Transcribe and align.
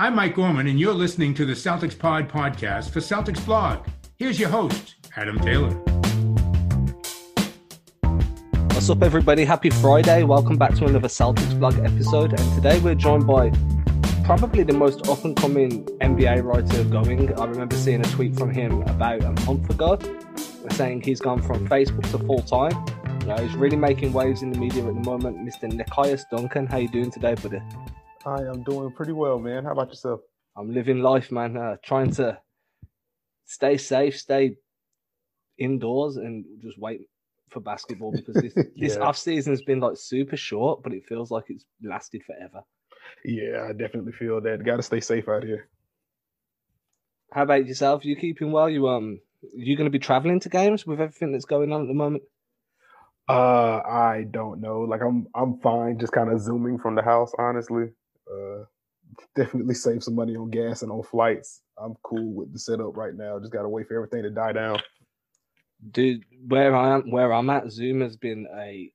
I'm 0.00 0.14
Mike 0.14 0.34
Gorman, 0.34 0.66
and 0.66 0.80
you're 0.80 0.94
listening 0.94 1.34
to 1.34 1.44
the 1.44 1.52
Celtics 1.52 1.96
Pod 1.96 2.26
podcast 2.26 2.88
for 2.88 3.00
Celtics 3.00 3.44
Blog. 3.44 3.86
Here's 4.16 4.40
your 4.40 4.48
host, 4.48 4.94
Adam 5.14 5.38
Taylor. 5.38 5.74
What's 8.72 8.88
up, 8.88 9.02
everybody? 9.02 9.44
Happy 9.44 9.68
Friday. 9.68 10.22
Welcome 10.22 10.56
back 10.56 10.74
to 10.76 10.86
another 10.86 11.08
Celtics 11.08 11.58
Blog 11.60 11.78
episode. 11.80 12.32
And 12.32 12.54
today 12.54 12.80
we're 12.80 12.94
joined 12.94 13.26
by 13.26 13.52
probably 14.24 14.62
the 14.62 14.72
most 14.72 15.06
up 15.06 15.22
and 15.26 15.36
coming 15.36 15.84
NBA 15.98 16.44
writer 16.44 16.82
going. 16.84 17.38
I 17.38 17.44
remember 17.44 17.76
seeing 17.76 18.00
a 18.00 18.08
tweet 18.08 18.34
from 18.36 18.50
him 18.50 18.80
about 18.84 19.22
a 19.22 19.32
month 19.44 19.68
ago 19.68 19.98
saying 20.70 21.02
he's 21.02 21.20
gone 21.20 21.42
from 21.42 21.68
Facebook 21.68 22.10
to 22.12 22.18
full 22.24 22.40
time. 22.40 22.72
You 23.20 23.26
know, 23.26 23.36
he's 23.36 23.54
really 23.54 23.76
making 23.76 24.14
waves 24.14 24.40
in 24.40 24.50
the 24.50 24.58
media 24.58 24.82
at 24.82 24.94
the 24.94 25.10
moment. 25.10 25.46
Mr. 25.46 25.70
Nekias 25.70 26.24
Duncan, 26.30 26.66
how 26.68 26.78
you 26.78 26.88
doing 26.88 27.10
today, 27.10 27.34
buddy? 27.34 27.60
I 28.24 28.42
am 28.42 28.62
doing 28.62 28.92
pretty 28.92 29.12
well, 29.12 29.38
man. 29.38 29.64
How 29.64 29.72
about 29.72 29.88
yourself? 29.88 30.20
I'm 30.56 30.72
living 30.72 30.98
life, 30.98 31.32
man. 31.32 31.56
Uh, 31.56 31.76
trying 31.82 32.10
to 32.12 32.38
stay 33.46 33.78
safe, 33.78 34.18
stay 34.18 34.56
indoors, 35.58 36.16
and 36.16 36.44
just 36.60 36.78
wait 36.78 37.02
for 37.48 37.60
basketball 37.60 38.12
because 38.12 38.34
this 38.34 38.52
yeah. 38.56 38.88
this 38.88 38.96
off 38.96 39.16
season 39.16 39.52
has 39.52 39.62
been 39.62 39.80
like 39.80 39.96
super 39.96 40.36
short, 40.36 40.82
but 40.82 40.92
it 40.92 41.06
feels 41.06 41.30
like 41.30 41.44
it's 41.48 41.64
lasted 41.82 42.22
forever. 42.24 42.62
Yeah, 43.24 43.66
I 43.68 43.72
definitely 43.72 44.12
feel 44.12 44.40
that. 44.42 44.64
Got 44.64 44.76
to 44.76 44.82
stay 44.82 45.00
safe 45.00 45.28
out 45.28 45.42
here. 45.42 45.68
How 47.32 47.44
about 47.44 47.66
yourself? 47.66 48.04
You 48.04 48.16
keeping 48.16 48.52
well? 48.52 48.68
You 48.68 48.88
um, 48.88 49.20
you 49.54 49.76
going 49.76 49.90
to 49.90 49.98
be 49.98 49.98
traveling 49.98 50.40
to 50.40 50.48
games 50.50 50.86
with 50.86 51.00
everything 51.00 51.32
that's 51.32 51.46
going 51.46 51.72
on 51.72 51.82
at 51.82 51.88
the 51.88 51.94
moment? 51.94 52.24
Uh, 53.28 53.80
I 53.88 54.26
don't 54.30 54.60
know. 54.60 54.80
Like 54.80 55.00
I'm, 55.02 55.26
I'm 55.34 55.58
fine. 55.60 55.98
Just 55.98 56.12
kind 56.12 56.32
of 56.32 56.40
zooming 56.40 56.78
from 56.78 56.96
the 56.96 57.02
house, 57.02 57.32
honestly. 57.38 57.90
Uh, 58.30 58.64
definitely 59.36 59.74
save 59.74 60.02
some 60.02 60.14
money 60.14 60.36
on 60.36 60.50
gas 60.50 60.82
and 60.82 60.92
on 60.92 61.02
flights. 61.02 61.62
I'm 61.78 61.94
cool 62.02 62.32
with 62.32 62.52
the 62.52 62.58
setup 62.58 62.96
right 62.96 63.14
now. 63.14 63.38
Just 63.38 63.52
got 63.52 63.62
to 63.62 63.68
wait 63.68 63.88
for 63.88 63.94
everything 63.94 64.22
to 64.22 64.30
die 64.30 64.52
down. 64.52 64.80
Dude, 65.90 66.24
where 66.46 66.76
I 66.76 66.94
am, 66.94 67.10
where 67.10 67.32
I'm 67.32 67.50
at, 67.50 67.70
Zoom 67.72 68.02
has 68.02 68.16
been 68.16 68.46
a 68.56 68.92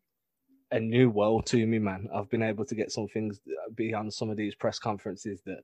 a 0.72 0.80
new 0.80 1.10
world 1.10 1.46
to 1.48 1.66
me, 1.66 1.80
man. 1.80 2.08
I've 2.14 2.30
been 2.30 2.44
able 2.44 2.66
to 2.66 2.76
get 2.76 2.92
some 2.92 3.08
things 3.08 3.40
beyond 3.76 4.14
some 4.14 4.30
of 4.30 4.38
these 4.38 4.56
press 4.56 4.80
conferences 4.80 5.42
that 5.46 5.62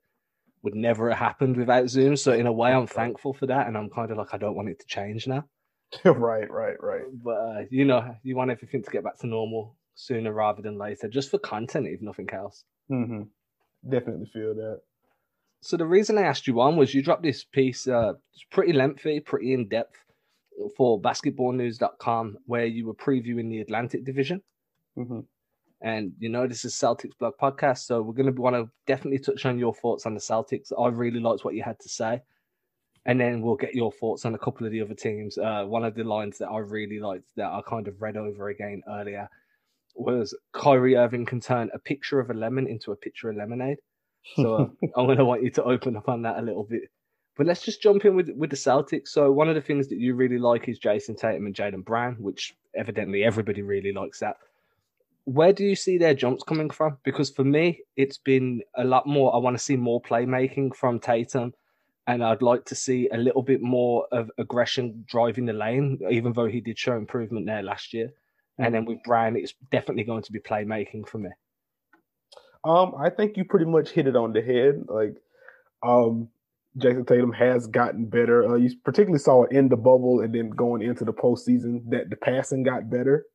would 0.63 0.75
never 0.75 1.09
have 1.09 1.17
happened 1.17 1.57
without 1.57 1.89
Zoom. 1.89 2.15
So 2.15 2.31
in 2.33 2.47
a 2.47 2.51
way, 2.51 2.71
I'm 2.71 2.87
thankful 2.87 3.33
for 3.33 3.47
that, 3.47 3.67
and 3.67 3.77
I'm 3.77 3.89
kind 3.89 4.11
of 4.11 4.17
like 4.17 4.33
I 4.33 4.37
don't 4.37 4.55
want 4.55 4.69
it 4.69 4.79
to 4.79 4.85
change 4.87 5.27
now. 5.27 5.45
right, 6.05 6.49
right, 6.49 6.77
right. 6.79 7.03
But 7.13 7.31
uh, 7.31 7.61
you 7.69 7.85
know, 7.85 8.15
you 8.23 8.35
want 8.35 8.51
everything 8.51 8.83
to 8.83 8.91
get 8.91 9.03
back 9.03 9.17
to 9.19 9.27
normal 9.27 9.75
sooner 9.95 10.33
rather 10.33 10.61
than 10.61 10.77
later, 10.77 11.07
just 11.07 11.29
for 11.29 11.39
content, 11.39 11.87
if 11.87 12.01
nothing 12.01 12.29
else. 12.31 12.63
Mm-hmm. 12.91 13.23
Definitely 13.87 14.27
feel 14.27 14.53
that. 14.55 14.81
So 15.61 15.77
the 15.77 15.85
reason 15.85 16.17
I 16.17 16.23
asked 16.23 16.47
you 16.47 16.59
on 16.59 16.75
was 16.75 16.93
you 16.93 17.03
dropped 17.03 17.23
this 17.23 17.43
piece, 17.43 17.87
uh, 17.87 18.13
it's 18.33 18.43
pretty 18.49 18.73
lengthy, 18.73 19.19
pretty 19.19 19.53
in 19.53 19.67
depth 19.67 19.97
for 20.75 20.99
basketballnews.com, 20.99 22.37
where 22.45 22.65
you 22.65 22.87
were 22.87 22.95
previewing 22.95 23.49
the 23.49 23.61
Atlantic 23.61 24.03
Division. 24.03 24.41
Mm-hmm. 24.97 25.19
And 25.81 26.13
you 26.19 26.29
know, 26.29 26.47
this 26.47 26.65
is 26.65 26.73
Celtics 26.73 27.17
blog 27.17 27.33
podcast, 27.41 27.85
so 27.85 28.01
we're 28.01 28.13
going 28.13 28.33
to 28.33 28.41
want 28.41 28.55
to 28.55 28.69
definitely 28.85 29.19
touch 29.19 29.45
on 29.45 29.57
your 29.57 29.73
thoughts 29.73 30.05
on 30.05 30.13
the 30.13 30.19
Celtics. 30.19 30.71
I 30.77 30.89
really 30.89 31.19
liked 31.19 31.43
what 31.43 31.55
you 31.55 31.63
had 31.63 31.79
to 31.79 31.89
say, 31.89 32.21
and 33.05 33.19
then 33.19 33.41
we'll 33.41 33.55
get 33.55 33.73
your 33.73 33.91
thoughts 33.91 34.25
on 34.25 34.35
a 34.35 34.39
couple 34.39 34.65
of 34.65 34.71
the 34.71 34.81
other 34.81 34.93
teams. 34.93 35.37
Uh, 35.39 35.63
one 35.65 35.83
of 35.83 35.95
the 35.95 36.03
lines 36.03 36.37
that 36.37 36.49
I 36.49 36.59
really 36.59 36.99
liked 36.99 37.25
that 37.35 37.51
I 37.51 37.61
kind 37.67 37.87
of 37.87 37.99
read 37.99 38.15
over 38.15 38.49
again 38.49 38.83
earlier 38.87 39.27
was 39.95 40.37
Kyrie 40.53 40.95
Irving 40.95 41.25
can 41.25 41.39
turn 41.39 41.69
a 41.73 41.79
picture 41.79 42.19
of 42.19 42.29
a 42.29 42.33
lemon 42.33 42.67
into 42.67 42.91
a 42.91 42.95
picture 42.95 43.29
of 43.29 43.37
lemonade. 43.37 43.77
So 44.35 44.55
uh, 44.55 44.67
I'm 44.95 45.05
going 45.05 45.17
to 45.17 45.25
want 45.25 45.43
you 45.43 45.51
to 45.51 45.63
open 45.63 45.95
up 45.95 46.09
on 46.09 46.21
that 46.23 46.39
a 46.39 46.41
little 46.41 46.63
bit. 46.63 46.83
But 47.37 47.47
let's 47.47 47.63
just 47.63 47.81
jump 47.81 48.05
in 48.05 48.15
with 48.15 48.29
with 48.35 48.49
the 48.49 48.55
Celtics. 48.55 49.09
So 49.09 49.31
one 49.31 49.49
of 49.49 49.55
the 49.55 49.61
things 49.61 49.87
that 49.87 49.97
you 49.97 50.15
really 50.15 50.37
like 50.37 50.67
is 50.67 50.79
Jayson 50.79 51.15
Tatum 51.15 51.45
and 51.45 51.55
Jaylen 51.55 51.85
Brown, 51.85 52.15
which 52.19 52.53
evidently 52.75 53.23
everybody 53.23 53.61
really 53.61 53.93
likes 53.93 54.19
that. 54.19 54.35
Where 55.25 55.53
do 55.53 55.63
you 55.63 55.75
see 55.75 55.97
their 55.97 56.13
jumps 56.13 56.43
coming 56.43 56.69
from? 56.69 56.97
Because 57.03 57.29
for 57.29 57.43
me, 57.43 57.81
it's 57.95 58.17
been 58.17 58.61
a 58.75 58.83
lot 58.83 59.07
more. 59.07 59.33
I 59.33 59.37
want 59.37 59.57
to 59.57 59.63
see 59.63 59.75
more 59.75 60.01
playmaking 60.01 60.75
from 60.75 60.99
Tatum, 60.99 61.53
and 62.07 62.23
I'd 62.23 62.41
like 62.41 62.65
to 62.65 62.75
see 62.75 63.07
a 63.13 63.17
little 63.17 63.43
bit 63.43 63.61
more 63.61 64.07
of 64.11 64.29
aggression 64.37 65.05
driving 65.07 65.45
the 65.45 65.53
lane, 65.53 65.99
even 66.09 66.33
though 66.33 66.47
he 66.47 66.59
did 66.59 66.77
show 66.77 66.97
improvement 66.97 67.45
there 67.45 67.63
last 67.63 67.93
year. 67.93 68.11
And 68.61 68.73
then 68.73 68.85
with 68.85 69.03
Brown, 69.03 69.35
it's 69.35 69.53
definitely 69.71 70.03
going 70.03 70.23
to 70.23 70.31
be 70.31 70.39
playmaking 70.39 71.07
for 71.07 71.17
me. 71.17 71.29
Um, 72.63 72.93
I 72.99 73.09
think 73.09 73.37
you 73.37 73.45
pretty 73.45 73.65
much 73.65 73.89
hit 73.89 74.07
it 74.07 74.15
on 74.15 74.33
the 74.33 74.41
head. 74.41 74.83
Like, 74.87 75.15
um, 75.83 76.29
Jayson 76.77 77.05
Tatum 77.05 77.33
has 77.33 77.67
gotten 77.67 78.05
better. 78.05 78.47
Uh, 78.47 78.55
you 78.55 78.69
particularly 78.85 79.19
saw 79.19 79.43
it 79.43 79.51
in 79.51 79.67
the 79.67 79.75
bubble 79.75 80.21
and 80.21 80.33
then 80.33 80.51
going 80.51 80.81
into 80.81 81.03
the 81.03 81.13
postseason 81.13 81.89
that 81.89 82.09
the 82.09 82.15
passing 82.15 82.63
got 82.63 82.89
better. 82.89 83.25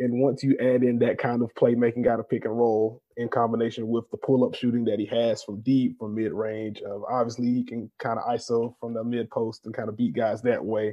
And 0.00 0.20
once 0.20 0.44
you 0.44 0.56
add 0.60 0.84
in 0.84 1.00
that 1.00 1.18
kind 1.18 1.42
of 1.42 1.52
playmaking 1.54 2.06
out 2.06 2.20
of 2.20 2.28
pick 2.28 2.44
and 2.44 2.56
roll 2.56 3.02
in 3.16 3.28
combination 3.28 3.88
with 3.88 4.08
the 4.12 4.16
pull 4.16 4.44
up 4.44 4.54
shooting 4.54 4.84
that 4.84 5.00
he 5.00 5.06
has 5.06 5.42
from 5.42 5.60
deep, 5.62 5.98
from 5.98 6.14
mid 6.14 6.32
range, 6.32 6.80
uh, 6.88 7.00
obviously 7.10 7.46
he 7.46 7.64
can 7.64 7.90
kind 7.98 8.18
of 8.18 8.24
ISO 8.26 8.74
from 8.78 8.94
the 8.94 9.02
mid 9.02 9.28
post 9.30 9.66
and 9.66 9.74
kind 9.74 9.88
of 9.88 9.96
beat 9.96 10.14
guys 10.14 10.40
that 10.42 10.64
way. 10.64 10.92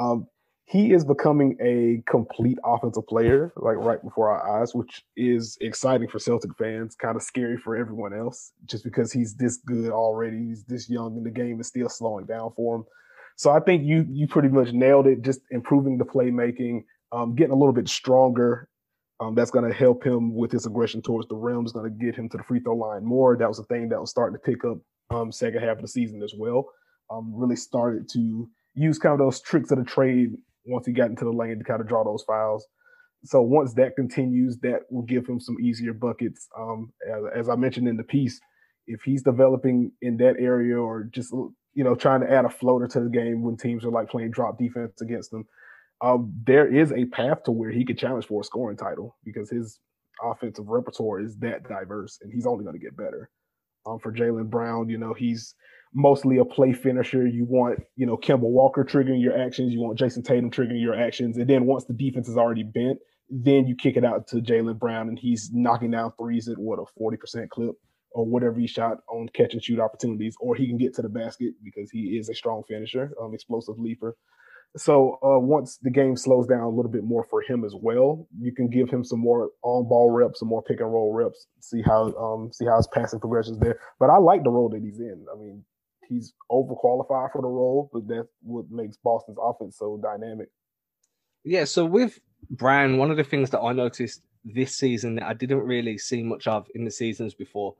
Um, 0.00 0.28
he 0.68 0.92
is 0.92 1.02
becoming 1.02 1.56
a 1.62 2.02
complete 2.10 2.58
offensive 2.62 3.06
player, 3.06 3.54
like 3.56 3.76
right 3.78 4.02
before 4.04 4.30
our 4.30 4.60
eyes, 4.60 4.74
which 4.74 5.02
is 5.16 5.56
exciting 5.62 6.08
for 6.08 6.18
Celtic 6.18 6.50
fans, 6.58 6.94
kind 6.94 7.16
of 7.16 7.22
scary 7.22 7.56
for 7.56 7.74
everyone 7.74 8.12
else, 8.12 8.52
just 8.66 8.84
because 8.84 9.10
he's 9.10 9.34
this 9.34 9.56
good 9.56 9.90
already. 9.90 10.48
He's 10.48 10.64
this 10.64 10.90
young 10.90 11.16
and 11.16 11.24
the 11.24 11.30
game 11.30 11.58
is 11.58 11.68
still 11.68 11.88
slowing 11.88 12.26
down 12.26 12.52
for 12.54 12.76
him. 12.76 12.84
So 13.36 13.50
I 13.50 13.60
think 13.60 13.84
you 13.84 14.04
you 14.10 14.26
pretty 14.26 14.48
much 14.48 14.72
nailed 14.72 15.06
it, 15.06 15.22
just 15.22 15.40
improving 15.50 15.96
the 15.96 16.04
playmaking, 16.04 16.84
um, 17.12 17.34
getting 17.34 17.52
a 17.52 17.58
little 17.58 17.72
bit 17.72 17.88
stronger. 17.88 18.68
Um, 19.20 19.34
that's 19.34 19.50
going 19.50 19.68
to 19.68 19.76
help 19.76 20.04
him 20.04 20.34
with 20.34 20.52
his 20.52 20.66
aggression 20.66 21.00
towards 21.00 21.28
the 21.28 21.34
rim. 21.34 21.64
Is 21.64 21.72
going 21.72 21.90
to 21.90 22.04
get 22.04 22.14
him 22.14 22.28
to 22.28 22.36
the 22.36 22.42
free 22.42 22.60
throw 22.60 22.76
line 22.76 23.06
more. 23.06 23.38
That 23.38 23.48
was 23.48 23.58
a 23.58 23.64
thing 23.64 23.88
that 23.88 24.00
was 24.00 24.10
starting 24.10 24.38
to 24.38 24.38
pick 24.38 24.66
up 24.66 24.78
um, 25.08 25.32
second 25.32 25.62
half 25.62 25.76
of 25.76 25.82
the 25.82 25.88
season 25.88 26.22
as 26.22 26.34
well. 26.36 26.68
Um, 27.10 27.32
really 27.34 27.56
started 27.56 28.06
to 28.10 28.50
use 28.74 28.98
kind 28.98 29.14
of 29.14 29.18
those 29.18 29.40
tricks 29.40 29.70
of 29.70 29.78
the 29.78 29.84
trade 29.84 30.36
once 30.68 30.86
he 30.86 30.92
got 30.92 31.10
into 31.10 31.24
the 31.24 31.32
lane 31.32 31.58
to 31.58 31.64
kind 31.64 31.80
of 31.80 31.88
draw 31.88 32.04
those 32.04 32.24
fouls. 32.24 32.66
So 33.24 33.42
once 33.42 33.74
that 33.74 33.96
continues, 33.96 34.58
that 34.58 34.82
will 34.90 35.02
give 35.02 35.26
him 35.26 35.40
some 35.40 35.56
easier 35.60 35.92
buckets. 35.92 36.46
Um, 36.56 36.92
as, 37.08 37.40
as 37.40 37.48
I 37.48 37.56
mentioned 37.56 37.88
in 37.88 37.96
the 37.96 38.04
piece, 38.04 38.38
if 38.86 39.02
he's 39.02 39.22
developing 39.22 39.92
in 40.00 40.16
that 40.18 40.36
area 40.38 40.78
or 40.78 41.04
just 41.04 41.32
you 41.32 41.84
know 41.84 41.94
trying 41.94 42.20
to 42.20 42.30
add 42.30 42.44
a 42.44 42.48
floater 42.48 42.86
to 42.88 43.00
the 43.00 43.10
game 43.10 43.42
when 43.42 43.56
teams 43.56 43.84
are 43.84 43.90
like 43.90 44.08
playing 44.08 44.30
drop 44.30 44.58
defense 44.58 45.00
against 45.02 45.30
them, 45.30 45.46
um, 46.00 46.32
there 46.46 46.72
is 46.72 46.92
a 46.92 47.06
path 47.06 47.42
to 47.44 47.50
where 47.50 47.70
he 47.70 47.84
could 47.84 47.98
challenge 47.98 48.26
for 48.26 48.40
a 48.40 48.44
scoring 48.44 48.76
title 48.76 49.16
because 49.24 49.50
his 49.50 49.80
offensive 50.22 50.68
repertoire 50.68 51.20
is 51.20 51.36
that 51.38 51.68
diverse, 51.68 52.18
and 52.22 52.32
he's 52.32 52.46
only 52.46 52.64
going 52.64 52.78
to 52.78 52.84
get 52.84 52.96
better. 52.96 53.30
Um, 53.86 53.98
for 53.98 54.12
Jaylen 54.12 54.50
Brown, 54.50 54.88
you 54.88 54.98
know 54.98 55.14
he's 55.14 55.54
mostly 55.94 56.38
a 56.38 56.44
play 56.44 56.72
finisher. 56.72 57.26
You 57.26 57.44
want, 57.44 57.80
you 57.96 58.06
know, 58.06 58.16
Kemba 58.16 58.40
Walker 58.40 58.84
triggering 58.84 59.22
your 59.22 59.38
actions. 59.38 59.72
You 59.72 59.80
want 59.80 59.98
Jayson 59.98 60.24
Tatum 60.24 60.50
triggering 60.50 60.80
your 60.82 60.94
actions. 60.94 61.36
And 61.36 61.48
then 61.48 61.66
once 61.66 61.84
the 61.84 61.94
defense 61.94 62.28
is 62.28 62.36
already 62.36 62.62
bent, 62.62 62.98
then 63.30 63.66
you 63.66 63.76
kick 63.76 63.96
it 63.96 64.04
out 64.04 64.26
to 64.28 64.36
Jaylen 64.36 64.78
Brown 64.78 65.08
and 65.08 65.18
he's 65.18 65.50
knocking 65.52 65.90
down 65.90 66.12
threes 66.18 66.48
at 66.48 66.58
what 66.58 66.78
a 66.78 66.84
40% 67.00 67.48
clip 67.50 67.74
or 68.10 68.24
whatever 68.24 68.58
he 68.58 68.66
shot 68.66 68.98
on 69.10 69.28
catch 69.34 69.52
and 69.52 69.62
shoot 69.62 69.78
opportunities, 69.78 70.34
or 70.40 70.54
he 70.54 70.66
can 70.66 70.78
get 70.78 70.94
to 70.94 71.02
the 71.02 71.08
basket 71.08 71.52
because 71.62 71.90
he 71.90 72.16
is 72.18 72.28
a 72.28 72.34
strong 72.34 72.62
finisher, 72.66 73.12
um, 73.20 73.34
explosive 73.34 73.78
leaper. 73.78 74.16
So 74.76 75.18
uh, 75.22 75.38
once 75.38 75.78
the 75.82 75.90
game 75.90 76.16
slows 76.16 76.46
down 76.46 76.60
a 76.60 76.68
little 76.68 76.90
bit 76.90 77.04
more 77.04 77.24
for 77.30 77.42
him 77.42 77.64
as 77.64 77.74
well, 77.74 78.28
you 78.38 78.52
can 78.54 78.68
give 78.68 78.90
him 78.90 79.02
some 79.02 79.18
more 79.18 79.50
on 79.62 79.88
ball 79.88 80.10
reps, 80.10 80.40
some 80.40 80.48
more 80.48 80.62
pick 80.62 80.80
and 80.80 80.92
roll 80.92 81.12
reps, 81.12 81.46
see 81.60 81.82
how 81.82 82.12
um, 82.14 82.52
see 82.52 82.66
how 82.66 82.76
his 82.76 82.88
passing 82.92 83.18
progressions 83.18 83.58
there. 83.58 83.78
But 83.98 84.10
I 84.10 84.18
like 84.18 84.44
the 84.44 84.50
role 84.50 84.68
that 84.70 84.82
he's 84.82 85.00
in. 85.00 85.24
I 85.32 85.38
mean, 85.38 85.64
he's 86.08 86.34
overqualified 86.50 87.32
for 87.32 87.42
the 87.42 87.48
role, 87.48 87.90
but 87.92 88.08
that's 88.08 88.28
what 88.42 88.70
makes 88.70 88.96
Boston's 88.96 89.38
offense 89.40 89.76
so 89.78 90.00
dynamic. 90.02 90.48
Yeah, 91.44 91.64
so 91.64 91.84
with 91.84 92.18
Brown, 92.50 92.98
one 92.98 93.10
of 93.10 93.16
the 93.16 93.24
things 93.24 93.50
that 93.50 93.60
I 93.60 93.72
noticed 93.72 94.22
this 94.44 94.76
season 94.76 95.16
that 95.16 95.24
I 95.24 95.34
didn't 95.34 95.60
really 95.60 95.98
see 95.98 96.22
much 96.22 96.46
of 96.46 96.66
in 96.74 96.84
the 96.84 96.90
seasons 96.90 97.34
before, 97.34 97.74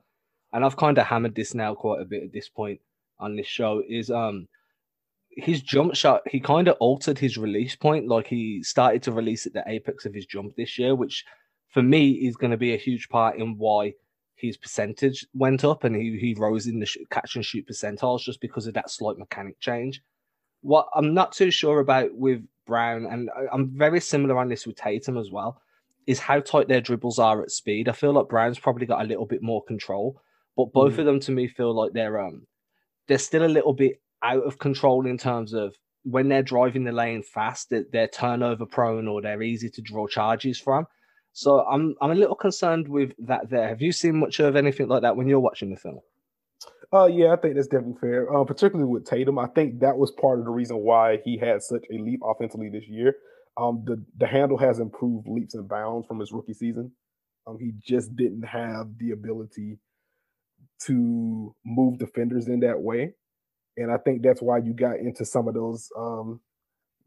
and 0.53 0.63
I've 0.65 0.77
kind 0.77 0.97
of 0.97 1.05
hammered 1.05 1.35
this 1.35 1.53
now 1.53 1.75
quite 1.75 2.01
a 2.01 2.05
bit 2.05 2.23
at 2.23 2.33
this 2.33 2.49
point 2.49 2.79
on 3.19 3.35
this 3.35 3.47
show, 3.47 3.83
is 3.87 4.09
um 4.09 4.47
his 5.31 5.61
jump 5.61 5.95
shot. 5.95 6.21
He 6.27 6.39
kind 6.39 6.67
of 6.67 6.77
altered 6.79 7.19
his 7.19 7.37
release 7.37 7.75
point, 7.75 8.07
like 8.07 8.27
he 8.27 8.63
started 8.63 9.03
to 9.03 9.11
release 9.11 9.45
at 9.45 9.53
the 9.53 9.63
apex 9.67 10.05
of 10.05 10.13
his 10.13 10.25
jump 10.25 10.55
this 10.55 10.77
year, 10.77 10.95
which 10.95 11.25
for 11.69 11.83
me 11.83 12.11
is 12.11 12.35
going 12.35 12.51
to 12.51 12.57
be 12.57 12.73
a 12.73 12.77
huge 12.77 13.09
part 13.09 13.37
in 13.37 13.57
why 13.57 13.93
his 14.39 14.57
percentage 14.57 15.25
went 15.33 15.63
up 15.63 15.83
and 15.83 15.95
he, 15.95 16.17
he 16.19 16.35
rose 16.37 16.67
in 16.67 16.79
the 16.79 16.85
sh- 16.85 16.97
catch 17.09 17.35
and 17.35 17.45
shoot 17.45 17.67
percentiles 17.67 18.21
just 18.21 18.41
because 18.41 18.67
of 18.67 18.73
that 18.73 18.89
slight 18.89 19.17
mechanic 19.17 19.59
change. 19.59 20.01
What 20.61 20.87
I'm 20.93 21.13
not 21.13 21.31
too 21.31 21.51
sure 21.51 21.79
about 21.79 22.13
with 22.13 22.41
Brown, 22.65 23.05
and 23.05 23.29
I'm 23.51 23.77
very 23.77 23.99
similar 23.99 24.37
on 24.37 24.49
this 24.49 24.67
with 24.67 24.75
Tatum 24.75 25.17
as 25.17 25.31
well, 25.31 25.61
is 26.05 26.19
how 26.19 26.39
tight 26.39 26.67
their 26.67 26.81
dribbles 26.81 27.19
are 27.19 27.41
at 27.41 27.51
speed. 27.51 27.87
I 27.87 27.93
feel 27.93 28.13
like 28.13 28.29
Brown's 28.29 28.59
probably 28.59 28.85
got 28.85 29.01
a 29.01 29.07
little 29.07 29.25
bit 29.25 29.41
more 29.41 29.63
control, 29.63 30.21
but 30.55 30.73
both 30.73 30.93
mm-hmm. 30.93 31.01
of 31.01 31.05
them 31.05 31.19
to 31.21 31.31
me 31.31 31.47
feel 31.47 31.73
like 31.73 31.93
they're 31.93 32.19
um 32.19 32.47
they're 33.07 33.17
still 33.17 33.45
a 33.45 33.47
little 33.47 33.73
bit 33.73 34.01
out 34.21 34.43
of 34.43 34.59
control 34.59 35.05
in 35.05 35.17
terms 35.17 35.53
of 35.53 35.75
when 36.03 36.29
they're 36.29 36.43
driving 36.43 36.83
the 36.83 36.91
lane 36.91 37.23
fast, 37.23 37.69
that 37.69 37.91
they're 37.91 38.07
turnover 38.07 38.65
prone 38.65 39.07
or 39.07 39.21
they're 39.21 39.41
easy 39.41 39.69
to 39.69 39.81
draw 39.81 40.07
charges 40.07 40.59
from. 40.59 40.85
So 41.33 41.61
I'm 41.61 41.95
I'm 42.01 42.11
a 42.11 42.15
little 42.15 42.35
concerned 42.35 42.87
with 42.87 43.13
that. 43.19 43.49
There, 43.49 43.67
have 43.67 43.81
you 43.81 43.91
seen 43.91 44.19
much 44.19 44.39
of 44.39 44.55
anything 44.55 44.87
like 44.87 45.03
that 45.03 45.15
when 45.15 45.27
you're 45.27 45.39
watching 45.39 45.69
the 45.69 45.77
film? 45.77 45.99
Uh, 46.91 47.05
yeah, 47.05 47.33
I 47.33 47.35
think 47.35 47.55
that's 47.55 47.67
definitely 47.67 47.99
fair. 48.01 48.35
Uh, 48.35 48.43
particularly 48.43 48.89
with 48.89 49.05
Tatum, 49.05 49.37
I 49.37 49.47
think 49.47 49.79
that 49.81 49.95
was 49.95 50.11
part 50.11 50.39
of 50.39 50.45
the 50.45 50.51
reason 50.51 50.77
why 50.77 51.19
he 51.23 51.37
had 51.37 51.61
such 51.61 51.85
a 51.91 51.97
leap 52.01 52.21
offensively 52.25 52.69
this 52.69 52.87
year. 52.87 53.15
Um, 53.57 53.83
the 53.85 54.03
the 54.17 54.25
handle 54.25 54.57
has 54.57 54.79
improved 54.79 55.27
leaps 55.27 55.53
and 55.53 55.67
bounds 55.67 56.07
from 56.07 56.19
his 56.19 56.31
rookie 56.31 56.53
season. 56.53 56.91
Um, 57.45 57.57
he 57.59 57.73
just 57.79 58.15
didn't 58.15 58.43
have 58.43 58.97
the 58.97 59.11
ability 59.11 59.77
to 60.85 61.55
move 61.63 61.99
defenders 61.99 62.47
in 62.47 62.61
that 62.61 62.79
way, 62.79 63.13
and 63.77 63.91
I 63.91 63.97
think 63.97 64.23
that's 64.23 64.41
why 64.41 64.57
you 64.57 64.73
got 64.73 64.97
into 64.97 65.25
some 65.25 65.47
of 65.47 65.53
those 65.53 65.89
um, 65.97 66.39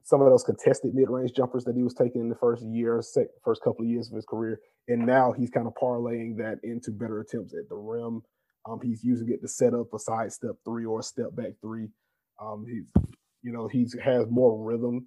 some 0.05 0.21
of 0.21 0.31
those 0.31 0.45
contested 0.45 0.95
mid 0.95 1.09
range 1.09 1.33
jumpers 1.33 1.65
that 1.65 1.77
he 1.77 1.83
was 1.83 1.95
taking 1.95 2.21
in 2.21 2.29
the 2.29 2.35
first 2.35 2.65
year, 2.65 3.03
first 3.45 3.63
couple 3.63 3.85
of 3.85 3.91
years 3.91 4.09
of 4.09 4.17
his 4.17 4.25
career, 4.25 4.61
and 4.89 5.07
now 5.07 5.33
he's 5.33 5.51
kind 5.51 5.67
of 5.67 5.75
parlaying 5.75 6.37
that 6.39 6.59
into 6.63 6.91
better 6.91 7.21
attempts 7.21 7.55
at 7.55 7.69
the 7.69 7.77
rim. 7.77 8.23
Um, 8.69 8.81
he's 8.83 9.03
using 9.03 9.29
it 9.31 9.41
to 9.43 9.49
set 9.49 9.75
up 9.75 9.93
a 9.93 9.99
side 9.99 10.33
step 10.33 10.53
three 10.65 10.85
or 10.85 11.01
a 11.01 11.03
step 11.03 11.35
back 11.35 11.53
three. 11.61 11.89
Um, 12.41 12.65
he's, 12.69 12.85
you 13.43 13.53
know, 13.53 13.69
he's 13.69 13.97
has 14.03 14.27
more 14.29 14.65
rhythm, 14.65 15.07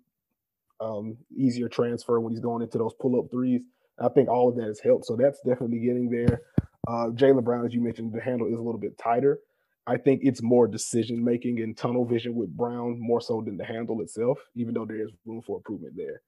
um, 0.82 1.18
easier 1.36 1.70
transfer 1.70 2.20
when 2.20 2.34
he's 2.34 2.42
going 2.42 2.62
into 2.62 2.78
those 2.78 2.94
pull 3.00 3.20
up 3.20 3.32
threes. 3.32 3.62
I 4.00 4.10
think 4.10 4.28
all 4.30 4.50
of 4.50 4.56
that 4.58 4.68
has 4.68 4.82
helped. 4.82 5.06
So 5.06 5.16
that's 5.16 5.40
definitely 5.40 5.80
getting 5.80 6.10
there. 6.10 6.42
Uh, 6.88 7.08
Jaylen 7.12 7.44
Brown, 7.44 7.66
as 7.66 7.74
you 7.74 7.82
mentioned, 7.82 8.14
the 8.14 8.22
handle 8.22 8.48
is 8.48 8.60
a 8.60 8.62
little 8.62 8.80
bit 8.80 8.98
tighter. 8.98 9.40
I 9.88 9.98
think 9.98 10.22
it's 10.24 10.42
more 10.42 10.68
decision 10.68 11.24
making 11.24 11.62
and 11.62 11.78
tunnel 11.78 12.06
vision 12.06 12.34
with 12.36 12.56
Brown 12.56 12.98
more 13.00 13.22
so 13.22 13.42
than 13.46 13.58
the 13.58 13.66
handle 13.66 14.02
itself, 14.02 14.40
even 14.56 14.74
though 14.74 14.86
there 14.86 15.02
is 15.02 15.12
room 15.26 15.42
for 15.46 15.58
improvement 15.58 15.94
there. 15.96 16.22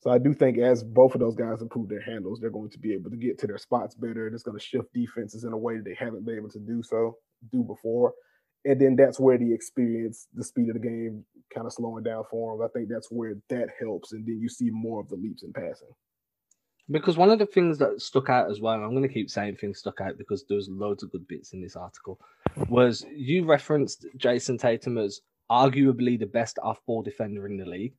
So 0.00 0.10
I 0.10 0.18
do 0.18 0.34
think 0.34 0.58
as 0.58 0.82
both 0.84 1.14
of 1.14 1.20
those 1.20 1.36
guys 1.36 1.62
improve 1.62 1.88
their 1.88 2.02
handles, 2.02 2.40
they're 2.40 2.50
going 2.50 2.70
to 2.70 2.78
be 2.78 2.92
able 2.92 3.10
to 3.10 3.16
get 3.16 3.38
to 3.40 3.46
their 3.46 3.58
spots 3.58 3.94
better. 3.94 4.26
And 4.26 4.34
it's 4.34 4.42
going 4.42 4.58
to 4.58 4.64
shift 4.64 4.92
defenses 4.92 5.44
in 5.44 5.52
a 5.52 5.56
way 5.56 5.76
that 5.76 5.84
they 5.84 5.96
haven't 5.98 6.26
been 6.26 6.36
able 6.36 6.50
to 6.50 6.58
do 6.58 6.82
so 6.82 7.16
do 7.52 7.62
before. 7.62 8.12
And 8.64 8.80
then 8.80 8.96
that's 8.96 9.20
where 9.20 9.38
the 9.38 9.54
experience, 9.54 10.26
the 10.34 10.44
speed 10.44 10.68
of 10.68 10.74
the 10.74 10.80
game 10.80 11.24
kind 11.54 11.66
of 11.66 11.72
slowing 11.72 12.02
down 12.02 12.24
for 12.30 12.56
them. 12.56 12.66
I 12.66 12.68
think 12.76 12.88
that's 12.88 13.08
where 13.10 13.34
that 13.48 13.68
helps. 13.80 14.12
And 14.12 14.26
then 14.26 14.40
you 14.40 14.48
see 14.48 14.70
more 14.70 15.00
of 15.00 15.08
the 15.08 15.14
leaps 15.14 15.44
in 15.44 15.52
passing. 15.52 15.88
Because 16.88 17.16
one 17.16 17.30
of 17.30 17.40
the 17.40 17.46
things 17.46 17.78
that 17.78 18.00
stuck 18.00 18.28
out 18.28 18.48
as 18.48 18.60
well, 18.60 18.74
I'm 18.74 18.90
going 18.90 19.02
to 19.02 19.12
keep 19.12 19.28
saying 19.28 19.56
things 19.56 19.78
stuck 19.78 20.00
out 20.00 20.18
because 20.18 20.44
there's 20.48 20.68
loads 20.68 21.02
of 21.02 21.10
good 21.10 21.26
bits 21.26 21.52
in 21.52 21.60
this 21.60 21.74
article, 21.74 22.20
was 22.68 23.04
you 23.12 23.44
referenced 23.44 24.06
Jayson 24.16 24.56
Tatum 24.58 24.96
as 24.96 25.20
arguably 25.50 26.18
the 26.18 26.26
best 26.26 26.58
off 26.62 26.78
ball 26.86 27.02
defender 27.02 27.46
in 27.46 27.56
the 27.56 27.66
league. 27.66 27.94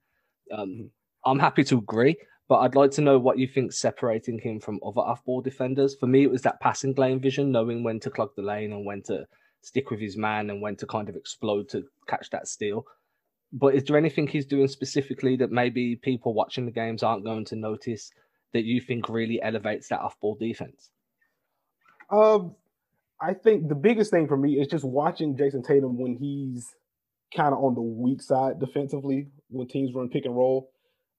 Um, 0.52 0.70
mm-hmm. 0.70 0.86
I'm 1.26 1.40
happy 1.40 1.64
to 1.66 1.80
agree, 1.80 2.16
but 2.48 2.60
I'd 2.60 2.76
like 2.76 2.92
to 2.92 3.02
know 3.02 3.20
what 3.20 3.38
you 3.38 3.48
think 3.48 3.74
separating 3.74 4.40
him 4.40 4.60
from 4.60 4.80
other 4.86 5.02
off 5.02 5.24
ball 5.26 5.42
defenders. 5.42 5.96
For 6.00 6.08
me, 6.08 6.24
it 6.24 6.32
was 6.32 6.42
that 6.44 6.62
passing 6.62 6.94
lane 6.96 7.20
vision, 7.20 7.52
knowing 7.52 7.84
when 7.84 8.00
to 8.02 8.10
clog 8.10 8.30
the 8.36 8.42
lane 8.42 8.72
and 8.72 8.86
when 8.86 9.02
to 9.04 9.26
stick 9.62 9.92
with 9.92 10.00
his 10.00 10.16
man 10.16 10.50
and 10.50 10.62
when 10.62 10.78
to 10.78 10.86
kind 10.86 11.10
of 11.10 11.16
explode 11.16 11.68
to 11.70 11.84
catch 12.08 12.30
that 12.30 12.48
steal. 12.48 12.86
But 13.52 13.76
is 13.76 13.84
there 13.84 13.98
anything 13.98 14.28
he's 14.28 14.46
doing 14.46 14.68
specifically 14.68 15.36
that 15.38 15.52
maybe 15.52 15.96
people 15.96 16.34
watching 16.34 16.66
the 16.66 16.72
games 16.72 17.04
aren't 17.04 17.26
going 17.26 17.46
to 17.46 17.56
notice? 17.56 18.12
That 18.54 18.64
you 18.64 18.82
think 18.82 19.10
really 19.10 19.42
elevates 19.42 19.90
that 19.90 20.00
off 20.00 20.20
ball 20.20 20.36
defense? 20.36 20.90
Um, 22.10 22.56
I 23.22 23.34
think 23.34 23.68
the 23.68 23.76
biggest 23.76 24.12
thing 24.12 24.28
for 24.28 24.38
me 24.38 24.54
is 24.54 24.68
just 24.68 24.86
watching 24.86 25.36
Jayson 25.36 25.64
Tatum 25.64 25.98
when 25.98 26.16
he's 26.16 26.74
kind 27.36 27.54
of 27.54 27.64
on 27.64 27.76
the 27.76 27.82
weak 27.82 28.22
side 28.22 28.60
defensively 28.60 29.28
when 29.50 29.68
teams 29.68 29.94
run 29.94 30.10
pick 30.10 30.26
and 30.26 30.36
roll. 30.36 30.72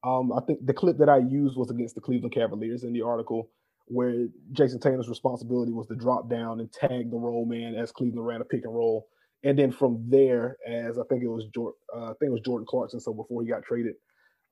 Um, 0.05 0.33
I 0.33 0.41
think 0.47 0.65
the 0.65 0.73
clip 0.73 0.99
that 0.99 1.09
I 1.09 1.19
used 1.19 1.57
was 1.57 1.71
against 1.71 1.95
the 1.95 2.01
Cleveland 2.01 2.35
Cavaliers 2.35 2.85
in 2.85 2.93
the 2.93 3.03
article 3.03 3.51
where 3.87 4.29
Jayson 4.53 4.81
Tatum's 4.81 5.09
responsibility 5.09 5.73
was 5.73 5.87
to 5.89 5.97
drop 5.97 6.29
down 6.29 6.61
and 6.61 6.71
tag 6.73 7.11
the 7.11 7.17
roll 7.17 7.47
man 7.47 7.75
as 7.75 7.91
Cleveland 7.91 8.27
ran 8.27 8.41
a 8.41 8.45
pick 8.45 8.65
and 8.65 8.75
roll. 8.75 9.09
And 9.45 9.59
then 9.59 9.73
from 9.73 10.05
there, 10.09 10.57
as 10.67 10.99
I 10.99 11.03
think 11.09 11.23
it 11.23 11.29
was 11.29 11.47
Jordan, 11.55 11.79
uh, 11.95 12.11
I 12.11 12.13
think 12.19 12.31
it 12.31 12.33
was 12.33 12.43
Jordan 12.43 12.67
Clarkson. 12.69 13.01
So 13.01 13.13
before 13.13 13.43
he 13.43 13.49
got 13.49 13.63
traded, 13.63 13.95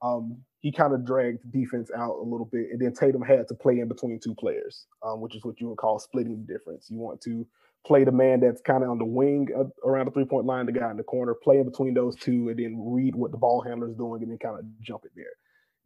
um, 0.01 0.37
he 0.59 0.71
kind 0.71 0.93
of 0.93 1.05
dragged 1.05 1.51
defense 1.51 1.91
out 1.95 2.17
a 2.17 2.23
little 2.23 2.49
bit, 2.51 2.67
and 2.71 2.81
then 2.81 2.93
Tatum 2.93 3.21
had 3.21 3.47
to 3.47 3.53
play 3.53 3.79
in 3.79 3.87
between 3.87 4.19
two 4.19 4.35
players, 4.35 4.87
um, 5.05 5.21
which 5.21 5.35
is 5.35 5.45
what 5.45 5.59
you 5.61 5.69
would 5.69 5.77
call 5.77 5.99
splitting 5.99 6.45
the 6.45 6.53
difference. 6.53 6.89
You 6.89 6.97
want 6.97 7.21
to 7.21 7.45
play 7.85 8.03
the 8.03 8.11
man 8.11 8.39
that's 8.39 8.61
kind 8.61 8.83
of 8.83 8.89
on 8.89 8.97
the 8.97 9.05
wing 9.05 9.47
uh, 9.57 9.65
around 9.87 10.07
the 10.07 10.11
three 10.11 10.25
point 10.25 10.45
line, 10.45 10.65
the 10.65 10.71
guy 10.71 10.89
in 10.89 10.97
the 10.97 11.03
corner, 11.03 11.33
play 11.33 11.57
in 11.57 11.65
between 11.65 11.93
those 11.93 12.15
two, 12.15 12.49
and 12.49 12.59
then 12.59 12.75
read 12.79 13.15
what 13.15 13.31
the 13.31 13.37
ball 13.37 13.61
handler 13.61 13.89
is 13.89 13.95
doing, 13.95 14.21
and 14.23 14.31
then 14.31 14.39
kind 14.39 14.59
of 14.59 14.65
jump 14.81 15.03
it 15.05 15.11
there. 15.15 15.25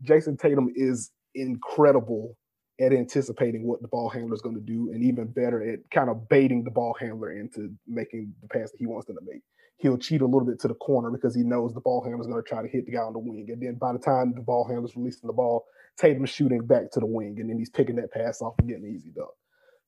Jayson 0.04 0.38
Tatum 0.38 0.72
is 0.76 1.12
incredible 1.36 2.38
at 2.80 2.94
anticipating 2.94 3.68
what 3.68 3.82
the 3.82 3.88
ball 3.88 4.10
handler 4.10 4.34
is 4.34 4.42
going 4.42 4.56
to 4.56 4.62
do, 4.62 4.90
and 4.94 5.04
even 5.04 5.28
better 5.28 5.62
at 5.62 5.80
kind 5.92 6.10
of 6.10 6.28
baiting 6.30 6.64
the 6.64 6.72
ball 6.72 6.96
handler 7.00 7.32
into 7.32 7.70
making 7.88 8.34
the 8.42 8.48
pass 8.48 8.72
that 8.72 8.80
he 8.80 8.88
wants 8.88 9.06
them 9.06 9.18
to 9.18 9.22
make 9.26 9.42
he'll 9.78 9.98
cheat 9.98 10.22
a 10.22 10.26
little 10.26 10.46
bit 10.46 10.60
to 10.60 10.68
the 10.68 10.76
corner 10.76 11.10
because 11.10 11.36
he 11.36 11.44
knows 11.44 11.74
the 11.74 11.82
ball 11.82 12.04
handler 12.04 12.22
is 12.22 12.28
going 12.28 12.42
to 12.42 12.48
try 12.48 12.62
to 12.62 12.68
hit 12.68 12.86
the 12.86 12.92
guy 12.92 13.00
on 13.00 13.14
the 13.14 13.20
wing. 13.20 13.48
And 13.50 13.62
then 13.62 13.76
by 13.76 13.94
the 13.94 14.00
time 14.00 14.34
the 14.36 14.42
ball 14.42 14.68
handler's 14.68 14.96
releasing 14.96 15.28
the 15.28 15.34
ball, 15.34 15.66
Tatum's 15.98 16.30
shooting 16.30 16.66
back 16.66 16.92
to 16.92 17.00
the 17.00 17.06
wing, 17.06 17.38
and 17.40 17.50
then 17.50 17.58
he's 17.58 17.70
picking 17.70 17.96
that 17.98 18.12
pass 18.12 18.42
off 18.42 18.56
and 18.60 18.68
getting 18.68 18.86
an 18.86 18.96
easy 18.96 19.12
dunk. 19.12 19.30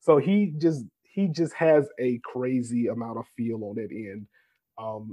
So 0.00 0.18
he 0.18 0.52
just 0.58 0.84
he 1.02 1.28
just 1.28 1.54
has 1.54 1.88
a 1.98 2.20
crazy 2.24 2.88
amount 2.88 3.18
of 3.18 3.24
feel 3.36 3.62
on 3.64 3.76
that 3.76 3.90
end. 3.92 4.26
Um, 4.78 5.12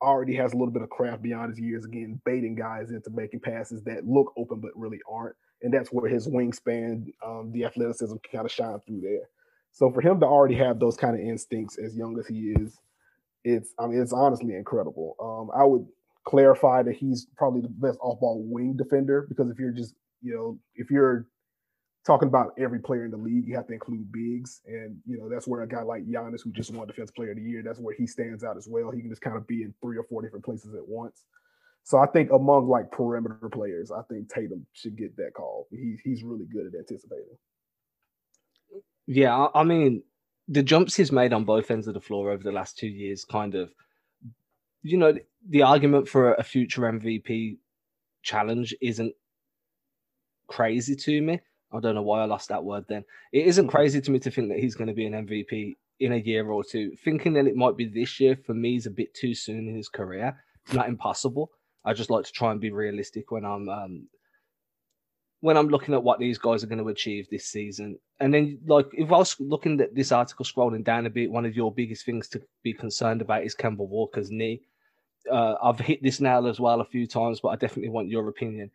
already 0.00 0.34
has 0.34 0.52
a 0.52 0.56
little 0.56 0.72
bit 0.72 0.82
of 0.82 0.90
craft 0.90 1.22
beyond 1.22 1.50
his 1.50 1.60
years. 1.60 1.84
Again, 1.84 2.20
baiting 2.24 2.56
guys 2.56 2.90
into 2.90 3.10
making 3.10 3.40
passes 3.40 3.82
that 3.84 4.04
look 4.04 4.32
open 4.36 4.60
but 4.60 4.72
really 4.74 4.98
aren't, 5.10 5.36
and 5.62 5.72
that's 5.72 5.90
where 5.90 6.10
his 6.10 6.26
wingspan, 6.26 7.06
um, 7.24 7.52
the 7.52 7.64
athleticism, 7.64 8.16
can 8.16 8.38
kind 8.38 8.46
of 8.46 8.52
shine 8.52 8.80
through 8.80 9.02
there. 9.02 9.28
So 9.70 9.90
for 9.90 10.00
him 10.02 10.20
to 10.20 10.26
already 10.26 10.56
have 10.56 10.80
those 10.80 10.96
kind 10.96 11.14
of 11.14 11.20
instincts 11.20 11.78
as 11.78 11.96
young 11.96 12.18
as 12.18 12.26
he 12.26 12.52
is, 12.58 12.78
it's 13.44 13.74
I 13.78 13.86
mean 13.86 14.00
it's 14.00 14.12
honestly 14.12 14.54
incredible. 14.54 15.16
Um, 15.20 15.50
I 15.58 15.64
would 15.64 15.86
clarify 16.24 16.82
that 16.82 16.94
he's 16.94 17.26
probably 17.36 17.62
the 17.62 17.68
best 17.68 17.98
off-ball 18.00 18.44
wing 18.46 18.76
defender 18.76 19.26
because 19.28 19.50
if 19.50 19.58
you're 19.58 19.72
just 19.72 19.94
you 20.20 20.34
know 20.34 20.58
if 20.74 20.90
you're 20.90 21.26
talking 22.04 22.28
about 22.28 22.52
every 22.58 22.80
player 22.80 23.04
in 23.04 23.10
the 23.10 23.16
league, 23.16 23.46
you 23.46 23.54
have 23.54 23.66
to 23.68 23.72
include 23.72 24.10
bigs, 24.10 24.60
and 24.66 24.96
you 25.06 25.18
know 25.18 25.28
that's 25.28 25.46
where 25.46 25.62
a 25.62 25.68
guy 25.68 25.82
like 25.82 26.06
Giannis, 26.06 26.42
who 26.42 26.50
just 26.50 26.72
won 26.72 26.86
Defense 26.86 27.10
Player 27.10 27.30
of 27.30 27.36
the 27.36 27.42
Year, 27.42 27.62
that's 27.64 27.78
where 27.78 27.94
he 27.94 28.06
stands 28.06 28.44
out 28.44 28.56
as 28.56 28.68
well. 28.68 28.90
He 28.90 29.00
can 29.00 29.10
just 29.10 29.22
kind 29.22 29.36
of 29.36 29.46
be 29.46 29.62
in 29.62 29.74
three 29.80 29.96
or 29.96 30.04
four 30.04 30.22
different 30.22 30.44
places 30.44 30.74
at 30.74 30.86
once. 30.86 31.24
So 31.84 31.98
I 31.98 32.06
think 32.06 32.30
among 32.30 32.68
like 32.68 32.90
perimeter 32.90 33.48
players, 33.50 33.90
I 33.90 34.02
think 34.02 34.32
Tatum 34.32 34.66
should 34.72 34.96
get 34.96 35.16
that 35.16 35.34
call. 35.34 35.66
He's 35.70 36.00
he's 36.00 36.22
really 36.22 36.46
good 36.46 36.66
at 36.66 36.78
anticipating. 36.78 37.38
Yeah, 39.06 39.48
I 39.54 39.64
mean, 39.64 40.02
the 40.48 40.62
jumps 40.62 40.96
he's 40.96 41.12
made 41.12 41.32
on 41.32 41.44
both 41.44 41.70
ends 41.70 41.86
of 41.86 41.94
the 41.94 42.00
floor 42.00 42.30
over 42.30 42.42
the 42.42 42.52
last 42.52 42.76
two 42.76 42.88
years 42.88 43.24
kind 43.24 43.54
of 43.54 43.72
you 44.82 44.96
know 44.96 45.14
the 45.48 45.62
argument 45.62 46.08
for 46.08 46.34
a 46.34 46.42
future 46.42 46.82
mvp 46.82 47.56
challenge 48.22 48.74
isn't 48.80 49.14
crazy 50.52 50.94
to 50.94 51.22
me. 51.22 51.40
I 51.72 51.80
don't 51.80 51.94
know 51.94 52.02
why 52.02 52.20
i 52.20 52.26
lost 52.26 52.50
that 52.50 52.62
word 52.62 52.84
then. 52.88 53.04
It 53.32 53.46
isn't 53.46 53.68
crazy 53.68 54.00
to 54.00 54.10
me 54.10 54.18
to 54.20 54.30
think 54.30 54.50
that 54.50 54.58
he's 54.58 54.74
going 54.74 54.88
to 54.88 54.94
be 54.94 55.06
an 55.06 55.26
mvp 55.26 55.74
in 56.00 56.12
a 56.12 56.16
year 56.16 56.50
or 56.50 56.62
two 56.62 56.92
thinking 57.04 57.32
that 57.34 57.46
it 57.46 57.56
might 57.56 57.76
be 57.76 57.86
this 57.86 58.20
year. 58.20 58.36
For 58.36 58.54
me 58.54 58.76
is 58.76 58.86
a 58.86 58.90
bit 58.90 59.14
too 59.14 59.34
soon 59.34 59.68
in 59.68 59.74
his 59.74 59.88
career. 59.88 60.36
It's 60.64 60.74
not 60.74 60.88
impossible. 60.88 61.50
I 61.84 61.94
just 61.94 62.10
like 62.10 62.24
to 62.26 62.32
try 62.32 62.52
and 62.52 62.60
be 62.60 62.70
realistic 62.70 63.30
when 63.30 63.44
i'm 63.44 63.68
um, 63.68 64.08
when 65.42 65.56
I'm 65.56 65.66
looking 65.66 65.92
at 65.92 66.04
what 66.04 66.20
these 66.20 66.38
guys 66.38 66.62
are 66.62 66.68
going 66.68 66.82
to 66.82 66.88
achieve 66.88 67.26
this 67.28 67.46
season. 67.46 67.98
And 68.20 68.32
then, 68.32 68.60
like, 68.64 68.86
if 68.92 69.10
I 69.10 69.18
was 69.18 69.34
looking 69.40 69.80
at 69.80 69.92
this 69.92 70.12
article, 70.12 70.44
scrolling 70.44 70.84
down 70.84 71.04
a 71.04 71.10
bit, 71.10 71.32
one 71.32 71.44
of 71.44 71.56
your 71.56 71.74
biggest 71.74 72.06
things 72.06 72.28
to 72.28 72.42
be 72.62 72.72
concerned 72.72 73.20
about 73.20 73.42
is 73.42 73.56
Kemba 73.56 73.78
Walker's 73.78 74.30
knee. 74.30 74.60
Uh, 75.28 75.54
I've 75.60 75.80
hit 75.80 76.00
this 76.00 76.20
nail 76.20 76.46
as 76.46 76.60
well 76.60 76.80
a 76.80 76.84
few 76.84 77.08
times, 77.08 77.40
but 77.40 77.48
I 77.48 77.56
definitely 77.56 77.90
want 77.90 78.08
your 78.08 78.28
opinion. 78.28 78.70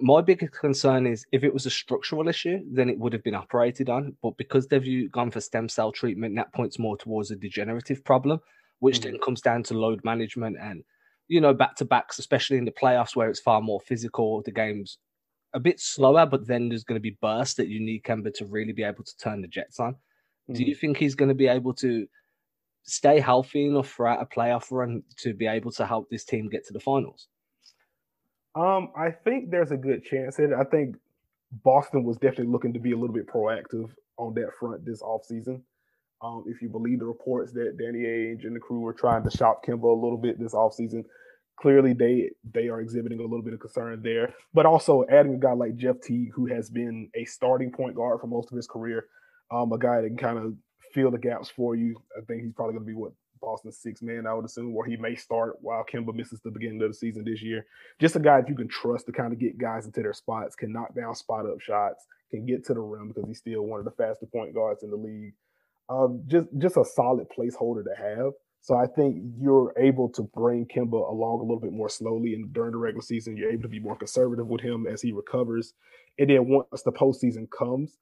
My 0.00 0.20
biggest 0.20 0.58
concern 0.58 1.06
is 1.06 1.24
if 1.30 1.44
it 1.44 1.54
was 1.54 1.66
a 1.66 1.70
structural 1.70 2.26
issue, 2.26 2.58
then 2.68 2.90
it 2.90 2.98
would 2.98 3.12
have 3.12 3.22
been 3.22 3.36
operated 3.36 3.88
on. 3.88 4.16
But 4.20 4.36
because 4.38 4.66
they've 4.66 5.12
gone 5.12 5.30
for 5.30 5.40
stem 5.40 5.68
cell 5.68 5.92
treatment, 5.92 6.34
that 6.34 6.52
points 6.52 6.80
more 6.80 6.96
towards 6.96 7.30
a 7.30 7.36
degenerative 7.36 8.04
problem, 8.04 8.40
which 8.80 9.02
mm-hmm. 9.02 9.12
then 9.12 9.20
comes 9.20 9.40
down 9.40 9.62
to 9.64 9.74
load 9.74 10.00
management 10.02 10.56
and, 10.60 10.82
you 11.28 11.40
know, 11.40 11.54
back 11.54 11.76
to 11.76 11.84
backs, 11.84 12.18
especially 12.18 12.58
in 12.58 12.64
the 12.64 12.72
playoffs 12.72 13.14
where 13.14 13.30
it's 13.30 13.38
far 13.38 13.60
more 13.60 13.80
physical. 13.80 14.42
The 14.42 14.50
game's 14.50 14.98
a 15.54 15.60
bit 15.60 15.80
slower, 15.80 16.26
but 16.26 16.46
then 16.46 16.68
there's 16.68 16.84
going 16.84 16.96
to 16.96 17.02
be 17.02 17.16
bursts 17.20 17.54
that 17.54 17.68
you 17.68 17.80
need 17.80 18.02
Kemba 18.02 18.34
to 18.34 18.46
really 18.46 18.72
be 18.72 18.82
able 18.82 19.04
to 19.04 19.16
turn 19.16 19.40
the 19.40 19.48
Jets 19.48 19.80
on. 19.80 19.92
Mm-hmm. 19.92 20.54
Do 20.54 20.64
you 20.64 20.76
mm. 20.76 20.80
think 20.80 20.96
he's 20.96 21.14
going 21.14 21.30
to 21.30 21.34
be 21.34 21.48
able 21.48 21.74
to 21.74 22.06
stay 22.84 23.20
healthy 23.20 23.66
enough 23.66 23.90
throughout 23.90 24.22
a 24.22 24.26
playoff 24.26 24.70
run 24.70 25.02
to 25.18 25.34
be 25.34 25.46
able 25.46 25.70
to 25.72 25.86
help 25.86 26.08
this 26.10 26.24
team 26.24 26.48
get 26.48 26.66
to 26.66 26.72
the 26.72 26.80
finals? 26.80 27.28
Um, 28.54 28.90
I 28.96 29.10
think 29.10 29.50
there's 29.50 29.70
a 29.70 29.76
good 29.76 30.04
chance. 30.04 30.36
That 30.36 30.52
I 30.52 30.64
think 30.64 30.96
Boston 31.64 32.04
was 32.04 32.16
definitely 32.16 32.52
looking 32.52 32.72
to 32.72 32.80
be 32.80 32.92
a 32.92 32.96
little 32.96 33.14
bit 33.14 33.26
proactive 33.26 33.90
on 34.16 34.34
that 34.34 34.50
front 34.58 34.84
this 34.84 35.02
offseason. 35.02 35.60
Um, 36.20 36.44
if 36.48 36.60
you 36.60 36.68
believe 36.68 36.98
the 36.98 37.06
reports 37.06 37.52
that 37.52 37.76
Danny 37.78 38.00
Ainge 38.00 38.44
and 38.44 38.56
the 38.56 38.60
crew 38.60 38.80
were 38.80 38.92
trying 38.92 39.22
to 39.22 39.30
shop 39.30 39.64
Kemba 39.64 39.84
a 39.84 40.02
little 40.02 40.16
bit 40.16 40.38
this 40.40 40.54
offseason, 40.54 41.04
clearly 41.60 41.92
they 41.92 42.30
they 42.52 42.68
are 42.68 42.80
exhibiting 42.80 43.18
a 43.18 43.22
little 43.22 43.42
bit 43.42 43.54
of 43.54 43.60
concern 43.60 44.00
there. 44.02 44.34
But 44.54 44.66
also 44.66 45.04
adding 45.10 45.34
a 45.34 45.38
guy 45.38 45.52
like 45.52 45.76
Jeff 45.76 46.00
Teague, 46.00 46.32
who 46.34 46.46
has 46.46 46.70
been 46.70 47.10
a 47.14 47.24
starting 47.24 47.72
point 47.72 47.94
guard 47.94 48.20
for 48.20 48.26
most 48.26 48.50
of 48.50 48.56
his 48.56 48.66
career, 48.66 49.06
um, 49.50 49.72
a 49.72 49.78
guy 49.78 50.00
that 50.00 50.08
can 50.08 50.16
kind 50.16 50.38
of 50.38 50.54
fill 50.92 51.10
the 51.10 51.18
gaps 51.18 51.50
for 51.50 51.74
you. 51.74 51.96
I 52.16 52.24
think 52.24 52.42
he's 52.42 52.52
probably 52.52 52.74
going 52.74 52.86
to 52.86 52.92
be 52.92 52.94
what 52.94 53.12
Boston's 53.40 53.78
six 53.78 54.02
man, 54.02 54.26
I 54.26 54.34
would 54.34 54.44
assume, 54.44 54.74
where 54.74 54.86
he 54.86 54.96
may 54.96 55.14
start 55.14 55.56
while 55.60 55.84
Kemba 55.84 56.14
misses 56.14 56.40
the 56.40 56.50
beginning 56.50 56.82
of 56.82 56.90
the 56.90 56.94
season 56.94 57.24
this 57.24 57.42
year. 57.42 57.66
Just 58.00 58.16
a 58.16 58.20
guy 58.20 58.40
that 58.40 58.48
you 58.48 58.54
can 58.54 58.68
trust 58.68 59.06
to 59.06 59.12
kind 59.12 59.32
of 59.32 59.38
get 59.38 59.58
guys 59.58 59.86
into 59.86 60.02
their 60.02 60.12
spots, 60.12 60.56
can 60.56 60.72
knock 60.72 60.94
down 60.94 61.14
spot 61.14 61.46
up 61.46 61.60
shots, 61.60 62.06
can 62.30 62.46
get 62.46 62.64
to 62.66 62.74
the 62.74 62.80
rim 62.80 63.08
because 63.08 63.24
he's 63.26 63.38
still 63.38 63.62
one 63.62 63.78
of 63.78 63.84
the 63.84 63.92
faster 63.92 64.26
point 64.26 64.54
guards 64.54 64.82
in 64.82 64.90
the 64.90 64.96
league. 64.96 65.34
Um, 65.88 66.22
just 66.26 66.48
just 66.58 66.76
a 66.76 66.84
solid 66.84 67.28
placeholder 67.30 67.84
to 67.84 67.94
have. 67.96 68.32
So 68.60 68.76
I 68.76 68.86
think 68.86 69.16
you're 69.38 69.72
able 69.78 70.10
to 70.10 70.22
bring 70.22 70.66
Kemba 70.66 71.10
along 71.10 71.38
a 71.38 71.42
little 71.42 71.60
bit 71.60 71.72
more 71.72 71.88
slowly, 71.88 72.34
and 72.34 72.52
during 72.52 72.72
the 72.72 72.78
regular 72.78 73.02
season, 73.02 73.36
you're 73.36 73.50
able 73.50 73.62
to 73.62 73.68
be 73.68 73.80
more 73.80 73.96
conservative 73.96 74.46
with 74.46 74.60
him 74.60 74.86
as 74.86 75.00
he 75.00 75.12
recovers. 75.12 75.74
And 76.18 76.28
then 76.28 76.48
once 76.48 76.82
the 76.82 76.92
postseason 76.92 77.48
comes, 77.50 77.96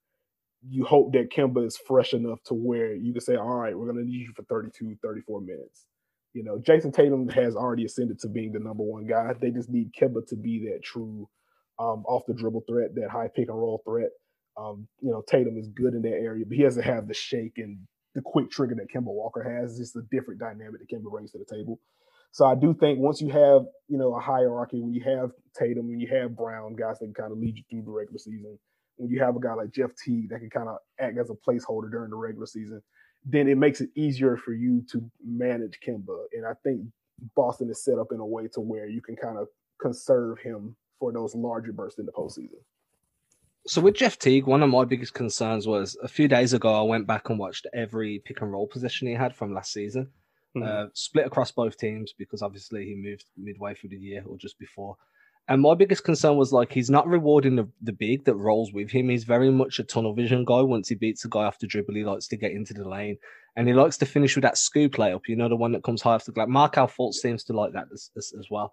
you 0.68 0.84
hope 0.84 1.12
that 1.12 1.30
Kemba 1.30 1.66
is 1.66 1.76
fresh 1.76 2.14
enough 2.14 2.42
to 2.44 2.54
where 2.54 2.94
you 2.94 3.12
can 3.12 3.20
say, 3.20 3.36
all 3.36 3.56
right, 3.56 3.76
we're 3.76 3.92
going 3.92 4.04
to 4.04 4.10
need 4.10 4.26
you 4.26 4.32
for 4.34 4.42
32, 4.44 4.96
34 5.02 5.40
minutes. 5.42 5.86
You 6.32 6.42
know, 6.42 6.58
Jayson 6.58 6.92
Tatum 6.92 7.28
has 7.28 7.54
already 7.54 7.84
ascended 7.84 8.18
to 8.20 8.28
being 8.28 8.52
the 8.52 8.58
number 8.58 8.82
one 8.82 9.06
guy. 9.06 9.32
They 9.40 9.50
just 9.50 9.70
need 9.70 9.92
Kemba 9.92 10.26
to 10.28 10.36
be 10.36 10.68
that 10.70 10.82
true 10.82 11.28
um, 11.78 12.04
off 12.06 12.24
the 12.26 12.34
dribble 12.34 12.64
threat, 12.68 12.94
that 12.94 13.10
high 13.10 13.28
pick 13.34 13.48
and 13.48 13.58
roll 13.58 13.82
threat. 13.84 14.10
Um, 14.56 14.88
you 15.00 15.10
know, 15.10 15.22
Tatum 15.26 15.58
is 15.58 15.68
good 15.68 15.94
in 15.94 16.02
that 16.02 16.16
area, 16.16 16.44
but 16.46 16.56
he 16.56 16.62
doesn't 16.62 16.82
have 16.82 17.08
the 17.08 17.14
shake 17.14 17.58
and 17.58 17.86
the 18.16 18.22
quick 18.24 18.50
trigger 18.50 18.74
that 18.74 18.88
Kemba 18.92 19.12
Walker 19.12 19.42
has. 19.42 19.72
It's 19.72 19.92
just 19.92 19.96
a 19.96 20.02
different 20.10 20.40
dynamic 20.40 20.80
that 20.80 20.88
Kemba 20.90 21.10
brings 21.10 21.30
to 21.32 21.38
the 21.38 21.44
table. 21.44 21.78
So 22.32 22.46
I 22.46 22.54
do 22.54 22.74
think 22.74 22.98
once 22.98 23.20
you 23.20 23.28
have, 23.28 23.62
you 23.88 23.98
know, 23.98 24.14
a 24.14 24.20
hierarchy, 24.20 24.80
when 24.80 24.94
you 24.94 25.04
have 25.04 25.30
Tatum, 25.54 25.88
when 25.88 26.00
you 26.00 26.08
have 26.08 26.34
Brown, 26.34 26.74
guys 26.74 26.98
that 26.98 27.06
can 27.06 27.14
kind 27.14 27.30
of 27.30 27.38
lead 27.38 27.56
you 27.56 27.62
through 27.70 27.82
the 27.82 27.90
regular 27.90 28.18
season, 28.18 28.58
when 28.96 29.10
you 29.10 29.22
have 29.22 29.36
a 29.36 29.40
guy 29.40 29.52
like 29.52 29.70
Jeff 29.70 29.90
Teague 30.02 30.30
that 30.30 30.40
can 30.40 30.50
kind 30.50 30.68
of 30.68 30.78
act 30.98 31.18
as 31.18 31.30
a 31.30 31.34
placeholder 31.34 31.90
during 31.90 32.10
the 32.10 32.16
regular 32.16 32.46
season, 32.46 32.82
then 33.24 33.48
it 33.48 33.58
makes 33.58 33.80
it 33.80 33.90
easier 33.94 34.36
for 34.36 34.54
you 34.54 34.82
to 34.92 35.10
manage 35.24 35.78
Kemba. 35.86 36.24
And 36.32 36.46
I 36.46 36.54
think 36.64 36.80
Boston 37.34 37.68
is 37.70 37.84
set 37.84 37.98
up 37.98 38.08
in 38.12 38.20
a 38.20 38.26
way 38.26 38.48
to 38.54 38.60
where 38.60 38.88
you 38.88 39.02
can 39.02 39.16
kind 39.16 39.36
of 39.38 39.48
conserve 39.80 40.38
him 40.38 40.74
for 40.98 41.12
those 41.12 41.34
larger 41.34 41.72
bursts 41.72 41.98
in 41.98 42.06
the 42.06 42.12
postseason. 42.12 42.60
So 43.68 43.80
with 43.80 43.96
Jeff 43.96 44.18
Teague, 44.18 44.46
one 44.46 44.62
of 44.62 44.70
my 44.70 44.84
biggest 44.84 45.14
concerns 45.14 45.66
was 45.66 45.96
a 46.02 46.08
few 46.08 46.28
days 46.28 46.52
ago 46.52 46.72
I 46.72 46.82
went 46.82 47.06
back 47.06 47.28
and 47.28 47.38
watched 47.38 47.66
every 47.74 48.22
pick 48.24 48.40
and 48.40 48.52
roll 48.52 48.68
position 48.68 49.08
he 49.08 49.14
had 49.14 49.34
from 49.34 49.52
last 49.52 49.72
season, 49.72 50.10
mm-hmm. 50.56 50.66
uh, 50.66 50.86
split 50.94 51.26
across 51.26 51.50
both 51.50 51.76
teams 51.76 52.14
because 52.16 52.42
obviously 52.42 52.84
he 52.84 52.94
moved 52.94 53.24
midway 53.36 53.74
through 53.74 53.90
the 53.90 53.96
year 53.96 54.22
or 54.24 54.36
just 54.36 54.58
before. 54.60 54.96
And 55.48 55.62
my 55.62 55.74
biggest 55.74 56.04
concern 56.04 56.36
was 56.36 56.52
like 56.52 56.72
he's 56.72 56.90
not 56.90 57.08
rewarding 57.08 57.56
the, 57.56 57.68
the 57.82 57.92
big 57.92 58.24
that 58.24 58.34
rolls 58.34 58.72
with 58.72 58.90
him. 58.90 59.08
He's 59.08 59.24
very 59.24 59.50
much 59.50 59.78
a 59.78 59.84
tunnel 59.84 60.14
vision 60.14 60.44
guy. 60.44 60.60
Once 60.60 60.88
he 60.88 60.94
beats 60.94 61.24
a 61.24 61.28
guy 61.28 61.44
off 61.44 61.58
the 61.58 61.66
dribble, 61.66 61.94
he 61.94 62.04
likes 62.04 62.26
to 62.28 62.36
get 62.36 62.52
into 62.52 62.74
the 62.74 62.88
lane 62.88 63.16
and 63.56 63.66
he 63.66 63.74
likes 63.74 63.96
to 63.98 64.06
finish 64.06 64.36
with 64.36 64.42
that 64.42 64.58
scoop 64.58 64.92
layup. 64.94 65.22
You 65.28 65.36
know, 65.36 65.48
the 65.48 65.56
one 65.56 65.72
that 65.72 65.84
comes 65.84 66.02
high 66.02 66.14
off 66.14 66.24
the 66.24 66.32
glass. 66.32 66.48
Markelle 66.48 66.88
Fultz 66.88 67.14
seems 67.14 67.42
to 67.44 67.52
like 67.52 67.72
that 67.72 67.86
as, 67.92 68.10
as, 68.16 68.32
as 68.38 68.46
well. 68.50 68.72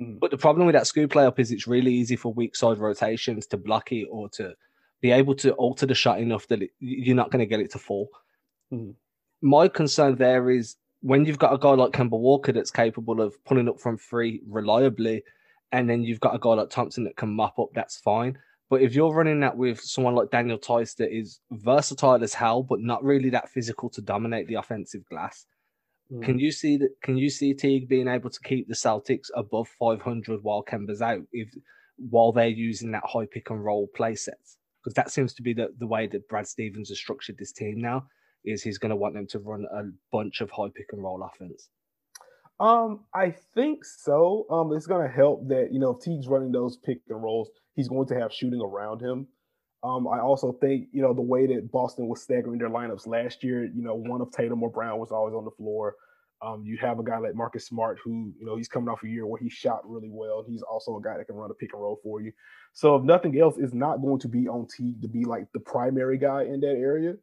Mm. 0.00 0.18
But 0.20 0.30
the 0.30 0.38
problem 0.38 0.66
with 0.66 0.74
that 0.74 0.86
scoop 0.86 1.12
layup 1.12 1.38
is 1.38 1.52
it's 1.52 1.66
really 1.66 1.92
easy 1.92 2.16
for 2.16 2.32
weak 2.32 2.56
side 2.56 2.78
rotations 2.78 3.46
to 3.48 3.56
block 3.56 3.92
it 3.92 4.06
or 4.10 4.28
to 4.30 4.54
be 5.00 5.10
able 5.10 5.34
to 5.36 5.52
alter 5.52 5.86
the 5.86 5.94
shot 5.94 6.20
enough 6.20 6.46
that 6.48 6.62
it, 6.62 6.70
you're 6.80 7.16
not 7.16 7.30
going 7.30 7.40
to 7.40 7.46
get 7.46 7.60
it 7.60 7.70
to 7.72 7.78
fall. 7.78 8.08
Mm. 8.72 8.94
My 9.42 9.68
concern 9.68 10.16
there 10.16 10.50
is 10.50 10.76
when 11.00 11.24
you've 11.26 11.38
got 11.38 11.52
a 11.52 11.58
guy 11.58 11.70
like 11.70 11.92
Kemba 11.92 12.18
Walker 12.18 12.52
that's 12.52 12.70
capable 12.70 13.20
of 13.20 13.34
pulling 13.44 13.68
up 13.68 13.78
from 13.78 13.98
three 13.98 14.40
reliably 14.48 15.22
and 15.70 15.88
then 15.88 16.02
you've 16.02 16.20
got 16.20 16.34
a 16.34 16.38
guy 16.38 16.50
like 16.50 16.70
Thompson 16.70 17.04
that 17.04 17.16
can 17.16 17.30
mop 17.30 17.58
up, 17.58 17.68
that's 17.74 17.98
fine. 17.98 18.38
But 18.70 18.80
if 18.80 18.94
you're 18.94 19.12
running 19.12 19.40
that 19.40 19.56
with 19.56 19.80
someone 19.80 20.14
like 20.14 20.30
Daniel 20.30 20.56
Theis 20.56 20.94
that 20.94 21.14
is 21.14 21.40
versatile 21.50 22.22
as 22.22 22.32
hell, 22.32 22.62
but 22.62 22.80
not 22.80 23.04
really 23.04 23.28
that 23.30 23.50
physical 23.50 23.90
to 23.90 24.00
dominate 24.00 24.48
the 24.48 24.54
offensive 24.54 25.04
glass, 25.10 25.46
mm. 26.12 26.22
can 26.22 26.38
you 26.38 26.50
see 26.50 26.76
that? 26.78 26.90
Can 27.02 27.16
you 27.16 27.30
see 27.30 27.54
Teague 27.54 27.88
being 27.88 28.08
able 28.08 28.30
to 28.30 28.40
keep 28.40 28.68
the 28.68 28.74
Celtics 28.74 29.28
above 29.34 29.68
500 29.78 30.42
while 30.42 30.64
Kemba's 30.64 31.02
out, 31.02 31.22
if 31.32 31.48
while 31.96 32.32
they're 32.32 32.48
using 32.48 32.92
that 32.92 33.04
high 33.04 33.26
pick 33.30 33.50
and 33.50 33.64
roll 33.64 33.88
play 33.94 34.14
sets? 34.14 34.58
Because 34.82 34.94
that 34.94 35.10
seems 35.10 35.32
to 35.34 35.42
be 35.42 35.54
the, 35.54 35.68
the 35.78 35.86
way 35.86 36.06
that 36.06 36.28
Brad 36.28 36.46
Stevens 36.46 36.90
has 36.90 36.98
structured 36.98 37.38
this 37.38 37.52
team 37.52 37.80
now. 37.80 38.06
Is 38.44 38.62
he's 38.62 38.76
going 38.76 38.90
to 38.90 38.96
want 38.96 39.14
them 39.14 39.26
to 39.28 39.38
run 39.38 39.64
a 39.72 39.84
bunch 40.12 40.42
of 40.42 40.50
high 40.50 40.68
pick 40.74 40.88
and 40.92 41.02
roll 41.02 41.22
offense? 41.22 41.70
Um, 42.60 43.04
I 43.14 43.34
think 43.54 43.84
so. 43.84 44.46
Um, 44.50 44.72
it's 44.76 44.86
going 44.86 45.06
to 45.06 45.12
help 45.12 45.48
that 45.48 45.68
you 45.72 45.80
know 45.80 45.90
if 45.90 46.00
Teague's 46.00 46.28
running 46.28 46.52
those 46.52 46.76
pick 46.76 46.98
and 47.08 47.22
rolls, 47.22 47.48
he's 47.74 47.88
going 47.88 48.06
to 48.08 48.20
have 48.20 48.32
shooting 48.32 48.60
around 48.60 49.00
him. 49.00 49.28
Um, 49.84 50.08
I 50.08 50.18
also 50.18 50.52
think 50.52 50.88
you 50.92 51.02
know 51.02 51.12
the 51.12 51.20
way 51.20 51.46
that 51.46 51.70
Boston 51.70 52.08
was 52.08 52.22
staggering 52.22 52.58
their 52.58 52.70
lineups 52.70 53.06
last 53.06 53.44
year. 53.44 53.64
You 53.64 53.82
know, 53.82 53.94
one 53.94 54.22
of 54.22 54.32
Tatum 54.32 54.62
or 54.62 54.70
Brown 54.70 54.98
was 54.98 55.12
always 55.12 55.34
on 55.34 55.44
the 55.44 55.50
floor. 55.50 55.96
Um, 56.42 56.64
you 56.64 56.76
have 56.78 56.98
a 56.98 57.04
guy 57.04 57.18
like 57.18 57.34
Marcus 57.34 57.66
Smart 57.66 57.98
who 58.02 58.32
you 58.38 58.46
know 58.46 58.56
he's 58.56 58.68
coming 58.68 58.88
off 58.88 59.04
a 59.04 59.08
year 59.08 59.26
where 59.26 59.40
he 59.40 59.50
shot 59.50 59.88
really 59.88 60.08
well. 60.10 60.42
He's 60.46 60.62
also 60.62 60.96
a 60.96 61.02
guy 61.02 61.18
that 61.18 61.26
can 61.26 61.36
run 61.36 61.50
a 61.50 61.54
pick 61.54 61.74
and 61.74 61.82
roll 61.82 62.00
for 62.02 62.22
you. 62.22 62.32
So 62.72 62.96
if 62.96 63.04
nothing 63.04 63.38
else, 63.38 63.58
is 63.58 63.74
not 63.74 64.00
going 64.00 64.20
to 64.20 64.28
be 64.28 64.48
on 64.48 64.66
Teague 64.66 65.02
to 65.02 65.08
be 65.08 65.26
like 65.26 65.46
the 65.52 65.60
primary 65.60 66.16
guy 66.16 66.44
in 66.44 66.60
that 66.60 66.76
area. 66.76 67.16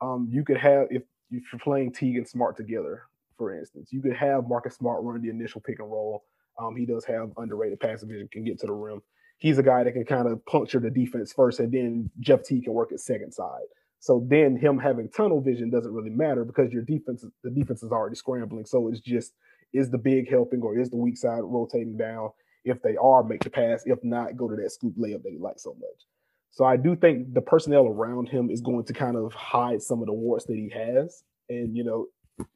Um, 0.00 0.28
you 0.30 0.44
could 0.44 0.58
have 0.58 0.88
if 0.90 1.02
if 1.30 1.44
you're 1.52 1.60
playing 1.60 1.92
Teague 1.92 2.16
and 2.16 2.28
Smart 2.28 2.56
together, 2.56 3.04
for 3.38 3.56
instance. 3.56 3.92
You 3.92 4.02
could 4.02 4.16
have 4.16 4.48
Marcus 4.48 4.74
Smart 4.74 5.04
run 5.04 5.22
the 5.22 5.30
initial 5.30 5.60
pick 5.60 5.78
and 5.78 5.90
roll. 5.90 6.24
Um, 6.58 6.74
he 6.74 6.86
does 6.86 7.04
have 7.04 7.30
underrated 7.36 7.78
pass 7.78 8.02
vision, 8.02 8.28
can 8.32 8.44
get 8.44 8.58
to 8.60 8.66
the 8.66 8.72
rim. 8.72 9.00
He's 9.40 9.58
a 9.58 9.62
guy 9.62 9.82
that 9.82 9.92
can 9.92 10.04
kind 10.04 10.28
of 10.28 10.44
puncture 10.46 10.78
the 10.78 10.90
defense 10.90 11.32
first, 11.32 11.60
and 11.60 11.72
then 11.72 12.10
Jeff 12.20 12.44
T 12.44 12.60
can 12.60 12.72
work 12.72 12.92
at 12.92 13.00
second 13.00 13.32
side. 13.32 13.64
So 13.98 14.24
then 14.28 14.56
him 14.56 14.78
having 14.78 15.08
tunnel 15.08 15.40
vision 15.40 15.70
doesn't 15.70 15.92
really 15.92 16.10
matter 16.10 16.44
because 16.44 16.72
your 16.72 16.82
defense, 16.82 17.24
the 17.42 17.50
defense 17.50 17.82
is 17.82 17.90
already 17.90 18.16
scrambling. 18.16 18.64
So 18.64 18.88
it's 18.88 19.00
just 19.00 19.32
is 19.72 19.90
the 19.90 19.98
big 19.98 20.28
helping 20.28 20.62
or 20.62 20.78
is 20.78 20.90
the 20.90 20.96
weak 20.96 21.18
side 21.18 21.40
rotating 21.42 21.96
down? 21.96 22.30
If 22.64 22.82
they 22.82 22.96
are, 22.96 23.22
make 23.22 23.42
the 23.42 23.50
pass. 23.50 23.82
If 23.86 23.98
not, 24.02 24.36
go 24.36 24.48
to 24.48 24.56
that 24.56 24.70
scoop 24.70 24.94
layup 24.96 25.22
that 25.22 25.32
he 25.32 25.38
likes 25.38 25.62
so 25.62 25.74
much. 25.74 26.06
So 26.50 26.64
I 26.64 26.76
do 26.76 26.96
think 26.96 27.32
the 27.32 27.40
personnel 27.40 27.86
around 27.86 28.28
him 28.28 28.50
is 28.50 28.60
going 28.60 28.84
to 28.84 28.92
kind 28.92 29.16
of 29.16 29.32
hide 29.32 29.82
some 29.82 30.00
of 30.00 30.06
the 30.06 30.12
warts 30.12 30.46
that 30.46 30.56
he 30.56 30.70
has. 30.70 31.22
And 31.48 31.76
you 31.76 31.84
know, 31.84 32.06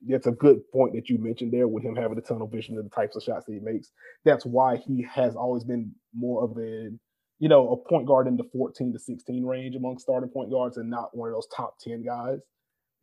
that's 0.06 0.26
a 0.26 0.32
good 0.32 0.70
point 0.70 0.94
that 0.94 1.08
you 1.08 1.18
mentioned 1.18 1.52
there 1.52 1.68
with 1.68 1.84
him 1.84 1.96
having 1.96 2.16
the 2.16 2.22
tunnel 2.22 2.46
vision 2.46 2.76
and 2.76 2.86
the 2.86 2.94
types 2.94 3.16
of 3.16 3.22
shots 3.22 3.46
that 3.46 3.52
he 3.52 3.60
makes. 3.60 3.90
That's 4.24 4.44
why 4.44 4.76
he 4.76 5.06
has 5.12 5.36
always 5.36 5.64
been 5.64 5.92
more 6.14 6.44
of 6.44 6.56
a, 6.58 6.90
you 7.38 7.48
know, 7.48 7.70
a 7.70 7.88
point 7.88 8.06
guard 8.06 8.26
in 8.26 8.36
the 8.36 8.44
14 8.52 8.92
to 8.92 8.98
16 8.98 9.44
range 9.44 9.76
among 9.76 9.98
starting 9.98 10.30
point 10.30 10.50
guards 10.50 10.76
and 10.76 10.90
not 10.90 11.16
one 11.16 11.28
of 11.28 11.34
those 11.34 11.48
top 11.54 11.78
10 11.80 12.04
guys 12.04 12.38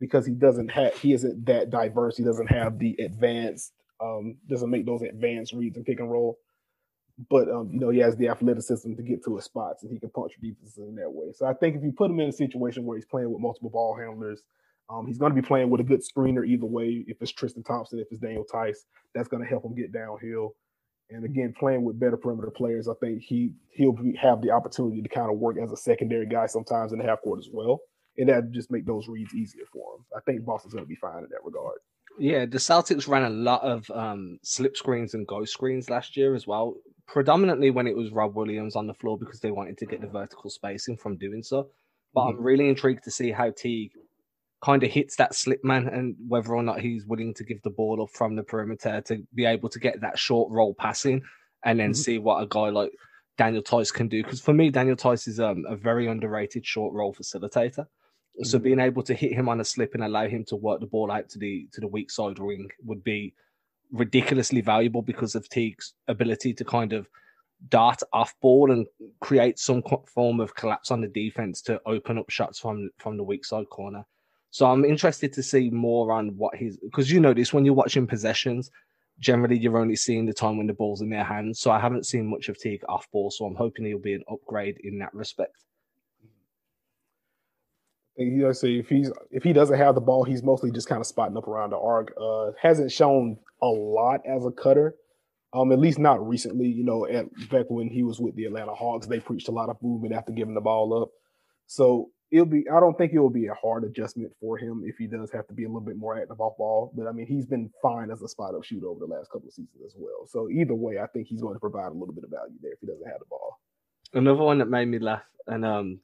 because 0.00 0.26
he 0.26 0.32
doesn't 0.32 0.68
have, 0.70 0.96
he 0.98 1.12
isn't 1.12 1.46
that 1.46 1.70
diverse. 1.70 2.16
He 2.16 2.24
doesn't 2.24 2.48
have 2.48 2.78
the 2.78 2.96
advanced, 2.98 3.72
um, 4.00 4.36
doesn't 4.48 4.70
make 4.70 4.86
those 4.86 5.02
advanced 5.02 5.52
reads 5.52 5.76
and 5.76 5.86
pick 5.86 6.00
and 6.00 6.10
roll. 6.10 6.38
But 7.30 7.48
um, 7.48 7.70
you 7.72 7.78
know, 7.78 7.90
he 7.90 7.98
has 8.00 8.16
the 8.16 8.28
athleticism 8.28 8.94
to 8.94 9.02
get 9.02 9.24
to 9.24 9.36
his 9.36 9.44
spots 9.44 9.82
and 9.82 9.92
he 9.92 10.00
can 10.00 10.10
punch 10.10 10.32
defenses 10.40 10.78
in 10.78 10.96
that 10.96 11.12
way. 11.12 11.32
So 11.34 11.46
I 11.46 11.52
think 11.52 11.76
if 11.76 11.82
you 11.82 11.92
put 11.92 12.10
him 12.10 12.18
in 12.20 12.30
a 12.30 12.32
situation 12.32 12.84
where 12.84 12.96
he's 12.96 13.06
playing 13.06 13.30
with 13.30 13.40
multiple 13.40 13.70
ball 13.70 13.96
handlers, 13.96 14.42
um, 14.90 15.06
he's 15.06 15.18
going 15.18 15.34
to 15.34 15.40
be 15.40 15.46
playing 15.46 15.70
with 15.70 15.80
a 15.80 15.84
good 15.84 16.02
screener 16.02 16.46
either 16.46 16.66
way. 16.66 17.04
If 17.06 17.20
it's 17.20 17.32
Tristan 17.32 17.62
Thompson, 17.62 17.98
if 17.98 18.08
it's 18.10 18.20
Daniel 18.20 18.44
Theis, 18.52 18.78
that's 19.14 19.28
going 19.28 19.42
to 19.42 19.48
help 19.48 19.64
him 19.64 19.74
get 19.74 19.92
downhill. 19.92 20.54
And 21.10 21.24
again, 21.24 21.54
playing 21.58 21.84
with 21.84 22.00
better 22.00 22.16
perimeter 22.16 22.50
players, 22.50 22.88
I 22.88 22.94
think 23.00 23.22
he 23.22 23.52
he'll 23.70 23.92
be, 23.92 24.16
have 24.20 24.40
the 24.40 24.50
opportunity 24.50 25.02
to 25.02 25.08
kind 25.08 25.30
of 25.30 25.38
work 25.38 25.56
as 25.62 25.72
a 25.72 25.76
secondary 25.76 26.26
guy 26.26 26.46
sometimes 26.46 26.92
in 26.92 26.98
the 26.98 27.04
half 27.04 27.20
court 27.22 27.38
as 27.38 27.48
well, 27.52 27.80
and 28.16 28.28
that 28.28 28.50
just 28.50 28.70
make 28.70 28.86
those 28.86 29.08
reads 29.08 29.34
easier 29.34 29.64
for 29.72 29.96
him. 29.96 30.04
I 30.16 30.20
think 30.20 30.44
Boston's 30.44 30.74
going 30.74 30.84
to 30.84 30.88
be 30.88 30.96
fine 30.96 31.18
in 31.18 31.28
that 31.30 31.44
regard. 31.44 31.78
Yeah, 32.18 32.46
the 32.46 32.58
Celtics 32.58 33.08
ran 33.08 33.24
a 33.24 33.30
lot 33.30 33.62
of 33.62 33.90
um, 33.90 34.38
slip 34.42 34.76
screens 34.76 35.14
and 35.14 35.26
ghost 35.26 35.52
screens 35.52 35.90
last 35.90 36.16
year 36.16 36.34
as 36.34 36.46
well, 36.46 36.76
predominantly 37.06 37.70
when 37.70 37.86
it 37.86 37.96
was 37.96 38.12
Rob 38.12 38.34
Williams 38.34 38.76
on 38.76 38.86
the 38.86 38.94
floor 38.94 39.18
because 39.18 39.40
they 39.40 39.50
wanted 39.50 39.78
to 39.78 39.86
get 39.86 40.00
the 40.00 40.06
vertical 40.06 40.50
spacing 40.50 40.96
from 40.96 41.16
doing 41.16 41.42
so. 41.42 41.68
But 42.14 42.22
mm-hmm. 42.22 42.38
I'm 42.38 42.44
really 42.44 42.68
intrigued 42.68 43.04
to 43.04 43.10
see 43.10 43.30
how 43.32 43.50
Teague 43.50 43.92
kind 44.62 44.82
of 44.82 44.90
hits 44.90 45.16
that 45.16 45.34
slip 45.34 45.62
man 45.64 45.88
and 45.88 46.14
whether 46.28 46.54
or 46.54 46.62
not 46.62 46.80
he's 46.80 47.04
willing 47.06 47.34
to 47.34 47.44
give 47.44 47.60
the 47.62 47.70
ball 47.70 48.02
up 48.02 48.10
from 48.10 48.36
the 48.36 48.42
perimeter 48.42 49.00
to 49.00 49.22
be 49.34 49.44
able 49.44 49.68
to 49.68 49.80
get 49.80 50.00
that 50.00 50.18
short 50.18 50.50
roll 50.50 50.74
passing 50.74 51.20
and 51.64 51.78
then 51.80 51.90
mm-hmm. 51.90 52.00
see 52.00 52.18
what 52.18 52.42
a 52.42 52.46
guy 52.46 52.68
like 52.68 52.92
Daniel 53.38 53.62
Theis 53.62 53.92
can 53.92 54.08
do. 54.08 54.22
Because 54.22 54.40
for 54.40 54.52
me, 54.52 54.70
Daniel 54.70 54.96
Theis 54.96 55.26
is 55.26 55.40
um, 55.40 55.64
a 55.68 55.76
very 55.76 56.06
underrated 56.06 56.64
short 56.64 56.94
roll 56.94 57.12
facilitator. 57.12 57.78
Mm-hmm. 57.78 58.44
So 58.44 58.58
being 58.58 58.78
able 58.78 59.02
to 59.02 59.14
hit 59.14 59.32
him 59.32 59.48
on 59.48 59.60
a 59.60 59.64
slip 59.64 59.94
and 59.94 60.04
allow 60.04 60.28
him 60.28 60.44
to 60.46 60.56
work 60.56 60.80
the 60.80 60.86
ball 60.86 61.10
out 61.10 61.28
to 61.30 61.38
the 61.38 61.68
to 61.72 61.80
the 61.80 61.88
weak 61.88 62.10
side 62.10 62.38
ring 62.38 62.68
would 62.84 63.02
be 63.02 63.34
ridiculously 63.90 64.60
valuable 64.60 65.02
because 65.02 65.34
of 65.34 65.48
Teague's 65.48 65.94
ability 66.08 66.54
to 66.54 66.64
kind 66.64 66.92
of 66.92 67.08
dart 67.68 68.00
off 68.12 68.34
ball 68.40 68.72
and 68.72 68.86
create 69.20 69.58
some 69.58 69.82
form 70.06 70.40
of 70.40 70.54
collapse 70.54 70.90
on 70.90 71.00
the 71.00 71.08
defense 71.08 71.62
to 71.62 71.80
open 71.86 72.18
up 72.18 72.30
shots 72.30 72.58
from 72.60 72.90
from 72.98 73.16
the 73.16 73.24
weak 73.24 73.44
side 73.44 73.68
corner. 73.68 74.04
So 74.52 74.66
I'm 74.66 74.84
interested 74.84 75.32
to 75.32 75.42
see 75.42 75.70
more 75.70 76.12
on 76.12 76.36
what 76.36 76.54
he's 76.54 76.76
because 76.76 77.10
you 77.10 77.20
this 77.34 77.54
when 77.54 77.64
you're 77.64 77.72
watching 77.72 78.06
possessions, 78.06 78.70
generally 79.18 79.58
you're 79.58 79.78
only 79.78 79.96
seeing 79.96 80.26
the 80.26 80.34
time 80.34 80.58
when 80.58 80.66
the 80.66 80.74
ball's 80.74 81.00
in 81.00 81.08
their 81.08 81.24
hands. 81.24 81.58
So 81.58 81.70
I 81.70 81.80
haven't 81.80 82.04
seen 82.04 82.26
much 82.28 82.50
of 82.50 82.58
Teague 82.58 82.82
off 82.86 83.10
ball. 83.10 83.30
So 83.30 83.46
I'm 83.46 83.54
hoping 83.54 83.86
he'll 83.86 83.98
be 83.98 84.12
an 84.12 84.24
upgrade 84.30 84.76
in 84.84 84.98
that 84.98 85.14
respect. 85.14 85.56
You 88.18 88.30
know, 88.42 88.52
so 88.52 88.66
if 88.66 88.90
he's 88.90 89.10
if 89.30 89.42
he 89.42 89.54
doesn't 89.54 89.78
have 89.78 89.94
the 89.94 90.02
ball, 90.02 90.22
he's 90.22 90.42
mostly 90.42 90.70
just 90.70 90.86
kind 90.86 91.00
of 91.00 91.06
spotting 91.06 91.38
up 91.38 91.48
around 91.48 91.70
the 91.70 91.78
arc. 91.78 92.12
Uh, 92.20 92.50
hasn't 92.60 92.92
shown 92.92 93.38
a 93.62 93.66
lot 93.66 94.20
as 94.26 94.44
a 94.44 94.50
cutter, 94.50 94.96
um, 95.54 95.72
at 95.72 95.78
least 95.78 95.98
not 95.98 96.28
recently. 96.28 96.66
You 96.66 96.84
know, 96.84 97.06
at 97.06 97.24
back 97.48 97.70
when 97.70 97.88
he 97.88 98.02
was 98.02 98.20
with 98.20 98.36
the 98.36 98.44
Atlanta 98.44 98.74
Hawks, 98.74 99.06
they 99.06 99.18
preached 99.18 99.48
a 99.48 99.52
lot 99.52 99.70
of 99.70 99.82
movement 99.82 100.12
after 100.12 100.30
giving 100.30 100.52
the 100.52 100.60
ball 100.60 101.02
up. 101.02 101.08
So 101.68 102.10
it'll 102.32 102.46
be. 102.46 102.64
I 102.68 102.80
don't 102.80 102.96
think 102.96 103.12
it 103.12 103.18
will 103.18 103.30
be 103.30 103.46
a 103.46 103.54
hard 103.54 103.84
adjustment 103.84 104.32
for 104.40 104.56
him 104.56 104.82
if 104.84 104.96
he 104.96 105.06
does 105.06 105.30
have 105.32 105.46
to 105.48 105.54
be 105.54 105.64
a 105.64 105.68
little 105.68 105.82
bit 105.82 105.96
more 105.96 106.18
active 106.18 106.40
off 106.40 106.56
ball. 106.56 106.92
But 106.96 107.06
I 107.06 107.12
mean, 107.12 107.26
he's 107.26 107.46
been 107.46 107.70
fine 107.82 108.10
as 108.10 108.22
a 108.22 108.28
spot 108.28 108.54
up 108.54 108.64
shooter 108.64 108.88
over 108.88 109.00
the 109.00 109.12
last 109.12 109.30
couple 109.30 109.48
of 109.48 109.54
seasons 109.54 109.82
as 109.86 109.94
well. 109.96 110.26
So 110.26 110.48
either 110.50 110.74
way, 110.74 110.98
I 110.98 111.06
think 111.06 111.28
he's 111.28 111.42
going 111.42 111.54
to 111.54 111.60
provide 111.60 111.88
a 111.88 111.94
little 111.94 112.14
bit 112.14 112.24
of 112.24 112.30
value 112.30 112.56
there 112.62 112.72
if 112.72 112.80
he 112.80 112.86
doesn't 112.86 113.06
have 113.06 113.18
the 113.20 113.26
ball. 113.26 113.60
Another 114.14 114.42
one 114.42 114.58
that 114.58 114.68
made 114.68 114.88
me 114.88 114.98
laugh, 114.98 115.22
and 115.46 115.64
um, 115.64 116.00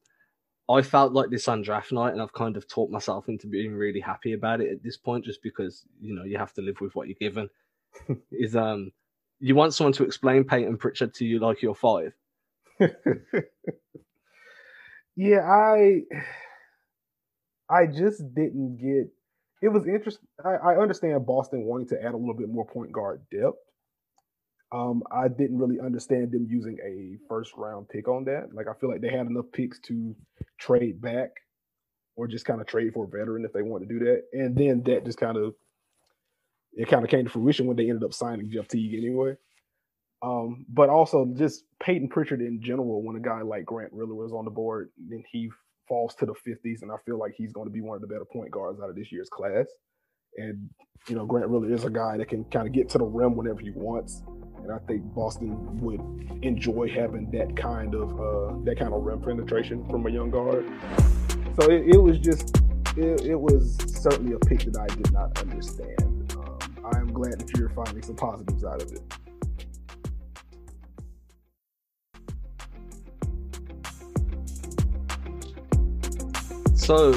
I 0.68 0.82
felt 0.82 1.12
like 1.12 1.30
this 1.30 1.49
on 1.49 1.62
draft 1.62 1.92
night, 1.92 2.12
and 2.12 2.20
I've 2.20 2.32
kind 2.32 2.56
of 2.56 2.68
talked 2.68 2.92
myself 2.92 3.28
into 3.28 3.47
being 3.47 3.75
really 3.75 4.00
happy 4.00 4.35
about 4.35 4.61
it 4.61 4.70
at 4.70 4.82
this 4.82 4.99
point, 4.99 5.25
just 5.25 5.42
because 5.42 5.85
you 6.00 6.14
know 6.14 6.25
you 6.25 6.37
have 6.37 6.52
to 6.54 6.62
live 6.62 6.80
with 6.80 6.94
what 6.94 7.08
you're 7.08 7.16
given. 7.18 7.49
is 8.30 8.54
um, 8.54 8.92
you 9.40 9.54
want 9.54 9.73
someone 9.73 9.94
to 9.94 10.04
explain 10.04 10.44
Payton 10.44 10.76
Pritchard 10.76 11.14
to 11.14 11.25
you 11.25 11.38
like 11.38 11.62
you're 11.62 11.75
five. 11.75 12.12
yeah, 15.18 15.40
I, 15.42 16.02
I 17.70 17.87
just 17.87 18.22
didn't 18.34 18.78
get. 18.78 19.08
It 19.60 19.68
was 19.68 19.87
interesting. 19.87 20.28
I, 20.44 20.72
I 20.72 20.78
understand 20.78 21.26
Boston 21.26 21.64
wanting 21.64 21.88
to 21.88 22.02
add 22.02 22.14
a 22.14 22.16
little 22.16 22.34
bit 22.34 22.48
more 22.48 22.66
point 22.66 22.92
guard 22.92 23.22
depth, 23.30 23.58
um, 24.72 25.02
I 25.10 25.28
didn't 25.28 25.58
really 25.58 25.80
understand 25.80 26.32
them 26.32 26.46
using 26.48 26.78
a 26.84 27.16
first 27.28 27.52
round 27.56 27.88
pick 27.88 28.06
on 28.08 28.25
that. 28.25 28.50
Like 28.52 28.66
I 28.68 28.75
feel 28.78 28.90
like 28.90 29.00
they 29.00 29.10
had 29.10 29.26
enough 29.26 29.46
picks 29.52 29.80
to 29.82 30.14
trade 30.58 31.00
back 31.00 31.30
or 32.16 32.26
just 32.26 32.44
kind 32.44 32.60
of 32.60 32.66
trade 32.66 32.92
for 32.92 33.04
a 33.04 33.08
veteran 33.08 33.44
if 33.44 33.52
they 33.52 33.62
want 33.62 33.82
to 33.82 33.88
do 33.88 34.04
that. 34.04 34.25
And 34.32 34.56
then 34.56 34.82
that 34.84 35.06
just 35.06 35.18
kind 35.18 35.38
of 35.38 35.54
it 36.75 36.88
kind 36.88 37.02
of 37.02 37.10
came 37.10 37.25
to 37.25 37.30
fruition 37.30 37.66
when 37.66 37.76
they 37.76 37.88
ended 37.88 38.04
up 38.04 38.12
signing 38.12 38.50
Jeff 38.50 38.68
Teague 38.68 38.94
anyway. 38.94 39.37
Um, 40.20 40.66
but 40.68 40.88
also 40.88 41.26
just 41.37 41.64
Payton 41.80 42.08
Pritchard 42.08 42.40
in 42.40 42.60
general, 42.60 43.02
when 43.02 43.16
a 43.16 43.20
guy 43.20 43.42
like 43.42 43.64
Grant 43.64 43.92
Riller 43.92 44.14
was 44.14 44.32
on 44.32 44.44
the 44.44 44.50
board, 44.50 44.90
then 45.08 45.22
he 45.30 45.48
falls 45.88 46.14
to 46.16 46.26
the 46.26 46.34
50s, 46.34 46.82
and 46.82 46.90
I 46.90 46.96
feel 47.06 47.18
like 47.18 47.34
he's 47.37 47.52
going 47.52 47.66
to 47.66 47.72
be 47.72 47.80
one 47.80 47.94
of 47.94 48.00
the 48.00 48.08
better 48.08 48.25
point 48.25 48.50
guards 48.50 48.80
out 48.80 48.90
of 48.90 48.96
this 48.96 49.12
year's 49.12 49.28
class. 49.28 49.66
And 50.37 50.68
you 51.08 51.14
know, 51.14 51.25
Grant 51.25 51.48
Riller 51.48 51.72
is 51.72 51.84
a 51.84 51.90
guy 51.90 52.16
that 52.16 52.28
can 52.28 52.44
kind 52.46 52.66
of 52.66 52.72
get 52.72 52.88
to 52.90 52.98
the 52.98 53.04
rim 53.04 53.37
whenever 53.37 53.60
he 53.60 53.70
wants 53.70 54.22
and 54.68 54.72
I 54.72 54.78
think 54.87 55.02
Boston 55.14 55.80
would 55.80 56.00
enjoy 56.42 56.88
having 56.88 57.30
that 57.30 57.56
kind 57.56 57.94
of 57.94 58.12
uh, 58.20 58.58
that 58.64 58.78
kind 58.78 58.92
of 58.92 59.02
rim 59.02 59.20
penetration 59.20 59.88
from 59.88 60.06
a 60.06 60.10
young 60.10 60.30
guard. 60.30 60.66
So 61.58 61.70
it, 61.70 61.94
it 61.94 62.02
was 62.02 62.18
just 62.18 62.56
it, 62.96 63.22
it, 63.22 63.40
was 63.40 63.78
certainly 64.02 64.34
a 64.34 64.38
pick 64.38 64.60
that 64.60 64.76
I 64.78 64.94
did 64.94 65.12
not 65.12 65.38
understand. 65.40 66.34
Um, 66.37 66.58
I 66.92 66.98
am 66.98 67.12
glad 67.12 67.40
that 67.40 67.56
you're 67.56 67.70
finding 67.70 68.02
some 68.02 68.16
positives 68.16 68.64
out 68.64 68.82
of 68.82 68.92
it. 68.92 69.02
So 76.78 77.12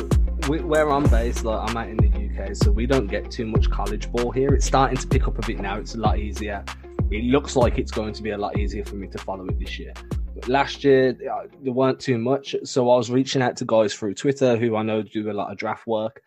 where 0.48 0.92
I'm 0.92 1.08
based, 1.10 1.46
like 1.46 1.70
I'm 1.70 1.78
out 1.78 1.88
in 1.88 1.98
the 1.98 2.44
UK, 2.44 2.56
so 2.56 2.72
we 2.72 2.86
don't 2.86 3.08
get 3.08 3.32
too 3.32 3.46
much 3.46 3.70
college 3.70 4.12
ball 4.12 4.32
here. 4.32 4.54
It's 4.54 4.66
starting 4.66 4.98
to 4.98 5.08
pick 5.08 5.28
up 5.28 5.38
a 5.38 5.46
bit 5.48 5.60
now. 5.60 5.78
It's 5.78 5.96
a 5.96 6.00
lot 6.00 6.20
easier 6.20 6.66
it 7.12 7.26
looks 7.26 7.56
like 7.56 7.78
it's 7.78 7.92
going 7.92 8.14
to 8.14 8.24
be 8.24 8.32
a 8.32 8.38
lot 8.38 8.58
easier 8.58 8.86
for 8.86 8.96
me 8.96 9.08
to 9.08 9.18
follow 9.18 9.46
it 9.46 9.60
this 9.60 9.78
year. 9.78 9.94
But 10.34 10.48
last 10.48 10.84
year, 10.84 11.12
there 11.14 11.74
weren't 11.74 12.00
too 12.00 12.18
much. 12.18 12.56
So 12.64 12.90
I 12.90 12.96
was 12.96 13.12
reaching 13.12 13.42
out 13.42 13.58
to 13.58 13.66
guys 13.66 13.94
through 13.94 14.14
Twitter 14.14 14.56
who 14.56 14.78
I 14.78 14.84
know 14.84 15.02
do 15.02 15.30
a 15.30 15.34
lot 15.34 15.52
of 15.52 15.58
draft 15.58 15.86
work. 15.86 16.22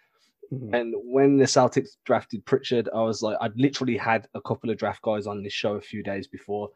Mm-hmm. 0.52 0.74
And 0.74 0.94
when 1.04 1.38
the 1.38 1.46
Celtics 1.46 1.96
drafted 2.04 2.44
Pritchard, 2.44 2.90
I 2.94 3.00
was 3.00 3.22
like, 3.22 3.38
I'd 3.40 3.56
literally 3.56 3.96
had 3.96 4.28
a 4.34 4.42
couple 4.42 4.68
of 4.68 4.76
draft 4.76 5.00
guys 5.00 5.26
on 5.26 5.42
this 5.42 5.54
show 5.54 5.74
a 5.74 5.80
few 5.80 6.02
days 6.02 6.28
before. 6.28 6.68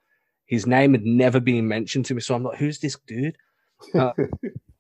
His 0.47 0.67
name 0.67 0.93
had 0.93 1.05
never 1.05 1.39
been 1.39 1.69
mentioned 1.69 2.07
to 2.07 2.15
me. 2.15 2.23
So 2.23 2.35
I'm 2.35 2.43
like, 2.43 2.59
who's 2.59 2.81
this 2.81 2.97
dude? 3.07 3.37
Uh, 3.95 4.11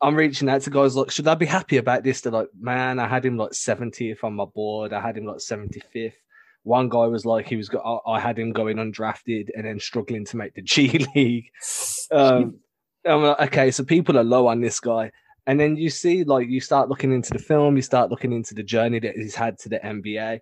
I'm 0.00 0.14
reaching 0.14 0.48
out 0.48 0.62
to 0.62 0.70
guys 0.70 0.94
like, 0.94 1.10
should 1.10 1.26
I 1.26 1.34
be 1.34 1.46
happy 1.46 1.76
about 1.76 2.04
this? 2.04 2.20
They're 2.20 2.32
like, 2.32 2.48
man, 2.58 3.00
I 3.00 3.08
had 3.08 3.24
him 3.24 3.36
like 3.36 3.50
70th 3.50 4.22
on 4.22 4.34
my 4.34 4.44
board. 4.44 4.92
I 4.92 5.00
had 5.00 5.16
him 5.16 5.24
like 5.24 5.38
75th. 5.38 6.12
One 6.62 6.88
guy 6.88 7.06
was 7.06 7.26
like, 7.26 7.48
he 7.48 7.56
was, 7.56 7.68
got 7.68 8.02
I 8.06 8.20
had 8.20 8.38
him 8.38 8.52
going 8.52 8.76
undrafted 8.76 9.48
and 9.56 9.64
then 9.64 9.80
struggling 9.80 10.24
to 10.26 10.36
make 10.36 10.54
the 10.54 10.62
G 10.62 11.06
League. 11.14 11.50
Um, 12.12 12.60
I'm 13.04 13.22
like, 13.22 13.40
okay, 13.48 13.70
so 13.70 13.84
people 13.84 14.18
are 14.18 14.24
low 14.24 14.46
on 14.46 14.60
this 14.60 14.78
guy. 14.78 15.10
And 15.46 15.58
then 15.58 15.76
you 15.76 15.88
see, 15.88 16.24
like, 16.24 16.48
you 16.48 16.60
start 16.60 16.88
looking 16.88 17.12
into 17.12 17.30
the 17.32 17.38
film, 17.38 17.74
you 17.74 17.82
start 17.82 18.10
looking 18.10 18.32
into 18.32 18.54
the 18.54 18.62
journey 18.62 19.00
that 19.00 19.16
he's 19.16 19.34
had 19.34 19.58
to 19.60 19.68
the 19.68 19.78
NBA. 19.78 20.40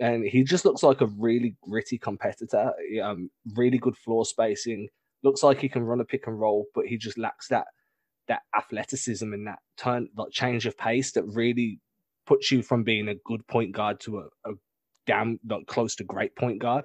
And 0.00 0.24
he 0.24 0.42
just 0.42 0.64
looks 0.64 0.82
like 0.82 1.00
a 1.00 1.06
really 1.06 1.56
gritty 1.62 1.98
competitor, 1.98 2.72
um, 3.02 3.30
really 3.54 3.78
good 3.78 3.96
floor 3.96 4.24
spacing. 4.24 4.88
Looks 5.22 5.42
like 5.42 5.60
he 5.60 5.68
can 5.68 5.84
run 5.84 6.00
a 6.00 6.04
pick 6.04 6.26
and 6.26 6.40
roll, 6.40 6.66
but 6.74 6.86
he 6.86 6.96
just 6.96 7.16
lacks 7.16 7.48
that 7.48 7.66
that 8.30 8.42
athleticism 8.56 9.32
and 9.32 9.46
that 9.48 9.58
turn, 9.76 10.08
like 10.16 10.30
change 10.30 10.64
of 10.64 10.78
pace 10.78 11.12
that 11.12 11.24
really 11.24 11.80
puts 12.26 12.50
you 12.52 12.62
from 12.62 12.84
being 12.84 13.08
a 13.08 13.16
good 13.26 13.44
point 13.48 13.72
guard 13.72 13.98
to 14.00 14.18
a, 14.18 14.50
a 14.50 14.54
damn 15.04 15.40
like 15.48 15.66
close 15.66 15.96
to 15.96 16.04
great 16.04 16.34
point 16.36 16.60
guard. 16.60 16.84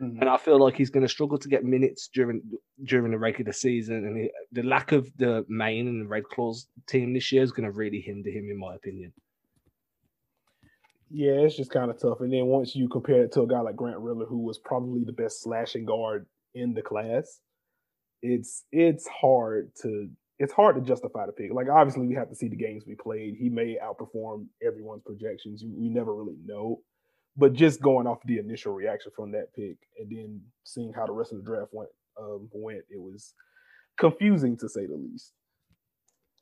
Mm-hmm. 0.00 0.20
And 0.20 0.30
I 0.30 0.36
feel 0.36 0.58
like 0.58 0.76
he's 0.76 0.90
going 0.90 1.02
to 1.02 1.08
struggle 1.08 1.38
to 1.38 1.48
get 1.48 1.64
minutes 1.64 2.08
during 2.14 2.42
during 2.84 3.10
the 3.10 3.18
regular 3.18 3.52
season, 3.52 3.96
and 4.06 4.16
he, 4.16 4.30
the 4.52 4.62
lack 4.62 4.92
of 4.92 5.10
the 5.18 5.44
Maine 5.48 5.88
and 5.88 6.04
the 6.04 6.08
Red 6.08 6.24
Claws 6.24 6.68
team 6.88 7.12
this 7.12 7.30
year 7.30 7.42
is 7.42 7.52
going 7.52 7.68
to 7.68 7.76
really 7.76 8.00
hinder 8.00 8.30
him, 8.30 8.48
in 8.50 8.58
my 8.58 8.74
opinion. 8.74 9.12
Yeah, 11.10 11.32
it's 11.32 11.56
just 11.56 11.70
kind 11.70 11.90
of 11.90 12.00
tough. 12.00 12.20
And 12.20 12.32
then 12.32 12.46
once 12.46 12.74
you 12.74 12.88
compare 12.88 13.22
it 13.24 13.32
to 13.32 13.42
a 13.42 13.46
guy 13.46 13.60
like 13.60 13.76
Grant 13.76 13.98
Riller, 13.98 14.26
who 14.26 14.42
was 14.42 14.58
probably 14.58 15.04
the 15.04 15.12
best 15.12 15.42
slashing 15.42 15.84
guard 15.84 16.26
in 16.54 16.74
the 16.74 16.82
class, 16.82 17.40
it's 18.20 18.64
it's 18.72 19.06
hard 19.06 19.70
to 19.82 20.08
it's 20.38 20.52
hard 20.52 20.76
to 20.76 20.82
justify 20.82 21.26
the 21.26 21.32
pick. 21.32 21.52
Like 21.52 21.68
obviously, 21.68 22.06
we 22.06 22.14
have 22.14 22.28
to 22.28 22.34
see 22.34 22.48
the 22.48 22.56
games 22.56 22.84
we 22.86 22.94
played. 22.94 23.36
He 23.38 23.48
may 23.48 23.78
outperform 23.82 24.46
everyone's 24.66 25.02
projections. 25.04 25.64
We 25.64 25.88
never 25.88 26.14
really 26.14 26.36
know 26.44 26.80
but 27.36 27.52
just 27.52 27.82
going 27.82 28.06
off 28.06 28.18
the 28.24 28.38
initial 28.38 28.72
reaction 28.72 29.10
from 29.14 29.32
that 29.32 29.54
pick 29.54 29.76
and 29.98 30.10
then 30.10 30.40
seeing 30.64 30.92
how 30.92 31.06
the 31.06 31.12
rest 31.12 31.32
of 31.32 31.38
the 31.38 31.44
draft 31.44 31.70
went 31.72 31.90
um, 32.20 32.48
went, 32.52 32.84
it 32.90 33.00
was 33.00 33.34
confusing 33.96 34.56
to 34.58 34.68
say 34.68 34.86
the 34.86 34.94
least. 34.94 35.32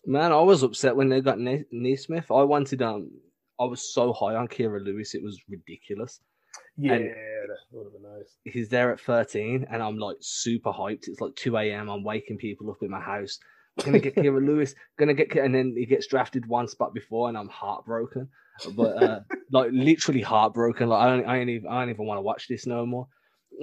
Man, 0.05 0.33
I 0.33 0.41
was 0.41 0.63
upset 0.63 0.97
when 0.97 1.09
they 1.09 1.21
got 1.21 1.39
Nesmith. 1.39 2.31
I 2.31 2.43
wanted 2.43 2.83
um, 2.83 3.11
I 3.61 3.65
was 3.65 3.95
so 3.95 4.13
high 4.13 4.35
on 4.35 4.49
Kira 4.49 4.85
Lewis, 4.85 5.15
it 5.15 5.23
was 5.23 5.41
ridiculous. 5.49 6.21
Yeah, 6.77 6.95
and 6.95 7.05
that 7.05 7.59
would 7.71 7.85
have 7.85 7.93
been 7.93 8.03
nice. 8.03 8.37
He's 8.45 8.69
there 8.69 8.93
at 8.93 9.01
13, 9.01 9.67
and 9.71 9.83
I'm 9.83 9.97
like 9.99 10.17
super 10.21 10.71
hyped. 10.71 11.09
It's 11.09 11.21
like 11.21 11.35
2 11.37 11.57
a.m. 11.57 11.89
I'm 11.89 12.05
waking 12.05 12.37
people 12.37 12.71
up 12.71 12.83
in 12.83 12.91
my 12.91 13.01
house. 13.01 13.39
Gonna 13.85 13.99
get 13.99 14.15
Kira 14.17 14.45
Lewis, 14.45 14.75
gonna 14.99 15.15
get, 15.15 15.35
and 15.37 15.55
then 15.55 15.75
he 15.77 15.87
gets 15.87 16.07
drafted 16.07 16.47
one 16.47 16.69
spot 16.69 16.95
before, 16.95 17.29
and 17.29 17.39
I'm 17.39 17.49
heartbroken 17.49 18.29
but 18.75 19.03
uh, 19.03 19.21
like 19.51 19.71
literally 19.73 20.21
heartbroken. 20.21 20.89
Like 20.89 21.03
I 21.03 21.17
don't, 21.17 21.27
I 21.27 21.39
don't 21.39 21.49
even, 21.49 21.69
I 21.71 21.81
don't 21.81 21.91
even 21.91 22.07
want 22.07 22.19
to 22.19 22.23
watch 22.23 22.49
this 22.49 22.67
no 22.67 22.87
more. 22.87 23.09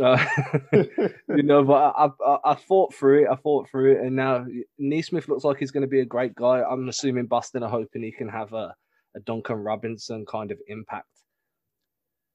Uh, 0.01 0.23
you 0.73 1.43
know, 1.43 1.63
but 1.63 1.93
I, 1.97 2.09
I, 2.25 2.37
I 2.51 2.55
fought 2.55 2.93
through 2.93 3.23
it. 3.23 3.29
I 3.31 3.35
fought 3.37 3.69
through 3.69 3.93
it, 3.93 4.01
and 4.01 4.15
now 4.15 4.45
Nesmith 4.77 5.27
looks 5.27 5.43
like 5.43 5.57
he's 5.57 5.71
going 5.71 5.81
to 5.81 5.87
be 5.87 6.01
a 6.01 6.05
great 6.05 6.35
guy. 6.35 6.61
I'm 6.61 6.87
assuming 6.89 7.25
Boston 7.25 7.63
are 7.63 7.69
hoping 7.69 8.03
he 8.03 8.11
can 8.11 8.29
have 8.29 8.53
a, 8.53 8.73
a 9.15 9.19
Duncan 9.25 9.57
Robinson 9.57 10.25
kind 10.29 10.51
of 10.51 10.59
impact. 10.67 11.07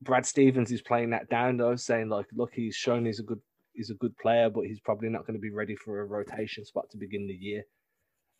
Brad 0.03 0.27
Stevens 0.27 0.71
is 0.71 0.83
playing 0.83 1.11
that 1.11 1.31
down 1.31 1.57
though, 1.57 1.77
saying 1.77 2.09
like, 2.09 2.27
look, 2.35 2.51
he's 2.53 2.75
shown 2.75 3.07
he's 3.07 3.21
a 3.21 3.25
good 3.25 3.41
he's 3.75 3.91
a 3.91 3.95
good 3.95 4.17
player, 4.17 4.49
but 4.49 4.67
he's 4.67 4.81
probably 4.81 5.09
not 5.09 5.27
going 5.27 5.35
to 5.35 5.41
be 5.41 5.51
ready 5.51 5.77
for 5.77 6.01
a 6.01 6.05
rotation 6.05 6.65
spot 6.65 6.91
to 6.91 6.97
begin 6.97 7.27
the 7.27 7.35
year. 7.35 7.63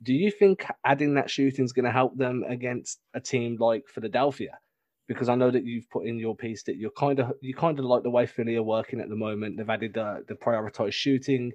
Do 0.03 0.13
you 0.13 0.31
think 0.31 0.67
adding 0.85 1.15
that 1.15 1.31
shooting 1.31 1.65
is 1.65 1.73
going 1.73 1.85
to 1.85 1.91
help 1.91 2.17
them 2.17 2.45
against 2.49 3.01
a 3.15 3.21
team 3.21 3.57
like 3.59 3.85
Philadelphia? 3.89 4.59
Because 5.07 5.29
I 5.29 5.35
know 5.35 5.51
that 5.51 5.65
you've 5.65 5.91
put 5.91 6.07
in 6.07 6.19
your 6.19 6.35
piece 6.35 6.63
that 6.65 6.77
you're 6.77 6.91
kind 6.91 7.21
of 7.21 7.33
you 7.41 7.55
kind 7.55 7.79
of 7.79 7.85
like 7.85 8.03
the 8.03 8.11
way 8.11 8.27
Philly 8.27 8.57
are 8.57 8.63
working 8.63 9.01
at 9.01 9.09
the 9.09 9.17
moment. 9.17 9.57
They've 9.57 9.69
added 9.69 9.95
the, 9.95 10.25
the 10.27 10.35
prioritized 10.35 10.95
shooting. 10.95 11.53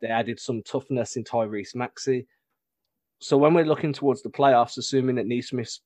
They 0.00 0.08
added 0.08 0.38
some 0.38 0.62
toughness 0.62 1.16
in 1.16 1.24
Tyrese 1.24 1.74
Maxey. 1.74 2.26
So 3.20 3.36
when 3.36 3.54
we're 3.54 3.64
looking 3.64 3.92
towards 3.92 4.22
the 4.22 4.30
playoffs, 4.30 4.76
assuming 4.76 5.16
that 5.16 5.26
Nesmith 5.26 5.78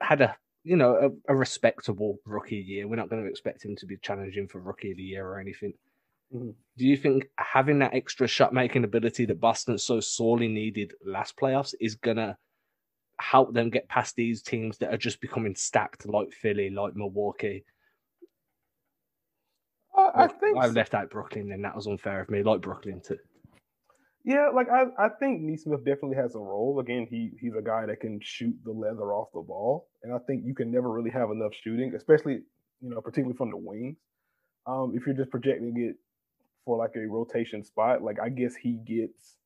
had 0.00 0.20
a 0.20 0.36
you 0.64 0.76
know 0.76 0.96
a, 1.28 1.32
a 1.32 1.36
respectable 1.36 2.18
rookie 2.24 2.56
year, 2.56 2.88
we're 2.88 2.96
not 2.96 3.08
going 3.08 3.22
to 3.22 3.30
expect 3.30 3.64
him 3.64 3.76
to 3.76 3.86
be 3.86 3.96
challenging 4.02 4.48
for 4.48 4.60
rookie 4.60 4.90
of 4.90 4.96
the 4.96 5.02
year 5.02 5.26
or 5.26 5.38
anything. 5.38 5.72
Mm-hmm. 6.34 6.50
Do 6.76 6.84
you 6.84 6.96
think 6.96 7.28
having 7.36 7.78
that 7.78 7.94
extra 7.94 8.26
shot 8.26 8.52
making 8.52 8.84
ability 8.84 9.24
that 9.26 9.40
Boston 9.40 9.78
so 9.78 10.00
sorely 10.00 10.48
needed 10.48 10.92
last 11.04 11.36
playoffs 11.36 11.74
is 11.80 11.94
gonna 11.94 12.36
help 13.20 13.52
them 13.52 13.70
get 13.70 13.88
past 13.88 14.14
these 14.14 14.42
teams 14.42 14.78
that 14.78 14.92
are 14.92 14.98
just 14.98 15.20
becoming 15.20 15.54
stacked, 15.54 16.06
like 16.06 16.32
Philly, 16.32 16.70
like 16.70 16.94
Milwaukee. 16.94 17.64
Uh, 19.96 20.10
I 20.14 20.26
think 20.28 20.56
I 20.56 20.66
left 20.66 20.94
out 20.94 21.10
Brooklyn, 21.10 21.50
and 21.50 21.64
that 21.64 21.74
was 21.74 21.86
unfair 21.86 22.20
of 22.20 22.30
me. 22.30 22.42
Like 22.42 22.60
Brooklyn 22.60 23.00
too. 23.00 23.18
Yeah, 24.24 24.50
like 24.54 24.68
I, 24.68 24.84
I 24.98 25.08
think 25.08 25.40
Nesmith 25.40 25.84
definitely 25.84 26.16
has 26.16 26.34
a 26.34 26.38
role. 26.38 26.78
Again, 26.80 27.06
he 27.08 27.30
he's 27.40 27.54
a 27.58 27.62
guy 27.62 27.86
that 27.86 28.00
can 28.00 28.20
shoot 28.22 28.54
the 28.64 28.72
leather 28.72 29.12
off 29.14 29.28
the 29.32 29.40
ball, 29.40 29.88
and 30.02 30.12
I 30.12 30.18
think 30.26 30.42
you 30.44 30.54
can 30.54 30.70
never 30.70 30.90
really 30.90 31.10
have 31.10 31.30
enough 31.30 31.52
shooting, 31.64 31.94
especially 31.96 32.40
you 32.80 32.90
know, 32.90 33.00
particularly 33.00 33.36
from 33.36 33.50
the 33.50 33.56
wings. 33.56 33.96
Um, 34.66 34.92
if 34.94 35.06
you're 35.06 35.16
just 35.16 35.30
projecting 35.30 35.74
it 35.78 35.96
for 36.68 36.76
like 36.76 36.96
a 36.96 37.08
rotation 37.08 37.64
spot, 37.64 38.02
like 38.02 38.20
I 38.20 38.28
guess 38.28 38.54
he 38.54 38.74
gets 38.86 39.38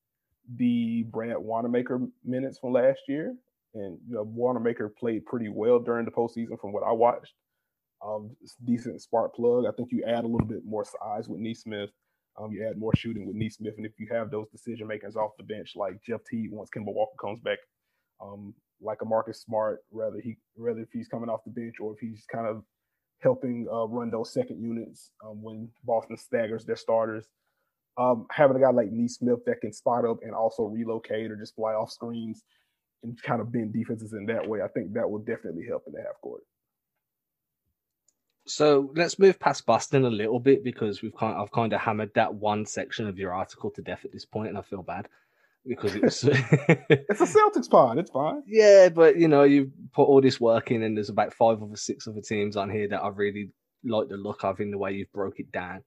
the 0.57 1.03
Brad 1.03 1.37
Wanamaker 1.37 2.01
minutes 2.25 2.59
from 2.59 2.73
last 2.73 2.99
year, 3.07 3.33
and 3.73 3.97
you 4.05 4.15
know, 4.15 4.23
Wanamaker 4.23 4.89
played 4.89 5.25
pretty 5.25 5.47
well 5.47 5.79
during 5.79 6.03
the 6.03 6.11
postseason 6.11 6.59
from 6.59 6.73
what 6.73 6.83
I 6.83 6.91
watched. 6.91 7.33
Um, 8.05 8.35
decent 8.65 9.01
spark 9.01 9.33
plug. 9.33 9.63
I 9.65 9.71
think 9.71 9.93
you 9.93 10.03
add 10.03 10.25
a 10.25 10.27
little 10.27 10.45
bit 10.45 10.65
more 10.65 10.83
size 10.83 11.29
with 11.29 11.39
Nesmith. 11.39 11.91
Um, 12.37 12.51
you 12.51 12.67
add 12.67 12.77
more 12.77 12.91
shooting 12.93 13.25
with 13.25 13.37
Nesmith, 13.37 13.75
and 13.77 13.85
if 13.85 13.93
you 13.97 14.09
have 14.11 14.29
those 14.29 14.49
decision 14.49 14.85
makers 14.85 15.15
off 15.15 15.31
the 15.37 15.45
bench 15.45 15.77
like 15.77 16.03
Jeff 16.05 16.25
Teague 16.29 16.51
once 16.51 16.69
Kemba 16.75 16.93
Walker 16.93 17.15
comes 17.21 17.39
back, 17.39 17.59
um, 18.21 18.53
like 18.81 19.01
a 19.01 19.05
Marcus 19.05 19.39
Smart, 19.39 19.79
rather 19.93 20.19
he 20.19 20.35
rather 20.57 20.81
if 20.81 20.89
he's 20.91 21.07
coming 21.07 21.29
off 21.29 21.45
the 21.45 21.51
bench 21.51 21.75
or 21.79 21.93
if 21.93 21.99
he's 21.99 22.25
kind 22.29 22.47
of 22.47 22.63
helping 23.23 23.67
uh, 23.71 23.87
run 23.87 24.11
those 24.11 24.33
second 24.33 24.61
units 24.61 25.11
um, 25.25 25.41
when 25.41 25.69
Boston 25.83 26.17
staggers 26.17 26.65
their 26.65 26.75
starters. 26.75 27.27
Um, 27.97 28.25
having 28.31 28.57
a 28.57 28.59
guy 28.59 28.71
like 28.71 28.91
Nesmith 28.91 29.45
that 29.45 29.61
can 29.61 29.71
spot 29.71 30.05
up 30.05 30.17
and 30.23 30.33
also 30.33 30.63
relocate 30.63 31.31
or 31.31 31.35
just 31.35 31.55
fly 31.55 31.73
off 31.73 31.91
screens 31.91 32.43
and 33.03 33.21
kind 33.21 33.39
of 33.39 33.51
bend 33.51 33.73
defenses 33.73 34.13
in 34.13 34.25
that 34.27 34.47
way, 34.47 34.61
I 34.61 34.67
think 34.67 34.93
that 34.93 35.09
will 35.09 35.19
definitely 35.19 35.65
help 35.67 35.83
in 35.87 35.93
the 35.93 35.99
half 35.99 36.19
court. 36.21 36.41
So 38.45 38.91
let's 38.95 39.19
move 39.19 39.39
past 39.39 39.65
Boston 39.65 40.03
a 40.05 40.09
little 40.09 40.39
bit 40.39 40.63
because 40.63 41.01
we've 41.01 41.15
kind 41.15 41.35
of, 41.35 41.43
I've 41.43 41.51
kind 41.51 41.71
of 41.71 41.79
hammered 41.79 42.11
that 42.15 42.33
one 42.33 42.65
section 42.65 43.07
of 43.07 43.17
your 43.17 43.33
article 43.33 43.71
to 43.71 43.81
death 43.81 44.03
at 44.03 44.11
this 44.11 44.25
point, 44.25 44.49
and 44.49 44.57
I 44.57 44.61
feel 44.61 44.83
bad 44.83 45.07
because 45.65 45.95
it's 45.95 46.23
it's 46.23 47.21
a 47.21 47.25
Celtics 47.25 47.69
pod. 47.69 47.97
It's 47.97 48.11
fine. 48.11 48.43
Yeah, 48.45 48.89
but 48.89 49.17
you 49.17 49.27
know 49.27 49.43
you 49.43 49.71
put 49.93 50.03
all 50.03 50.21
this 50.21 50.39
work 50.39 50.71
in, 50.71 50.83
and 50.83 50.97
there's 50.97 51.09
about 51.09 51.33
five 51.33 51.61
or 51.61 51.75
six 51.75 52.07
other 52.07 52.21
teams 52.21 52.57
on 52.57 52.69
here 52.69 52.87
that 52.89 53.01
I 53.01 53.09
really 53.09 53.51
like 53.83 54.09
the 54.09 54.17
look 54.17 54.43
of 54.43 54.59
in 54.59 54.71
the 54.71 54.77
way 54.77 54.93
you've 54.93 55.11
broke 55.11 55.39
it 55.39 55.51
down. 55.51 55.83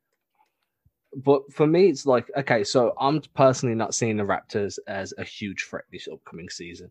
But 1.14 1.42
for 1.52 1.66
me, 1.66 1.88
it's 1.88 2.06
like 2.06 2.30
okay, 2.36 2.64
so 2.64 2.94
I'm 3.00 3.20
personally 3.34 3.74
not 3.74 3.94
seeing 3.94 4.16
the 4.16 4.24
Raptors 4.24 4.78
as 4.86 5.14
a 5.18 5.24
huge 5.24 5.64
threat 5.64 5.84
this 5.92 6.08
upcoming 6.12 6.48
season. 6.48 6.90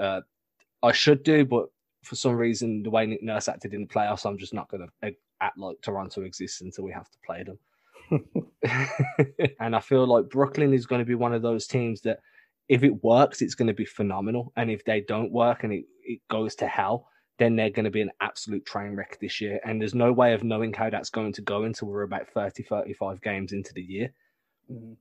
Uh, 0.00 0.20
I 0.82 0.92
should 0.92 1.22
do, 1.22 1.44
but 1.44 1.66
for 2.02 2.16
some 2.16 2.34
reason, 2.34 2.82
the 2.82 2.90
way 2.90 3.06
Nick 3.06 3.22
Nurse 3.22 3.48
acted 3.48 3.72
in 3.72 3.82
the 3.82 3.86
playoffs, 3.86 4.26
I'm 4.26 4.38
just 4.38 4.52
not 4.52 4.68
going 4.68 4.86
to 4.86 5.14
act 5.40 5.58
like 5.58 5.76
Toronto 5.82 6.22
exists 6.22 6.60
until 6.60 6.84
we 6.84 6.92
have 6.92 7.08
to 7.08 7.18
play 7.24 7.44
them. 7.44 7.58
and 9.60 9.76
I 9.76 9.80
feel 9.80 10.06
like 10.06 10.28
Brooklyn 10.28 10.72
is 10.72 10.86
going 10.86 11.00
to 11.00 11.06
be 11.06 11.14
one 11.14 11.34
of 11.34 11.42
those 11.42 11.66
teams 11.66 12.02
that 12.02 12.20
if 12.68 12.82
it 12.82 13.02
works, 13.02 13.42
it's 13.42 13.54
going 13.54 13.68
to 13.68 13.74
be 13.74 13.84
phenomenal. 13.84 14.52
And 14.56 14.70
if 14.70 14.84
they 14.84 15.00
don't 15.00 15.32
work 15.32 15.64
and 15.64 15.72
it, 15.72 15.84
it 16.04 16.20
goes 16.30 16.54
to 16.56 16.66
hell, 16.66 17.08
then 17.38 17.56
they're 17.56 17.70
going 17.70 17.84
to 17.84 17.90
be 17.90 18.02
an 18.02 18.12
absolute 18.20 18.64
train 18.64 18.94
wreck 18.94 19.18
this 19.20 19.40
year. 19.40 19.60
And 19.64 19.80
there's 19.80 19.94
no 19.94 20.12
way 20.12 20.32
of 20.34 20.44
knowing 20.44 20.72
how 20.72 20.90
that's 20.90 21.10
going 21.10 21.32
to 21.34 21.42
go 21.42 21.64
until 21.64 21.88
we're 21.88 22.02
about 22.02 22.28
30, 22.28 22.62
35 22.62 23.20
games 23.20 23.52
into 23.52 23.72
the 23.74 23.82
year. 23.82 24.12
Mm-hmm. 24.70 24.92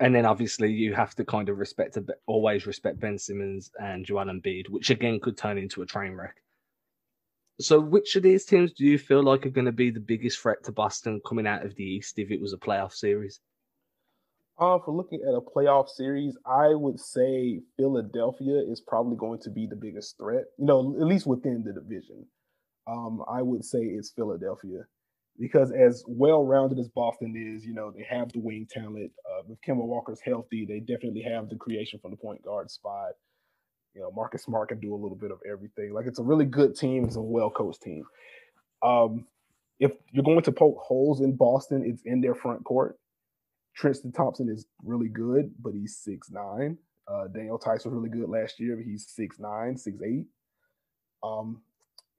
And 0.00 0.14
then 0.14 0.26
obviously 0.26 0.70
you 0.70 0.94
have 0.94 1.14
to 1.16 1.24
kind 1.24 1.48
of 1.48 1.58
respect, 1.58 1.98
always 2.26 2.66
respect 2.66 3.00
Ben 3.00 3.18
Simmons 3.18 3.70
and 3.80 4.04
Joel 4.04 4.26
Embiid, 4.26 4.68
which 4.68 4.90
again 4.90 5.18
could 5.20 5.36
turn 5.36 5.58
into 5.58 5.82
a 5.82 5.86
train 5.86 6.12
wreck. 6.12 6.36
So, 7.60 7.80
which 7.80 8.14
of 8.14 8.22
these 8.22 8.44
teams 8.44 8.72
do 8.72 8.84
you 8.84 8.98
feel 8.98 9.22
like 9.22 9.44
are 9.44 9.50
going 9.50 9.64
to 9.64 9.72
be 9.72 9.90
the 9.90 9.98
biggest 9.98 10.40
threat 10.40 10.62
to 10.64 10.72
Boston 10.72 11.20
coming 11.26 11.46
out 11.46 11.64
of 11.64 11.74
the 11.74 11.82
East 11.82 12.18
if 12.18 12.30
it 12.30 12.40
was 12.40 12.52
a 12.52 12.56
playoff 12.56 12.92
series? 12.92 13.40
Uh, 14.58 14.78
for 14.84 14.92
looking 14.92 15.20
at 15.22 15.34
a 15.34 15.40
playoff 15.40 15.88
series, 15.88 16.36
I 16.46 16.68
would 16.68 16.98
say 16.98 17.60
Philadelphia 17.76 18.60
is 18.68 18.80
probably 18.80 19.16
going 19.16 19.40
to 19.40 19.50
be 19.50 19.66
the 19.66 19.76
biggest 19.76 20.16
threat. 20.18 20.44
You 20.56 20.66
know, 20.66 20.96
at 21.00 21.06
least 21.06 21.26
within 21.26 21.64
the 21.64 21.72
division. 21.72 22.26
Um, 22.86 23.22
I 23.28 23.42
would 23.42 23.64
say 23.64 23.78
it's 23.80 24.10
Philadelphia 24.10 24.84
because 25.38 25.72
as 25.72 26.04
well-rounded 26.08 26.78
as 26.78 26.88
Boston 26.88 27.34
is, 27.36 27.64
you 27.64 27.74
know, 27.74 27.90
they 27.90 28.04
have 28.08 28.32
the 28.32 28.40
wing 28.40 28.66
talent. 28.70 29.12
Uh, 29.30 29.42
if 29.52 29.60
Kemba 29.60 29.84
Walker's 29.84 30.20
healthy, 30.20 30.64
they 30.64 30.80
definitely 30.80 31.22
have 31.22 31.48
the 31.48 31.56
creation 31.56 32.00
from 32.00 32.12
the 32.12 32.16
point 32.16 32.42
guard 32.42 32.70
spot. 32.70 33.12
You 33.98 34.04
know, 34.04 34.12
Marcus 34.12 34.44
Smart 34.44 34.68
can 34.68 34.78
do 34.78 34.94
a 34.94 34.96
little 34.96 35.16
bit 35.16 35.32
of 35.32 35.40
everything. 35.50 35.92
Like 35.92 36.06
it's 36.06 36.20
a 36.20 36.22
really 36.22 36.44
good 36.44 36.76
team. 36.76 37.04
It's 37.04 37.16
a 37.16 37.20
well 37.20 37.50
coached 37.50 37.82
team. 37.82 38.04
Um, 38.80 39.26
if 39.80 39.90
you're 40.12 40.22
going 40.22 40.42
to 40.42 40.52
poke 40.52 40.78
holes 40.78 41.20
in 41.20 41.34
Boston, 41.34 41.82
it's 41.84 42.02
in 42.04 42.20
their 42.20 42.36
front 42.36 42.62
court. 42.62 42.96
Tristan 43.74 44.12
Thompson 44.12 44.48
is 44.48 44.66
really 44.84 45.08
good, 45.08 45.50
but 45.60 45.72
he's 45.74 45.96
six 45.96 46.30
nine. 46.30 46.78
Uh, 47.08 47.26
Daniel 47.26 47.58
Theis 47.58 47.84
was 47.84 47.92
really 47.92 48.08
good 48.08 48.28
last 48.28 48.60
year, 48.60 48.76
but 48.76 48.84
he's 48.84 49.04
six 49.08 49.40
nine, 49.40 49.76
six 49.76 50.00
eight. 50.00 50.26
Um, 51.24 51.62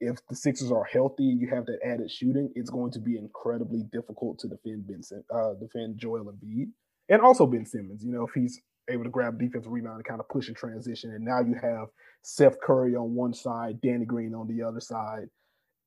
if 0.01 0.17
the 0.27 0.35
Sixers 0.35 0.73
are 0.73 0.83
healthy, 0.83 1.29
and 1.29 1.39
you 1.39 1.47
have 1.47 1.65
that 1.67 1.79
added 1.85 2.11
shooting. 2.11 2.51
It's 2.55 2.69
going 2.69 2.91
to 2.91 2.99
be 2.99 3.17
incredibly 3.17 3.83
difficult 3.91 4.39
to 4.39 4.49
defend 4.49 4.85
Ben, 4.85 5.01
uh, 5.33 5.53
defend 5.53 5.97
Joel 5.97 6.25
Embiid, 6.25 6.71
and 7.07 7.21
also 7.21 7.47
Ben 7.47 7.65
Simmons. 7.65 8.03
You 8.03 8.11
know, 8.11 8.25
if 8.25 8.33
he's 8.33 8.59
able 8.89 9.03
to 9.03 9.09
grab 9.09 9.39
defensive 9.39 9.71
rebound 9.71 9.97
and 9.97 10.05
kind 10.05 10.19
of 10.19 10.29
push 10.29 10.47
and 10.47 10.57
transition. 10.57 11.11
And 11.11 11.23
now 11.23 11.41
you 11.41 11.55
have 11.61 11.87
Seth 12.21 12.59
Curry 12.61 12.95
on 12.95 13.15
one 13.15 13.33
side, 13.33 13.81
Danny 13.81 14.05
Green 14.05 14.33
on 14.33 14.47
the 14.47 14.63
other 14.63 14.79
side. 14.79 15.29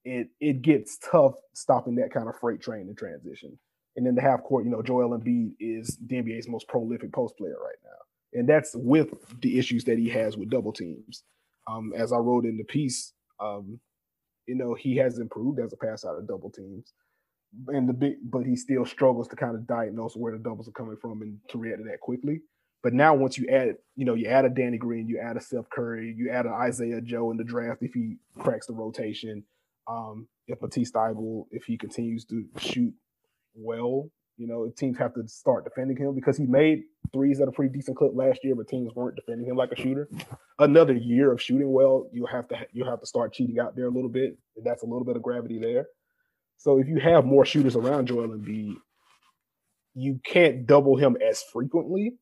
It 0.05 0.29
it 0.41 0.63
gets 0.63 0.99
tough 0.99 1.35
stopping 1.55 1.97
that 1.97 2.13
kind 2.13 2.29
of 2.29 2.39
freight 2.41 2.61
train 2.61 2.89
in 2.89 2.95
transition. 2.97 3.59
And 3.97 4.07
then 4.07 4.15
the 4.15 4.23
half 4.23 4.43
court, 4.43 4.65
you 4.65 4.71
know, 4.71 4.83
Joel 4.83 5.19
Embiid 5.19 5.53
is 5.61 5.99
the 6.07 6.17
NBA's 6.17 6.49
most 6.49 6.67
prolific 6.67 7.13
post 7.13 7.37
player 7.37 7.57
right 7.63 7.77
now. 7.85 8.39
And 8.41 8.49
that's 8.49 8.73
with 8.75 9.11
the 9.41 9.59
issues 9.59 9.85
that 9.85 9.99
he 9.99 10.09
has 10.09 10.37
with 10.37 10.51
double 10.51 10.73
teams. 10.73 11.25
Um, 11.71 11.93
as 11.95 12.13
I 12.13 12.17
wrote 12.17 12.45
in 12.45 12.57
the 12.57 12.65
piece, 12.65 13.13
um, 13.39 13.79
you 14.47 14.55
know, 14.55 14.75
he 14.75 14.97
has 14.97 15.19
improved 15.19 15.61
as 15.61 15.73
a 15.73 15.77
pass 15.77 16.05
out 16.05 16.17
of 16.17 16.27
double 16.27 16.51
teams. 16.51 16.93
And 17.69 17.87
the 17.87 17.93
big, 17.93 18.15
but 18.25 18.47
he 18.47 18.57
still 18.57 18.87
struggles 18.87 19.29
to 19.29 19.37
kind 19.37 19.55
of 19.55 19.67
diagnose 19.67 20.17
where 20.17 20.33
the 20.33 20.43
doubles 20.43 20.69
are 20.69 20.73
coming 20.73 20.97
from 21.01 21.21
and 21.21 21.39
to 21.51 21.59
react 21.59 21.79
to 21.79 21.85
that 21.85 22.01
quickly. 22.01 22.41
But 22.83 22.95
now 22.95 23.15
once 23.15 23.39
you 23.39 23.47
add, 23.49 23.77
you 23.95 24.05
know, 24.05 24.15
you 24.15 24.27
add 24.27 24.45
a 24.45 24.51
Danny 24.51 24.77
Green, 24.77 25.07
you 25.07 25.19
add 25.19 25.37
a 25.37 25.41
Seth 25.41 25.71
Curry, 25.71 26.15
you 26.17 26.31
add 26.31 26.47
an 26.47 26.53
Isaiah 26.53 27.01
Joe 27.01 27.31
in 27.31 27.37
the 27.37 27.45
draft 27.45 27.83
if 27.83 27.95
he 27.95 28.17
cracks 28.39 28.67
the 28.67 28.73
rotation. 28.73 29.45
Um, 29.89 30.27
if 30.49 30.61
Matisse 30.61 30.91
Thybulle, 30.91 31.47
if 31.51 31.65
he 31.65 31.79
continues 31.79 32.25
to 32.27 32.45
shoot 32.59 32.93
well, 33.55 34.11
you 34.37 34.47
know, 34.47 34.69
teams 34.77 34.99
have 34.99 35.15
to 35.15 35.29
start 35.29 35.65
defending 35.65 35.97
him 35.97 36.15
because 36.15 36.37
he 36.37 36.47
made 36.47 36.83
threes 37.13 37.41
at 37.41 37.49
a 37.49 37.53
pretty 37.53 37.73
decent 37.73 37.97
clip 37.97 38.13
last 38.15 38.41
year, 38.43 38.55
but 38.57 38.67
teams 38.67 38.93
weren't 38.95 39.17
defending 39.17 39.47
him 39.47 39.57
like 39.57 39.71
a 39.71 39.77
shooter. 39.77 40.09
Another 40.59 40.95
year 40.95 41.33
of 41.33 41.41
shooting 41.41 41.71
well, 41.71 42.09
you'll 42.13 42.27
have 42.27 42.49
to 42.49 42.57
you 42.73 42.85
have 42.85 43.01
to 43.01 43.07
start 43.07 43.33
cheating 43.33 43.59
out 43.61 43.77
there 43.77 43.87
a 43.87 43.91
little 43.91 44.09
bit. 44.09 44.37
And 44.57 44.65
that's 44.65 44.83
a 44.83 44.87
little 44.87 45.05
bit 45.05 45.17
of 45.17 45.23
gravity 45.23 45.59
there. 45.59 45.87
So 46.57 46.79
if 46.79 46.89
you 46.89 46.99
have 47.01 47.25
more 47.25 47.45
shooters 47.45 47.77
around 47.77 48.07
Joel 48.07 48.29
Embiid, 48.29 48.77
you 49.95 50.21
can't 50.25 50.67
double 50.67 50.97
him 50.97 51.17
as 51.25 51.43
frequently 51.43 52.15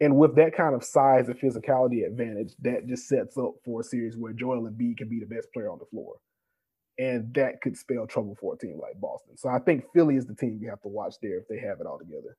and 0.00 0.16
with 0.16 0.36
that 0.36 0.54
kind 0.54 0.74
of 0.74 0.84
size 0.84 1.28
and 1.28 1.38
physicality 1.38 2.06
advantage, 2.06 2.52
that 2.60 2.86
just 2.86 3.08
sets 3.08 3.38
up 3.38 3.54
for 3.64 3.80
a 3.80 3.84
series 3.84 4.16
where 4.16 4.32
Joel 4.32 4.68
Embiid 4.68 4.98
can 4.98 5.08
be 5.08 5.20
the 5.20 5.34
best 5.34 5.52
player 5.52 5.70
on 5.70 5.78
the 5.78 5.86
floor. 5.86 6.16
And 6.98 7.32
that 7.34 7.60
could 7.62 7.76
spell 7.76 8.06
trouble 8.06 8.36
for 8.38 8.54
a 8.54 8.58
team 8.58 8.78
like 8.80 9.00
Boston. 9.00 9.36
So 9.36 9.48
I 9.48 9.58
think 9.58 9.84
Philly 9.94 10.16
is 10.16 10.26
the 10.26 10.34
team 10.34 10.58
you 10.60 10.68
have 10.70 10.80
to 10.82 10.88
watch 10.88 11.14
there 11.22 11.38
if 11.38 11.48
they 11.48 11.58
have 11.58 11.80
it 11.80 11.86
all 11.86 11.98
together. 11.98 12.36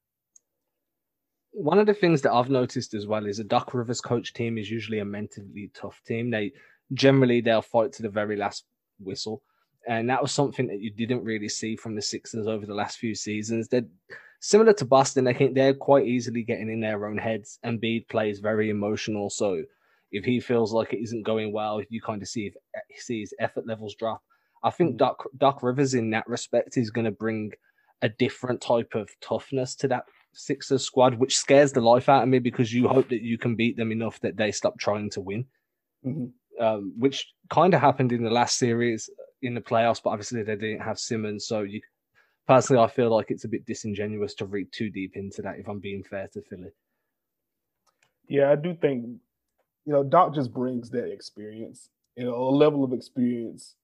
One 1.52 1.80
of 1.80 1.88
the 1.88 1.94
things 1.94 2.22
that 2.24 2.34
I've 2.34 2.50
noticed 2.50 2.94
as 2.94 3.08
well 3.08 3.26
is 3.26 3.40
a 3.40 3.44
Doc 3.44 3.74
Rivers 3.74 4.02
coach 4.02 4.34
team 4.34 4.58
is 4.58 4.70
usually 4.70 5.00
a 5.00 5.06
mentally 5.06 5.72
tough 5.74 6.02
team. 6.06 6.30
They 6.30 6.54
generally 6.94 7.42
they'll 7.42 7.62
fight 7.62 7.92
to 7.94 8.04
the 8.04 8.10
very 8.10 8.36
last 8.36 8.66
whistle. 9.00 9.42
And 9.88 10.10
that 10.10 10.22
was 10.22 10.32
something 10.32 10.68
that 10.68 10.82
you 10.82 10.92
didn't 10.92 11.24
really 11.24 11.50
see 11.50 11.76
from 11.76 11.96
the 11.96 12.02
Sixers 12.02 12.48
over 12.48 12.66
the 12.66 12.76
last 12.76 12.98
few 12.98 13.16
seasons. 13.16 13.70
That 13.70 13.86
similar 14.40 14.74
to 14.74 14.86
Boston, 14.86 15.28
I 15.28 15.34
think 15.34 15.54
they're 15.54 15.74
quite 15.74 16.08
easily 16.08 16.44
getting 16.44 16.72
in 16.72 16.80
their 16.80 17.08
own 17.08 17.18
heads. 17.18 17.60
And 17.64 17.82
Embiid 17.82 18.08
plays 18.10 18.40
very 18.40 18.70
emotional, 18.70 19.30
so 19.30 19.64
if 20.12 20.24
he 20.24 20.40
feels 20.40 20.74
like 20.74 20.94
it 20.94 21.04
isn't 21.04 21.24
going 21.24 21.52
well, 21.52 21.82
you 21.90 22.02
kind 22.02 22.22
of 22.22 22.28
see 22.28 22.48
if, 22.48 22.54
see 23.04 23.22
his 23.22 23.34
effort 23.40 23.68
levels 23.68 23.96
drop. 23.96 24.22
I 24.64 24.70
think 24.70 24.96
mm. 24.96 24.98
Doc 24.98 25.24
Doc 25.38 25.62
Rivers 25.62 25.94
in 25.94 26.10
that 26.12 26.28
respect 26.28 26.78
is 26.78 26.90
going 26.90 27.06
to 27.06 27.12
bring 27.12 27.52
a 28.02 28.10
different 28.10 28.62
type 28.62 28.94
of 28.96 29.10
toughness 29.22 29.76
to 29.76 29.88
that 29.88 30.04
Sixers 30.34 30.84
squad, 30.84 31.16
which 31.16 31.38
scares 31.38 31.74
the 31.74 31.82
life 31.82 32.10
out 32.10 32.24
of 32.24 32.30
me 32.30 32.40
because 32.40 32.74
you 32.74 32.88
hope 32.88 33.10
that 33.10 33.24
you 33.24 33.38
can 33.38 33.56
beat 33.56 33.76
them 33.76 33.92
enough 33.92 34.20
that 34.22 34.38
they 34.38 34.52
stop 34.52 34.78
trying 34.80 35.10
to 35.12 35.22
win. 35.22 35.46
Mm-hmm. 36.06 36.64
Um, 36.64 36.94
which 36.98 37.28
kind 37.52 37.74
of 37.74 37.82
happened 37.82 38.12
in 38.12 38.24
the 38.24 38.32
last 38.32 38.58
series 38.58 39.10
in 39.44 39.54
the 39.54 39.62
playoffs, 39.62 40.02
but 40.04 40.10
obviously 40.12 40.42
they 40.42 40.56
didn't 40.56 40.82
have 40.82 40.98
Simmons, 40.98 41.46
so 41.46 41.62
you 41.62 41.82
personally, 42.48 42.84
I 42.84 42.88
feel 42.88 43.10
like 43.10 43.30
it's 43.30 43.46
a 43.46 43.50
bit 43.50 43.66
disingenuous 43.66 44.34
to 44.36 44.46
read 44.46 44.72
too 44.72 44.90
deep 44.90 45.16
into 45.16 45.42
that. 45.42 45.60
If 45.60 45.68
I'm 45.68 45.80
being 45.80 46.04
fair 46.04 46.28
to 46.34 46.42
Philly, 46.42 46.72
yeah, 48.28 48.52
I 48.52 48.56
do 48.56 48.76
think 48.76 49.20
you 49.88 49.94
know, 49.94 50.04
Doc 50.04 50.36
just 50.36 50.54
brings 50.54 50.90
that 50.90 51.10
experience, 51.10 51.90
you 52.18 52.26
know, 52.26 52.36
a 52.36 52.52
level 52.52 52.84
of 52.84 52.92
experience 52.92 53.76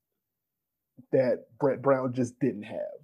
that 1.14 1.46
Brett 1.60 1.82
Brown 1.82 2.14
just 2.14 2.38
didn't 2.42 2.64
have. 2.64 3.00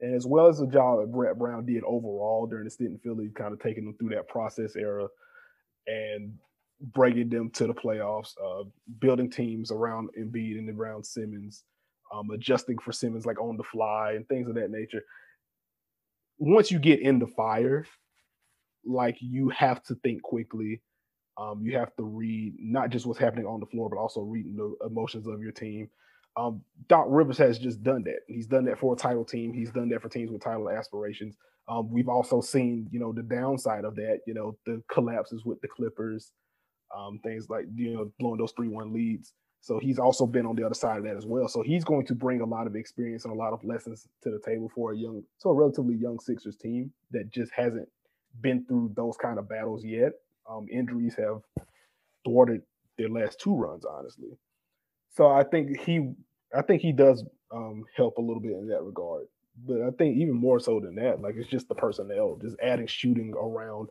And 0.00 0.14
as 0.14 0.26
well 0.26 0.46
as 0.46 0.58
the 0.58 0.66
job 0.66 1.00
that 1.00 1.10
Brett 1.10 1.38
Brown 1.38 1.64
did 1.64 1.82
overall 1.84 2.46
during 2.46 2.64
the 2.64 2.70
stint 2.70 2.90
in 2.90 2.98
Philly, 2.98 3.30
kind 3.34 3.54
of 3.54 3.60
taking 3.60 3.86
them 3.86 3.94
through 3.94 4.10
that 4.10 4.28
process 4.28 4.76
era 4.76 5.08
and 5.86 6.34
bringing 6.92 7.30
them 7.30 7.48
to 7.52 7.66
the 7.66 7.72
playoffs, 7.72 8.34
uh, 8.44 8.64
building 8.98 9.30
teams 9.30 9.72
around 9.72 10.10
Embiid 10.20 10.58
and 10.58 10.68
around 10.68 11.06
Simmons, 11.06 11.64
um, 12.12 12.30
adjusting 12.30 12.78
for 12.78 12.92
Simmons 12.92 13.26
like 13.26 13.40
on 13.40 13.56
the 13.56 13.64
fly 13.64 14.12
and 14.12 14.26
things 14.28 14.48
of 14.48 14.54
that 14.54 14.70
nature. 14.70 15.02
Once 16.38 16.70
you 16.70 16.78
get 16.78 17.00
in 17.00 17.18
the 17.18 17.26
fire, 17.26 17.86
like 18.84 19.16
you 19.20 19.48
have 19.50 19.82
to 19.84 19.94
think 19.96 20.22
quickly. 20.22 20.82
Um, 21.36 21.62
you 21.62 21.76
have 21.76 21.94
to 21.96 22.02
read 22.02 22.54
not 22.58 22.90
just 22.90 23.06
what's 23.06 23.18
happening 23.18 23.46
on 23.46 23.60
the 23.60 23.66
floor, 23.66 23.88
but 23.88 23.98
also 23.98 24.22
reading 24.22 24.56
the 24.56 24.74
emotions 24.84 25.26
of 25.26 25.40
your 25.40 25.52
team. 25.52 25.88
Um, 26.36 26.62
Doc 26.88 27.06
Rivers 27.08 27.38
has 27.38 27.58
just 27.58 27.82
done 27.82 28.04
that. 28.04 28.20
He's 28.26 28.46
done 28.46 28.64
that 28.64 28.78
for 28.78 28.94
a 28.94 28.96
title 28.96 29.24
team. 29.24 29.52
He's 29.52 29.70
done 29.70 29.88
that 29.90 30.02
for 30.02 30.08
teams 30.08 30.30
with 30.30 30.42
title 30.42 30.68
aspirations. 30.70 31.36
Um, 31.68 31.90
we've 31.90 32.08
also 32.08 32.40
seen, 32.40 32.88
you 32.90 32.98
know, 32.98 33.12
the 33.12 33.22
downside 33.22 33.84
of 33.84 33.94
that. 33.96 34.20
You 34.26 34.34
know, 34.34 34.56
the 34.64 34.82
collapses 34.90 35.44
with 35.44 35.60
the 35.60 35.68
Clippers, 35.68 36.32
um, 36.96 37.18
things 37.22 37.48
like 37.48 37.66
you 37.74 37.94
know 37.94 38.12
blowing 38.18 38.38
those 38.38 38.52
three-one 38.52 38.92
leads. 38.92 39.32
So 39.68 39.78
he's 39.78 39.98
also 39.98 40.24
been 40.24 40.46
on 40.46 40.56
the 40.56 40.64
other 40.64 40.74
side 40.74 40.96
of 40.96 41.04
that 41.04 41.18
as 41.18 41.26
well. 41.26 41.46
So 41.46 41.60
he's 41.60 41.84
going 41.84 42.06
to 42.06 42.14
bring 42.14 42.40
a 42.40 42.46
lot 42.46 42.66
of 42.66 42.74
experience 42.74 43.26
and 43.26 43.34
a 43.34 43.36
lot 43.36 43.52
of 43.52 43.62
lessons 43.62 44.08
to 44.22 44.30
the 44.30 44.38
table 44.38 44.72
for 44.74 44.94
a 44.94 44.96
young, 44.96 45.22
so 45.36 45.50
a 45.50 45.54
relatively 45.54 45.94
young 45.94 46.18
Sixers 46.18 46.56
team 46.56 46.90
that 47.10 47.30
just 47.30 47.52
hasn't 47.52 47.86
been 48.40 48.64
through 48.64 48.92
those 48.96 49.18
kind 49.18 49.38
of 49.38 49.46
battles 49.46 49.84
yet. 49.84 50.12
Um, 50.50 50.68
injuries 50.72 51.16
have 51.16 51.42
thwarted 52.24 52.62
their 52.96 53.10
last 53.10 53.40
two 53.40 53.54
runs, 53.54 53.84
honestly. 53.84 54.38
So 55.14 55.26
I 55.26 55.44
think 55.44 55.78
he, 55.78 56.12
I 56.56 56.62
think 56.62 56.80
he 56.80 56.92
does 56.92 57.22
um, 57.54 57.84
help 57.94 58.16
a 58.16 58.22
little 58.22 58.40
bit 58.40 58.52
in 58.52 58.68
that 58.68 58.82
regard. 58.82 59.26
But 59.66 59.82
I 59.82 59.90
think 59.98 60.16
even 60.16 60.34
more 60.34 60.60
so 60.60 60.80
than 60.80 60.94
that, 60.94 61.20
like 61.20 61.34
it's 61.36 61.50
just 61.50 61.68
the 61.68 61.74
personnel, 61.74 62.38
just 62.40 62.56
adding 62.62 62.86
shooting 62.86 63.34
around 63.36 63.90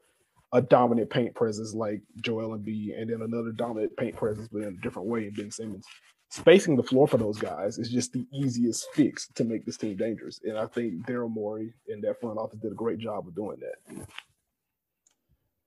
a 0.54 0.62
dominant 0.62 1.10
paint 1.10 1.36
presence 1.36 1.74
like 1.74 2.02
Joel 2.22 2.54
and 2.54 2.66
Embiid, 2.66 3.00
and 3.00 3.10
then 3.10 3.22
another 3.22 3.52
dominant 3.52 3.96
paint 3.98 4.16
presence, 4.16 4.48
but 4.52 4.64
in 4.64 4.70
a 4.70 4.82
different 4.82 5.08
way 5.08 5.28
in 5.28 5.34
Ben 5.34 5.52
Simmons. 5.52 5.86
Spacing 6.30 6.76
the 6.76 6.84
floor 6.84 7.08
for 7.08 7.18
those 7.18 7.38
guys 7.38 7.78
is 7.78 7.90
just 7.90 8.12
the 8.12 8.26
easiest 8.34 8.88
fix 8.94 9.28
to 9.36 9.44
make 9.46 9.66
this 9.66 9.78
team 9.78 9.96
dangerous. 9.96 10.40
And 10.44 10.58
I 10.58 10.66
think 10.66 11.06
Daryl 11.06 11.32
Morey 11.32 11.74
and 11.88 12.04
that 12.04 12.20
front 12.20 12.38
office 12.38 12.60
did 12.60 12.72
a 12.72 12.76
great 12.76 13.00
job 13.00 13.28
of 13.28 13.36
doing 13.36 13.60
that. 13.62 14.06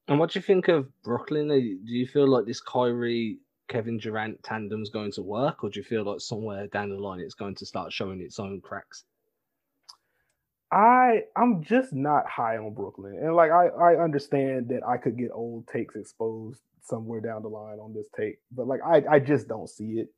And 0.08 0.18
what 0.18 0.30
do 0.30 0.38
you 0.38 0.42
think 0.42 0.68
of 0.68 0.88
Brooklyn? 1.02 1.48
Do 1.48 1.92
you 1.92 2.06
feel 2.06 2.26
like 2.26 2.44
this 2.44 2.60
Kyrie 2.60 3.38
Kevin 3.68 3.98
Durant 3.98 4.42
tandem's 4.42 4.90
going 4.90 5.12
to 5.12 5.22
work, 5.22 5.62
or 5.62 5.70
do 5.70 5.78
you 5.78 5.84
feel 5.84 6.04
like 6.04 6.20
somewhere 6.20 6.66
down 6.66 6.90
the 6.90 6.96
line 6.96 7.20
it's 7.20 7.34
going 7.34 7.54
to 7.54 7.64
start 7.64 7.92
showing 7.92 8.20
its 8.20 8.38
own 8.38 8.60
cracks? 8.60 9.04
I 10.72 11.24
I'm 11.36 11.62
just 11.62 11.92
not 11.92 12.28
high 12.28 12.56
on 12.56 12.74
Brooklyn, 12.74 13.18
and 13.20 13.34
like 13.34 13.50
I 13.50 13.66
I 13.66 14.02
understand 14.02 14.68
that 14.68 14.86
I 14.86 14.98
could 14.98 15.16
get 15.18 15.30
old 15.32 15.66
takes 15.66 15.96
exposed 15.96 16.60
somewhere 16.82 17.20
down 17.20 17.42
the 17.42 17.48
line 17.48 17.78
on 17.78 17.92
this 17.92 18.08
take, 18.16 18.38
but 18.52 18.66
like 18.66 18.80
I 18.84 19.02
I 19.10 19.18
just 19.18 19.48
don't 19.48 19.68
see 19.68 19.98
it. 19.98 20.08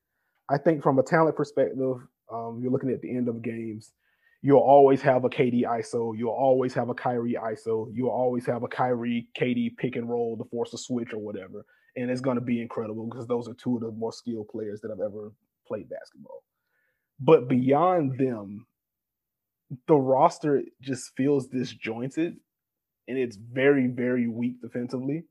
I 0.51 0.59
think 0.59 0.83
from 0.83 0.99
a 0.99 1.03
talent 1.03 1.37
perspective, 1.37 1.97
um, 2.31 2.61
you're 2.63 2.71
looking 2.71 2.91
at 2.91 3.01
the 3.01 3.17
end 3.17 3.29
of 3.29 3.43
games. 3.43 3.93
You'll 4.43 4.59
always 4.59 5.01
have 5.03 5.25
a 5.25 5.31
KD 5.31 5.63
ISO. 5.63 6.19
You'll 6.19 6.31
always 6.31 6.75
have 6.75 6.89
a 6.89 6.95
Kyrie 6.95 7.39
ISO. 7.41 7.87
You'll 7.95 8.11
always 8.11 8.45
have 8.47 8.65
a 8.65 8.69
Kyrie 8.69 9.29
KD 9.39 9.77
pick 9.77 9.95
and 9.95 10.11
roll 10.11 10.37
to 10.37 10.45
force 10.51 10.75
a 10.75 10.79
switch 10.79 11.15
or 11.15 11.19
whatever, 11.19 11.65
and 11.97 12.11
it's 12.11 12.21
going 12.21 12.35
to 12.35 12.43
be 12.43 12.61
incredible 12.61 13.07
because 13.07 13.27
those 13.27 13.49
are 13.49 13.55
two 13.55 13.77
of 13.77 13.83
the 13.83 13.93
more 13.93 14.13
skilled 14.13 14.49
players 14.49 14.81
that 14.83 14.91
I've 14.91 15.01
ever 15.01 15.33
played 15.67 15.89
basketball. 15.89 16.43
But 17.21 17.49
beyond 17.49 18.19
them, 18.19 18.67
the 19.87 19.97
roster 19.97 20.63
just 20.81 21.13
feels 21.17 21.47
disjointed 21.47 22.37
and 23.09 23.19
it's 23.19 23.37
very, 23.37 23.87
very 23.89 24.29
weak 24.29 24.61
defensively. 24.61 25.25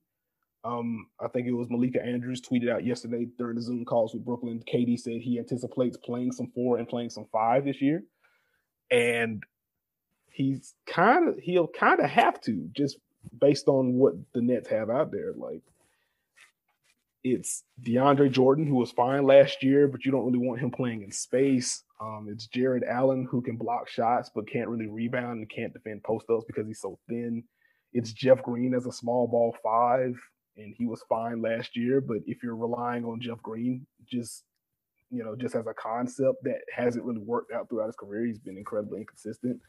Um, 0.63 1.07
I 1.19 1.27
think 1.27 1.47
it 1.47 1.53
was 1.53 1.69
Malika 1.69 2.03
Andrews 2.03 2.41
tweeted 2.41 2.69
out 2.69 2.85
yesterday 2.85 3.27
during 3.37 3.55
the 3.55 3.61
Zoom 3.61 3.83
calls 3.85 4.13
with 4.13 4.25
Brooklyn. 4.25 4.63
KD 4.71 4.99
said 4.99 5.21
he 5.21 5.39
anticipates 5.39 5.97
playing 5.97 6.33
some 6.33 6.51
four 6.53 6.77
and 6.77 6.87
playing 6.87 7.09
some 7.09 7.25
five 7.31 7.65
this 7.65 7.81
year. 7.81 8.03
And 8.91 9.43
he's 10.29 10.73
kind 10.85 11.29
of 11.29 11.39
he'll 11.39 11.67
kind 11.67 11.99
of 11.99 12.09
have 12.09 12.39
to 12.41 12.69
just 12.75 12.97
based 13.39 13.67
on 13.67 13.93
what 13.93 14.13
the 14.33 14.41
Nets 14.41 14.69
have 14.69 14.89
out 14.89 15.11
there. 15.11 15.33
Like 15.35 15.63
it's 17.23 17.63
DeAndre 17.81 18.31
Jordan, 18.31 18.67
who 18.67 18.75
was 18.75 18.91
fine 18.91 19.23
last 19.23 19.63
year, 19.63 19.87
but 19.87 20.05
you 20.05 20.11
don't 20.11 20.25
really 20.25 20.45
want 20.45 20.59
him 20.59 20.71
playing 20.71 21.03
in 21.03 21.11
space. 21.11 21.83
Um, 22.01 22.27
it's 22.31 22.47
Jarrett 22.47 22.83
Allen, 22.89 23.27
who 23.29 23.41
can 23.41 23.57
block 23.57 23.87
shots 23.87 24.31
but 24.33 24.49
can't 24.49 24.69
really 24.69 24.87
rebound 24.87 25.39
and 25.39 25.49
can't 25.49 25.71
defend 25.71 26.03
post 26.03 26.25
ups 26.29 26.45
because 26.47 26.65
he's 26.65 26.81
so 26.81 26.97
thin. 27.07 27.43
It's 27.93 28.11
Jeff 28.11 28.41
Green 28.41 28.73
as 28.73 28.87
a 28.87 28.91
small 28.91 29.27
ball 29.27 29.55
five, 29.61 30.15
and 30.57 30.73
he 30.75 30.87
was 30.87 31.03
fine 31.07 31.41
last 31.41 31.77
year. 31.77 32.01
But 32.01 32.17
if 32.25 32.41
you're 32.41 32.55
relying 32.55 33.05
on 33.05 33.21
Jeff 33.21 33.41
Green, 33.43 33.85
just 34.09 34.43
you 35.11 35.23
know, 35.23 35.35
just 35.35 35.55
as 35.55 35.67
a 35.67 35.73
concept 35.73 36.43
that 36.43 36.61
hasn't 36.73 37.03
really 37.03 37.21
worked 37.21 37.51
out 37.51 37.69
throughout 37.69 37.87
his 37.87 37.97
career, 37.97 38.25
he's 38.25 38.39
been 38.39 38.57
incredibly 38.57 39.01
inconsistent. 39.01 39.59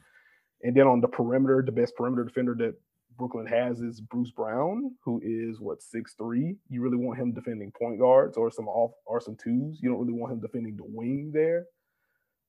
And 0.63 0.75
then 0.75 0.87
on 0.87 1.01
the 1.01 1.09
perimeter, 1.09 1.63
the 1.67 1.73
best 1.73 1.97
perimeter 1.97 2.25
defender 2.25 2.55
that 2.61 2.75
Brooklyn 3.19 3.47
has 3.47 3.81
is 3.81 4.01
Bruce 4.01 4.31
Brown, 4.31 4.93
who 5.05 5.21
is 5.23 5.61
what 5.61 5.83
six 5.83 6.15
three. 6.17 6.57
You 6.71 6.81
really 6.81 6.97
want 6.97 7.19
him 7.19 7.33
defending 7.33 7.73
point 7.73 7.99
guards 7.99 8.39
or 8.39 8.51
some 8.51 8.69
off 8.69 8.93
or 9.05 9.21
some 9.21 9.37
twos. 9.37 9.81
You 9.83 9.91
don't 9.91 10.01
really 10.01 10.19
want 10.19 10.33
him 10.33 10.41
defending 10.41 10.77
the 10.77 10.85
wing 10.87 11.31
there. 11.35 11.67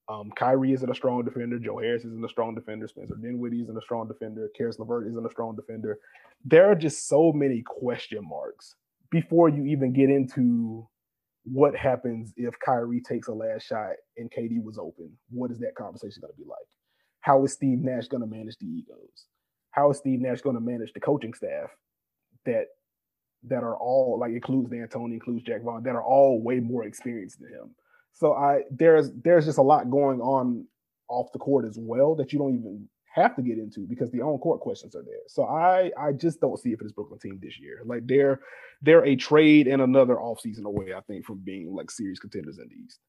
Um, 0.10 0.32
Kyrie 0.38 0.74
isn't 0.74 0.90
a 0.90 0.96
strong 0.96 1.24
defender. 1.24 1.60
Joe 1.60 1.80
Harris 1.80 2.04
isn't 2.04 2.26
a 2.26 2.30
strong 2.30 2.56
defender. 2.56 2.88
Spencer 2.88 3.16
Dinwiddie 3.16 3.62
isn't 3.62 3.78
a 3.78 3.82
strong 3.82 4.08
defender. 4.08 4.50
Caris 4.58 4.78
LeVert 4.80 5.08
isn't 5.08 5.26
a 5.26 5.30
strong 5.30 5.56
defender. 5.56 5.98
There 6.44 6.70
are 6.70 6.76
just 6.76 7.08
so 7.08 7.32
many 7.32 7.64
question 7.66 8.20
marks 8.22 8.76
before 9.12 9.48
you 9.48 9.66
even 9.66 9.94
get 9.94 10.10
into 10.10 10.88
what 11.46 11.76
happens 11.76 12.34
if 12.36 12.54
Kyrie 12.60 13.02
takes 13.02 13.28
a 13.28 13.34
last 13.34 13.66
shot 13.66 13.92
and 14.18 14.30
KD 14.32 14.62
was 14.62 14.78
open. 14.78 15.12
What 15.30 15.52
is 15.52 15.60
that 15.60 15.76
conversation 15.76 16.22
going 16.22 16.34
to 16.34 16.38
be 16.38 16.48
like? 16.48 16.68
How 17.22 17.44
is 17.46 17.54
Steve 17.54 17.80
Nash 17.80 18.08
going 18.08 18.22
to 18.22 18.28
manage 18.28 18.58
the 18.60 18.68
egos? 18.68 19.28
How 19.72 19.92
is 19.92 19.98
Steve 19.98 20.20
Nash 20.20 20.42
going 20.42 20.56
to 20.56 20.62
manage 20.62 20.92
the 20.94 21.00
coaching 21.00 21.34
staff 21.34 21.70
that 22.46 22.66
that 23.46 23.64
are 23.64 23.76
all 23.76 24.18
like 24.20 24.32
includes 24.32 24.70
D'Antoni, 24.70 25.14
includes 25.14 25.44
Jacque 25.44 25.64
Vaughn, 25.64 25.84
that 25.84 25.96
are 25.96 26.04
all 26.04 26.42
way 26.42 26.60
more 26.60 26.86
experienced 26.86 27.40
than 27.40 27.50
him? 27.50 27.76
So 28.14 28.34
I 28.34 28.62
there's 28.72 29.12
there's 29.24 29.46
just 29.46 29.58
a 29.58 29.64
lot 29.64 29.90
going 29.90 30.22
on 30.22 30.66
off 31.10 31.32
the 31.34 31.40
court 31.40 31.66
as 31.66 31.78
well 31.80 32.16
that 32.16 32.32
you 32.32 32.40
don't 32.40 32.56
even 32.56 32.88
have 33.14 33.36
to 33.36 33.42
get 33.42 33.58
into 33.58 33.82
because 33.88 34.10
the 34.12 34.22
on 34.22 34.40
court 34.40 34.60
questions 34.60 34.96
are 34.96 35.04
there. 35.04 35.22
So 35.28 35.46
I 35.46 35.92
I 36.00 36.14
just 36.14 36.40
don't 36.40 36.60
see 36.60 36.72
it 36.72 36.78
for 36.78 36.84
this 36.84 36.94
Brooklyn 36.94 37.20
team 37.20 37.40
this 37.42 37.60
year. 37.60 37.82
Like 37.86 38.06
they're 38.06 38.40
they're 38.82 39.06
a 39.06 39.16
trade 39.16 39.68
and 39.68 39.82
another 39.82 40.16
offseason 40.16 40.66
away, 40.66 40.94
I 40.96 41.02
think, 41.02 41.26
from 41.26 41.40
being 41.40 41.74
like 41.74 41.92
serious 41.92 42.20
contenders 42.20 42.58
in 42.58 42.68
the 42.70 42.76
East. 42.76 43.00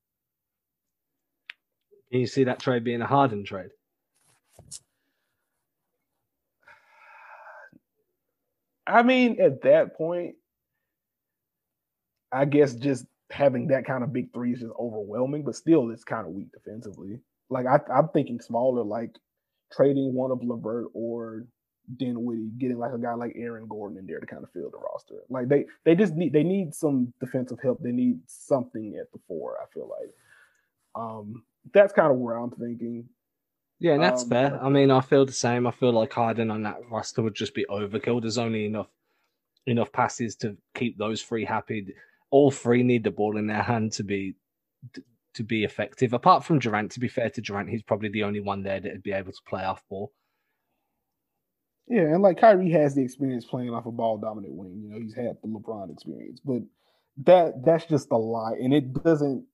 Can 2.11 2.21
you 2.21 2.27
see 2.27 2.45
that 2.45 2.61
trade 2.61 2.85
being 2.85 3.01
a 3.03 3.07
Harden 3.07 3.45
trade? 3.45 3.71
I 8.87 9.03
mean, 9.03 9.40
at 9.40 9.62
that 9.62 9.97
point, 9.97 10.37
I 12.31 12.45
guess 12.45 12.75
just 12.75 13.07
having 13.30 13.68
that 13.68 13.87
kind 13.87 14.04
of 14.04 14.12
big 14.12 14.32
three 14.32 14.52
is 14.52 14.60
just 14.60 14.72
overwhelming, 14.78 15.44
but 15.44 15.54
still 15.54 15.90
it's 15.90 16.04
kind 16.04 16.26
of 16.26 16.32
weak 16.32 16.48
defensively. 16.52 17.20
Like 17.50 17.66
I, 17.66 17.98
am 17.98 18.08
thinking 18.12 18.40
smaller, 18.40 18.82
like 18.82 19.10
trading 19.72 20.14
one 20.14 20.30
of 20.30 20.42
LeVert 20.42 20.87
or 20.94 21.46
Dinwiddie, 21.96 22.50
getting 22.58 22.78
like 22.78 22.92
a 22.92 22.98
guy 22.98 23.14
like 23.14 23.32
Aaron 23.37 23.66
Gordon 23.66 23.98
in 23.98 24.06
there 24.06 24.20
to 24.20 24.26
kind 24.26 24.42
of 24.42 24.50
fill 24.52 24.70
the 24.70 24.78
roster. 24.78 25.22
Like 25.28 25.48
they 25.48 25.66
they 25.84 25.94
just 25.94 26.14
need 26.14 26.32
they 26.32 26.42
need 26.42 26.74
some 26.74 27.12
defensive 27.20 27.58
help. 27.62 27.80
They 27.82 27.92
need 27.92 28.20
something 28.26 28.96
at 29.00 29.10
the 29.12 29.18
four. 29.26 29.56
I 29.62 29.66
feel 29.72 29.88
like 29.88 30.14
um 30.94 31.44
that's 31.72 31.92
kind 31.92 32.10
of 32.10 32.18
where 32.18 32.37
I'm 32.37 32.50
thinking. 32.50 33.08
Yeah, 33.80 33.94
and 33.94 34.02
that's 34.02 34.22
um, 34.22 34.28
fair. 34.30 34.62
I 34.62 34.68
mean, 34.68 34.90
I 34.90 35.00
feel 35.00 35.26
the 35.26 35.32
same. 35.32 35.66
I 35.66 35.70
feel 35.72 35.92
like 35.92 36.12
Harden 36.12 36.50
on 36.50 36.62
that 36.62 36.78
roster 36.90 37.22
would 37.22 37.34
just 37.34 37.54
be 37.54 37.66
overkill. 37.68 38.20
There's 38.20 38.38
only 38.38 38.66
enough 38.66 38.88
enough 39.66 39.92
passes 39.92 40.37
to 40.37 40.56
keep 40.74 40.96
those 40.98 41.22
three 41.22 41.44
happy 41.44 41.94
all 42.35 42.51
three 42.51 42.83
need 42.83 43.05
the 43.05 43.12
ball 43.12 43.37
in 43.37 43.47
their 43.47 43.62
hand 43.62 43.92
to 43.92 44.03
be 44.03 44.35
to 45.35 45.44
be 45.44 45.62
effective. 45.62 46.12
Apart 46.12 46.44
from 46.44 46.59
Durant, 46.59 46.90
to 46.90 47.01
be 47.01 47.07
fair 47.07 47.31
to 47.31 47.40
Durant, 47.40 47.70
he's 47.70 47.85
probably 47.85 48.09
the 48.09 48.25
only 48.25 48.40
one 48.40 48.64
there 48.64 48.81
that'd 48.81 49.05
be 49.05 49.12
able 49.12 49.31
to 49.31 49.38
play 49.49 49.62
off 49.62 49.85
ball. 49.88 50.12
Yeah, 51.87 52.03
and 52.03 52.23
like 52.23 52.40
Kyrie 52.40 52.73
has 52.73 52.97
the 52.97 53.05
experience 53.05 53.44
playing 53.44 53.70
off 53.70 53.87
a 53.87 53.92
ball 53.92 54.18
dominant 54.18 54.53
wing. 54.53 54.83
You 54.83 54.90
know, 54.90 54.99
he's 55.01 55.14
had 55.14 55.37
the 55.42 55.49
LeBron 55.49 55.92
experience, 55.92 56.40
but 56.44 56.62
that 57.25 57.64
that's 57.64 57.87
just 57.87 58.11
a 58.11 58.16
lie, 58.16 58.55
and 58.61 58.75
it 58.75 58.92
doesn't. 59.05 59.47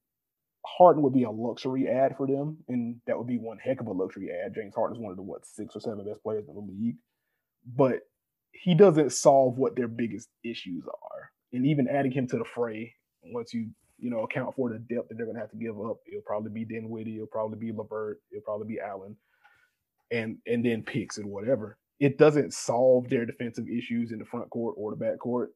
Harden 0.65 1.03
would 1.03 1.13
be 1.13 1.23
a 1.23 1.31
luxury 1.31 1.87
ad 1.87 2.17
for 2.17 2.25
them, 2.25 2.57
and 2.67 2.95
that 3.05 3.15
would 3.15 3.27
be 3.27 3.37
one 3.37 3.59
heck 3.59 3.79
of 3.79 3.87
a 3.87 3.91
luxury 3.91 4.29
ad. 4.31 4.55
James 4.55 4.73
Harden 4.73 4.97
is 4.97 5.01
one 5.01 5.11
of 5.11 5.17
the 5.17 5.23
what 5.23 5.45
six 5.45 5.75
or 5.75 5.81
seven 5.81 6.03
best 6.03 6.23
players 6.23 6.47
in 6.47 6.55
the 6.55 6.61
league, 6.61 6.97
but 7.75 7.99
he 8.51 8.73
doesn't 8.73 9.11
solve 9.11 9.59
what 9.59 9.75
their 9.75 9.87
biggest 9.87 10.29
issues 10.43 10.83
are 10.87 11.31
and 11.53 11.65
even 11.65 11.87
adding 11.87 12.11
him 12.11 12.27
to 12.27 12.37
the 12.37 12.45
fray 12.45 12.93
once 13.23 13.53
you 13.53 13.69
you 13.97 14.09
know 14.09 14.23
account 14.23 14.55
for 14.55 14.69
the 14.69 14.79
depth 14.79 15.09
that 15.09 15.15
they're 15.15 15.25
going 15.25 15.35
to 15.35 15.41
have 15.41 15.51
to 15.51 15.57
give 15.57 15.79
up. 15.79 15.97
It'll 16.07 16.21
probably 16.25 16.51
be 16.51 16.65
Dinwiddie, 16.65 17.15
it'll 17.15 17.27
probably 17.27 17.59
be 17.59 17.71
LeVert, 17.71 18.17
it'll 18.31 18.43
probably 18.43 18.67
be 18.67 18.79
Allen, 18.79 19.15
and 20.11 20.37
and 20.47 20.65
then 20.65 20.83
picks 20.83 21.17
and 21.17 21.29
whatever. 21.29 21.77
It 21.99 22.17
doesn't 22.17 22.53
solve 22.53 23.09
their 23.09 23.25
defensive 23.25 23.67
issues 23.67 24.11
in 24.11 24.17
the 24.17 24.25
front 24.25 24.49
court 24.49 24.75
or 24.77 24.89
the 24.89 24.97
back 24.97 25.19
court. 25.19 25.51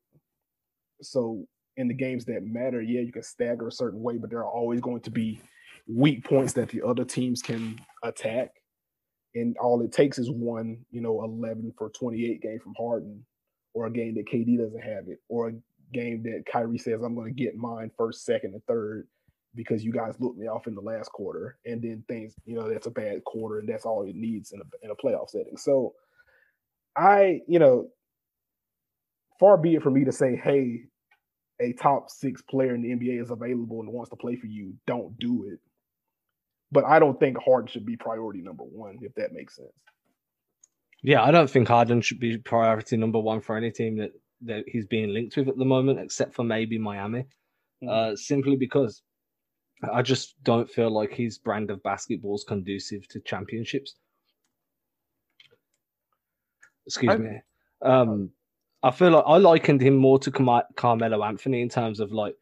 So 1.01 1.47
in 1.75 1.87
the 1.87 1.93
games 1.93 2.25
that 2.25 2.43
matter, 2.43 2.81
yeah, 2.81 3.01
you 3.01 3.11
can 3.11 3.23
stagger 3.23 3.67
a 3.67 3.71
certain 3.71 4.01
way, 4.01 4.17
but 4.17 4.29
there 4.29 4.39
are 4.39 4.49
always 4.49 4.79
going 4.79 5.01
to 5.01 5.11
be 5.11 5.41
weak 5.87 6.23
points 6.23 6.53
that 6.53 6.69
the 6.69 6.81
other 6.83 7.03
teams 7.03 7.41
can 7.41 7.79
attack. 8.03 8.51
And 9.33 9.57
all 9.57 9.81
it 9.81 9.91
takes 9.91 10.17
is 10.17 10.29
one, 10.31 10.77
you 10.91 11.01
know, 11.01 11.23
11 11.23 11.73
for 11.77 11.89
28 11.89 12.41
game 12.41 12.59
from 12.59 12.73
Harden, 12.77 13.25
or 13.73 13.87
a 13.87 13.91
game 13.91 14.15
that 14.15 14.27
KD 14.31 14.57
doesn't 14.57 14.81
have 14.81 15.07
it, 15.07 15.19
or 15.27 15.49
a 15.49 15.53
game 15.93 16.23
that 16.23 16.43
Kyrie 16.51 16.77
says, 16.77 17.01
I'm 17.01 17.15
going 17.15 17.33
to 17.33 17.43
get 17.43 17.55
mine 17.55 17.91
first, 17.97 18.25
second, 18.25 18.53
and 18.53 18.63
third 18.65 19.07
because 19.55 19.83
you 19.83 19.91
guys 19.91 20.15
looked 20.19 20.37
me 20.37 20.47
off 20.47 20.67
in 20.67 20.75
the 20.75 20.81
last 20.81 21.11
quarter. 21.11 21.57
And 21.65 21.81
then 21.81 22.03
things, 22.07 22.35
you 22.45 22.55
know, 22.55 22.69
that's 22.69 22.87
a 22.87 22.91
bad 22.91 23.23
quarter, 23.23 23.59
and 23.59 23.69
that's 23.69 23.85
all 23.85 24.03
it 24.03 24.15
needs 24.15 24.51
in 24.51 24.59
a, 24.61 24.63
in 24.83 24.91
a 24.91 24.95
playoff 24.95 25.29
setting. 25.29 25.57
So 25.57 25.93
I, 26.95 27.41
you 27.47 27.59
know, 27.59 27.89
far 29.39 29.57
be 29.57 29.75
it 29.75 29.83
for 29.83 29.91
me 29.91 30.05
to 30.05 30.11
say, 30.11 30.35
hey, 30.35 30.83
a 31.61 31.73
top 31.73 32.09
six 32.09 32.41
player 32.41 32.75
in 32.75 32.81
the 32.81 32.89
NBA 32.89 33.21
is 33.21 33.31
available 33.31 33.79
and 33.79 33.89
wants 33.89 34.09
to 34.09 34.15
play 34.15 34.35
for 34.35 34.47
you, 34.47 34.73
don't 34.87 35.17
do 35.19 35.47
it. 35.51 35.59
But 36.71 36.85
I 36.85 36.99
don't 36.99 37.19
think 37.19 37.37
Harden 37.37 37.67
should 37.67 37.85
be 37.85 37.95
priority 37.95 38.41
number 38.41 38.63
one, 38.63 38.97
if 39.01 39.13
that 39.15 39.31
makes 39.31 39.55
sense. 39.55 39.69
Yeah, 41.01 41.23
I 41.23 41.31
don't 41.31 41.49
think 41.49 41.67
Harden 41.67 42.01
should 42.01 42.19
be 42.19 42.37
priority 42.37 42.97
number 42.97 43.19
one 43.19 43.39
for 43.39 43.55
any 43.55 43.71
team 43.71 43.97
that, 43.97 44.11
that 44.45 44.63
he's 44.67 44.85
being 44.85 45.09
linked 45.09 45.37
with 45.37 45.47
at 45.47 45.57
the 45.57 45.65
moment, 45.65 45.99
except 45.99 46.33
for 46.33 46.43
maybe 46.43 46.77
Miami. 46.77 47.25
Mm-hmm. 47.83 47.89
Uh, 47.89 48.15
simply 48.15 48.55
because 48.55 49.01
I 49.93 50.01
just 50.01 50.41
don't 50.43 50.69
feel 50.69 50.89
like 50.89 51.13
his 51.13 51.37
brand 51.37 51.69
of 51.69 51.83
basketball 51.83 52.35
is 52.35 52.45
conducive 52.47 53.07
to 53.09 53.19
championships. 53.19 53.95
Excuse 56.85 57.11
I, 57.11 57.17
me. 57.17 57.41
Um, 57.81 58.29
I 58.83 58.91
feel 58.91 59.11
like 59.11 59.23
I 59.27 59.37
likened 59.37 59.81
him 59.81 59.95
more 59.95 60.19
to 60.19 60.31
Car- 60.31 60.67
Carmelo 60.75 61.23
Anthony 61.23 61.61
in 61.61 61.69
terms 61.69 61.99
of 61.99 62.11
like 62.11 62.35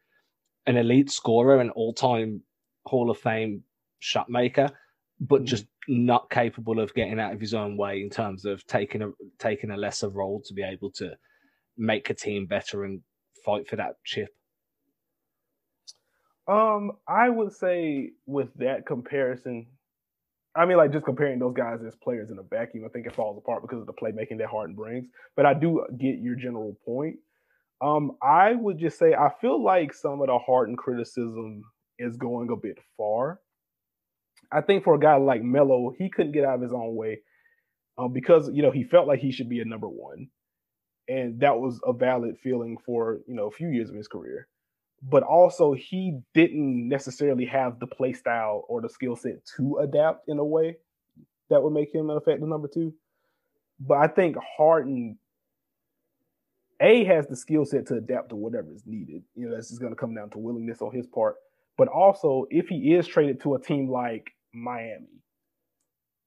an 0.66 0.76
elite 0.76 1.10
scorer, 1.10 1.60
an 1.60 1.70
all-time 1.70 2.42
Hall 2.86 3.10
of 3.10 3.18
Fame 3.18 3.62
shot 3.98 4.28
maker, 4.28 4.68
but 5.20 5.42
mm. 5.42 5.46
just 5.46 5.66
not 5.88 6.30
capable 6.30 6.80
of 6.80 6.94
getting 6.94 7.18
out 7.18 7.32
of 7.32 7.40
his 7.40 7.54
own 7.54 7.76
way 7.76 8.00
in 8.02 8.10
terms 8.10 8.44
of 8.44 8.66
taking 8.66 9.02
a 9.02 9.10
taking 9.38 9.70
a 9.70 9.76
lesser 9.76 10.08
role 10.08 10.42
to 10.44 10.54
be 10.54 10.62
able 10.62 10.90
to 10.90 11.12
make 11.76 12.10
a 12.10 12.14
team 12.14 12.46
better 12.46 12.84
and 12.84 13.00
fight 13.44 13.68
for 13.68 13.76
that 13.76 13.96
chip. 14.04 14.28
Um, 16.46 16.92
I 17.08 17.28
would 17.28 17.52
say 17.52 18.10
with 18.26 18.48
that 18.56 18.86
comparison, 18.86 19.66
I 20.56 20.66
mean, 20.66 20.76
like 20.76 20.92
just 20.92 21.04
comparing 21.04 21.38
those 21.38 21.54
guys 21.54 21.80
as 21.86 21.96
players 21.96 22.30
in 22.30 22.38
a 22.38 22.42
vacuum, 22.42 22.84
I 22.84 22.88
think 22.88 23.06
it 23.06 23.14
falls 23.14 23.38
apart 23.38 23.62
because 23.62 23.80
of 23.80 23.86
the 23.86 23.92
playmaking 23.92 24.38
that 24.38 24.48
Harden 24.48 24.76
brings. 24.76 25.06
But 25.36 25.46
I 25.46 25.54
do 25.54 25.84
get 25.98 26.18
your 26.18 26.36
general 26.36 26.76
point. 26.84 27.16
Um, 27.80 28.12
I 28.22 28.52
would 28.52 28.78
just 28.78 28.98
say 28.98 29.14
I 29.14 29.30
feel 29.40 29.62
like 29.62 29.92
some 29.92 30.20
of 30.20 30.28
the 30.28 30.38
Harden 30.38 30.76
criticism 30.76 31.64
is 31.98 32.16
going 32.16 32.50
a 32.50 32.56
bit 32.56 32.78
far. 32.96 33.40
I 34.52 34.60
think 34.60 34.84
for 34.84 34.94
a 34.94 35.00
guy 35.00 35.16
like 35.16 35.42
Melo, 35.42 35.92
he 35.98 36.08
couldn't 36.10 36.32
get 36.32 36.44
out 36.44 36.56
of 36.56 36.62
his 36.62 36.72
own 36.72 36.94
way 36.94 37.20
um, 37.98 38.12
because 38.12 38.50
you 38.52 38.62
know 38.62 38.70
he 38.70 38.84
felt 38.84 39.08
like 39.08 39.20
he 39.20 39.32
should 39.32 39.48
be 39.48 39.60
a 39.60 39.64
number 39.64 39.88
one, 39.88 40.28
and 41.08 41.40
that 41.40 41.58
was 41.58 41.80
a 41.84 41.92
valid 41.92 42.36
feeling 42.42 42.76
for 42.84 43.20
you 43.26 43.34
know 43.34 43.46
a 43.46 43.50
few 43.50 43.68
years 43.68 43.90
of 43.90 43.96
his 43.96 44.08
career 44.08 44.48
but 45.10 45.22
also 45.22 45.74
he 45.74 46.18
didn't 46.32 46.88
necessarily 46.88 47.44
have 47.44 47.78
the 47.78 47.86
play 47.86 48.12
style 48.12 48.64
or 48.68 48.80
the 48.80 48.88
skill 48.88 49.16
set 49.16 49.44
to 49.56 49.78
adapt 49.78 50.28
in 50.28 50.38
a 50.38 50.44
way 50.44 50.76
that 51.50 51.62
would 51.62 51.72
make 51.72 51.94
him 51.94 52.10
an 52.10 52.16
effective 52.16 52.48
number 52.48 52.68
two. 52.68 52.94
But 53.78 53.98
I 53.98 54.06
think 54.06 54.36
Harden 54.56 55.18
A 56.80 57.04
has 57.04 57.26
the 57.26 57.36
skill 57.36 57.64
set 57.64 57.86
to 57.88 57.96
adapt 57.96 58.30
to 58.30 58.36
whatever 58.36 58.72
is 58.72 58.84
needed. 58.86 59.22
You 59.34 59.48
know, 59.48 59.54
that's 59.54 59.68
just 59.68 59.80
gonna 59.80 59.94
come 59.94 60.14
down 60.14 60.30
to 60.30 60.38
willingness 60.38 60.80
on 60.80 60.94
his 60.94 61.06
part. 61.06 61.36
But 61.76 61.88
also 61.88 62.46
if 62.50 62.68
he 62.68 62.94
is 62.94 63.06
traded 63.06 63.40
to 63.42 63.54
a 63.54 63.60
team 63.60 63.90
like 63.90 64.30
Miami, 64.54 65.20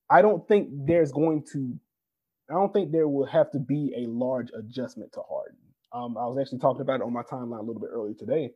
I 0.09 0.21
don't 0.21 0.47
think 0.47 0.69
there's 0.71 1.11
going 1.11 1.45
to 1.53 1.79
I 2.49 2.53
don't 2.53 2.71
think 2.71 2.91
there 2.91 3.07
will 3.07 3.25
have 3.25 3.51
to 3.51 3.59
be 3.59 3.93
a 3.97 4.09
large 4.09 4.49
adjustment 4.57 5.11
to 5.13 5.21
Harden. 5.27 5.57
Um, 5.91 6.17
I 6.17 6.25
was 6.27 6.37
actually 6.39 6.59
talking 6.59 6.81
about 6.81 7.01
it 7.01 7.03
on 7.03 7.13
my 7.13 7.23
timeline 7.23 7.59
a 7.59 7.63
little 7.63 7.81
bit 7.81 7.89
earlier 7.91 8.13
today 8.13 8.51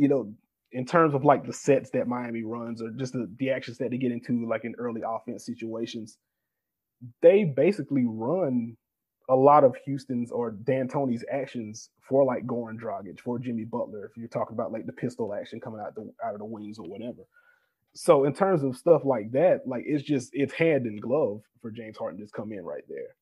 you 0.00 0.08
know, 0.08 0.32
in 0.72 0.86
terms 0.86 1.14
of 1.14 1.24
like 1.24 1.44
the 1.44 1.52
sets 1.52 1.90
that 1.90 2.08
Miami 2.08 2.42
runs 2.42 2.80
or 2.80 2.90
just 2.90 3.12
the, 3.12 3.30
the 3.38 3.50
actions 3.50 3.76
that 3.78 3.90
they 3.90 3.98
get 3.98 4.12
into 4.12 4.48
like 4.48 4.64
in 4.64 4.74
early 4.78 5.02
offense 5.06 5.44
situations, 5.44 6.16
they 7.20 7.44
basically 7.44 8.04
run 8.06 8.76
a 9.28 9.36
lot 9.36 9.62
of 9.62 9.76
Houston's 9.84 10.30
or 10.30 10.52
D'Antoni's 10.52 11.24
actions 11.30 11.90
for 12.08 12.24
like 12.24 12.46
Goran 12.46 12.80
Dragic, 12.80 13.20
for 13.20 13.38
Jimmy 13.38 13.64
Butler, 13.64 14.06
if 14.06 14.16
you're 14.16 14.28
talking 14.28 14.54
about 14.54 14.72
like 14.72 14.86
the 14.86 14.92
pistol 14.92 15.34
action 15.34 15.60
coming 15.60 15.80
out 15.80 15.94
the 15.94 16.10
out 16.24 16.32
of 16.32 16.38
the 16.38 16.46
wings 16.46 16.78
or 16.78 16.88
whatever. 16.88 17.22
So 17.94 18.24
in 18.24 18.32
terms 18.32 18.62
of 18.62 18.76
stuff 18.76 19.02
like 19.04 19.32
that, 19.32 19.66
like 19.66 19.84
it's 19.86 20.02
just 20.02 20.30
it's 20.32 20.52
hand 20.52 20.86
in 20.86 21.00
glove 21.00 21.42
for 21.60 21.70
James 21.70 21.96
Harden 21.98 22.20
just 22.20 22.32
come 22.32 22.52
in 22.52 22.64
right 22.64 22.84
there. 22.88 23.16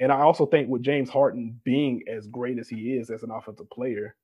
And 0.00 0.12
I 0.12 0.20
also 0.20 0.46
think 0.46 0.68
with 0.68 0.82
James 0.82 1.08
Harden 1.08 1.60
being 1.64 2.02
as 2.08 2.26
great 2.26 2.58
as 2.58 2.68
he 2.68 2.94
is 2.94 3.10
as 3.10 3.22
an 3.22 3.30
offensive 3.30 3.70
player, 3.70 4.16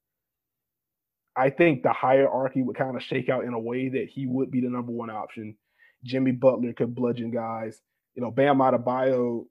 I 1.36 1.50
think 1.50 1.82
the 1.82 1.92
hierarchy 1.92 2.62
would 2.62 2.76
kind 2.76 2.96
of 2.96 3.02
shake 3.02 3.28
out 3.28 3.44
in 3.44 3.54
a 3.54 3.58
way 3.58 3.88
that 3.88 4.08
he 4.08 4.26
would 4.26 4.50
be 4.50 4.60
the 4.60 4.68
number 4.68 4.92
one 4.92 5.10
option. 5.10 5.56
Jimmy 6.04 6.32
Butler 6.32 6.72
could 6.72 6.94
bludgeon 6.94 7.30
guys. 7.30 7.80
You 8.14 8.22
know, 8.22 8.30
Bam 8.30 8.58
Adebayo 8.58 9.44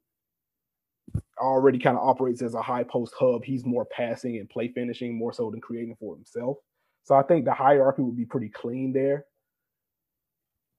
already 1.38 1.78
kind 1.78 1.96
of 1.96 2.06
operates 2.06 2.42
as 2.42 2.54
a 2.54 2.62
high 2.62 2.84
post 2.84 3.14
hub. 3.18 3.44
He's 3.44 3.64
more 3.64 3.86
passing 3.86 4.36
and 4.38 4.48
play 4.48 4.68
finishing 4.68 5.16
more 5.16 5.32
so 5.32 5.50
than 5.50 5.60
creating 5.60 5.96
for 5.98 6.14
himself. 6.14 6.58
So 7.04 7.14
I 7.14 7.22
think 7.22 7.44
the 7.44 7.54
hierarchy 7.54 8.02
would 8.02 8.16
be 8.16 8.26
pretty 8.26 8.50
clean 8.50 8.92
there. 8.92 9.24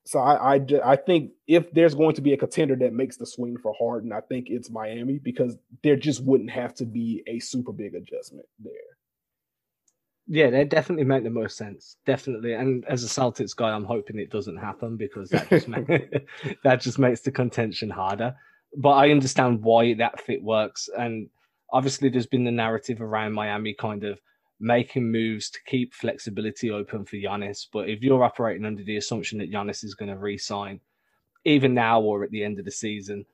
So 0.03 0.19
I, 0.19 0.55
I, 0.55 0.61
I 0.83 0.95
think 0.95 1.31
if 1.47 1.71
there's 1.71 1.93
going 1.93 2.15
to 2.15 2.21
be 2.21 2.33
a 2.33 2.37
contender 2.37 2.75
that 2.77 2.93
makes 2.93 3.17
the 3.17 3.25
swing 3.25 3.57
for 3.57 3.73
Harden, 3.77 4.11
I 4.11 4.21
think 4.21 4.47
it's 4.49 4.69
Miami 4.69 5.19
because 5.19 5.57
there 5.83 5.95
just 5.95 6.23
wouldn't 6.23 6.49
have 6.49 6.73
to 6.75 6.85
be 6.85 7.23
a 7.27 7.39
super 7.39 7.71
big 7.71 7.93
adjustment 7.93 8.47
there. 8.59 8.73
Yeah, 10.27 10.49
that 10.49 10.69
definitely 10.69 11.05
make 11.05 11.23
the 11.23 11.29
most 11.29 11.57
sense. 11.57 11.97
Definitely. 12.05 12.53
And 12.53 12.85
as 12.85 13.03
a 13.03 13.07
Celtics 13.07 13.55
guy, 13.55 13.69
I'm 13.69 13.83
hoping 13.83 14.17
it 14.17 14.31
doesn't 14.31 14.57
happen 14.57 14.97
because 14.97 15.29
that 15.29 15.49
just 15.49 15.67
that 16.63 16.81
just 16.81 16.99
makes 16.99 17.21
the 17.21 17.31
contention 17.31 17.89
harder. 17.89 18.35
But 18.77 18.91
I 18.91 19.11
understand 19.11 19.61
why 19.61 19.93
that 19.95 20.21
fit 20.21 20.41
works. 20.41 20.89
And 20.97 21.29
obviously 21.71 22.09
there's 22.09 22.27
been 22.27 22.45
the 22.45 22.51
narrative 22.51 23.01
around 23.01 23.33
Miami 23.33 23.73
kind 23.73 24.03
of 24.03 24.19
making 24.61 25.11
moves 25.11 25.49
to 25.49 25.59
keep 25.65 25.93
flexibility 25.93 26.69
open 26.69 27.03
for 27.05 27.17
Giannis. 27.17 27.67
But 27.71 27.89
if 27.89 28.01
you're 28.01 28.23
operating 28.23 28.65
under 28.65 28.83
the 28.83 28.97
assumption 28.97 29.39
that 29.39 29.51
Giannis 29.51 29.83
is 29.83 29.95
going 29.95 30.11
to 30.11 30.17
re-sign 30.17 30.79
even 31.43 31.73
now 31.73 32.01
or 32.01 32.23
at 32.23 32.29
the 32.29 32.43
end 32.43 32.59
of 32.59 32.65
the 32.65 32.71
season, 32.71 33.25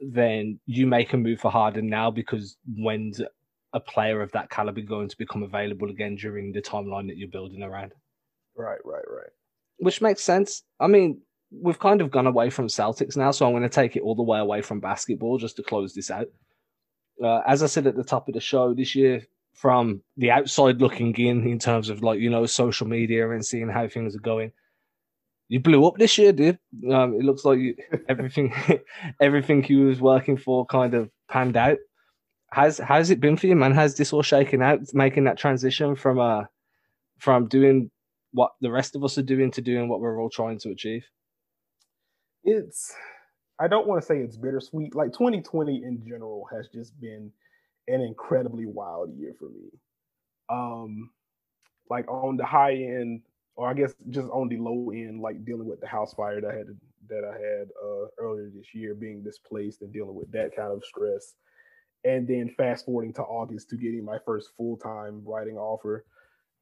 then 0.00 0.58
you 0.66 0.86
make 0.86 1.12
a 1.12 1.16
move 1.16 1.40
for 1.40 1.50
Harden 1.50 1.88
now 1.88 2.10
because 2.10 2.56
when's 2.76 3.20
a 3.72 3.80
player 3.80 4.20
of 4.20 4.32
that 4.32 4.50
caliber 4.50 4.80
going 4.80 5.08
to 5.08 5.18
become 5.18 5.42
available 5.42 5.90
again 5.90 6.16
during 6.16 6.52
the 6.52 6.62
timeline 6.62 7.06
that 7.08 7.16
you're 7.16 7.28
building 7.28 7.62
around. 7.62 7.92
Right, 8.56 8.78
right, 8.84 9.04
right. 9.08 9.30
Which 9.78 10.00
makes 10.00 10.22
sense. 10.22 10.62
I 10.80 10.86
mean, 10.86 11.20
we've 11.50 11.78
kind 11.78 12.00
of 12.00 12.10
gone 12.10 12.26
away 12.26 12.50
from 12.50 12.68
Celtics 12.68 13.16
now, 13.16 13.30
so 13.30 13.46
I'm 13.46 13.52
going 13.52 13.62
to 13.62 13.68
take 13.68 13.96
it 13.96 14.02
all 14.02 14.14
the 14.14 14.22
way 14.22 14.38
away 14.38 14.62
from 14.62 14.80
basketball 14.80 15.38
just 15.38 15.56
to 15.56 15.62
close 15.62 15.94
this 15.94 16.10
out. 16.10 16.28
Uh, 17.22 17.40
as 17.46 17.62
I 17.62 17.66
said 17.66 17.86
at 17.86 17.96
the 17.96 18.04
top 18.04 18.28
of 18.28 18.34
the 18.34 18.40
show 18.40 18.74
this 18.74 18.94
year, 18.94 19.26
from 19.54 20.02
the 20.16 20.30
outside 20.30 20.80
looking 20.80 21.14
in, 21.14 21.46
in 21.46 21.58
terms 21.58 21.88
of 21.88 22.02
like, 22.02 22.20
you 22.20 22.28
know, 22.28 22.44
social 22.46 22.86
media 22.86 23.30
and 23.30 23.44
seeing 23.44 23.68
how 23.68 23.88
things 23.88 24.14
are 24.14 24.20
going, 24.20 24.52
you 25.48 25.60
blew 25.60 25.86
up 25.86 25.96
this 25.96 26.18
year, 26.18 26.32
dude. 26.32 26.58
Um, 26.90 27.14
it 27.14 27.24
looks 27.24 27.44
like 27.44 27.58
you, 27.58 27.76
everything, 28.08 28.52
everything 29.20 29.64
you 29.68 29.86
was 29.86 30.00
working 30.00 30.36
for 30.36 30.66
kind 30.66 30.94
of 30.94 31.10
panned 31.28 31.56
out 31.56 31.78
has 32.54 32.78
how's 32.78 33.10
it 33.10 33.20
been 33.20 33.36
for 33.36 33.48
you, 33.48 33.56
man? 33.56 33.72
has 33.72 33.96
this 33.96 34.12
all 34.12 34.22
shaken 34.22 34.62
out, 34.62 34.78
making 34.92 35.24
that 35.24 35.36
transition 35.36 35.96
from 35.96 36.20
uh 36.20 36.44
from 37.18 37.48
doing 37.48 37.90
what 38.32 38.52
the 38.60 38.70
rest 38.70 38.94
of 38.94 39.02
us 39.02 39.18
are 39.18 39.22
doing 39.22 39.50
to 39.50 39.60
doing 39.60 39.88
what 39.88 40.00
we're 40.00 40.20
all 40.20 40.30
trying 40.30 40.58
to 40.60 40.70
achieve? 40.70 41.04
It's 42.44 42.94
I 43.60 43.66
don't 43.66 43.88
want 43.88 44.02
to 44.02 44.06
say 44.06 44.18
it's 44.18 44.36
bittersweet. 44.36 44.94
Like 44.94 45.12
2020 45.12 45.82
in 45.82 46.04
general 46.06 46.46
has 46.52 46.68
just 46.72 46.98
been 47.00 47.32
an 47.88 48.00
incredibly 48.00 48.66
wild 48.66 49.16
year 49.16 49.34
for 49.38 49.48
me. 49.48 49.70
Um 50.48 51.10
like 51.90 52.08
on 52.08 52.36
the 52.36 52.44
high 52.44 52.74
end, 52.74 53.22
or 53.56 53.68
I 53.68 53.74
guess 53.74 53.94
just 54.10 54.28
on 54.30 54.48
the 54.48 54.56
low 54.56 54.90
end, 54.90 55.20
like 55.20 55.44
dealing 55.44 55.68
with 55.68 55.80
the 55.80 55.86
house 55.86 56.14
fire 56.14 56.40
that 56.40 56.50
I 56.50 56.56
had 56.56 56.66
that 57.08 57.24
I 57.24 57.34
had 57.34 57.68
uh, 57.84 58.06
earlier 58.18 58.50
this 58.54 58.74
year, 58.74 58.94
being 58.94 59.22
displaced 59.22 59.82
and 59.82 59.92
dealing 59.92 60.14
with 60.14 60.32
that 60.32 60.56
kind 60.56 60.72
of 60.72 60.82
stress 60.84 61.34
and 62.04 62.28
then 62.28 62.50
fast 62.56 62.84
forwarding 62.84 63.12
to 63.14 63.22
August 63.22 63.70
to 63.70 63.76
getting 63.76 64.04
my 64.04 64.18
first 64.24 64.50
full 64.56 64.76
time 64.76 65.22
writing 65.24 65.56
offer. 65.56 66.04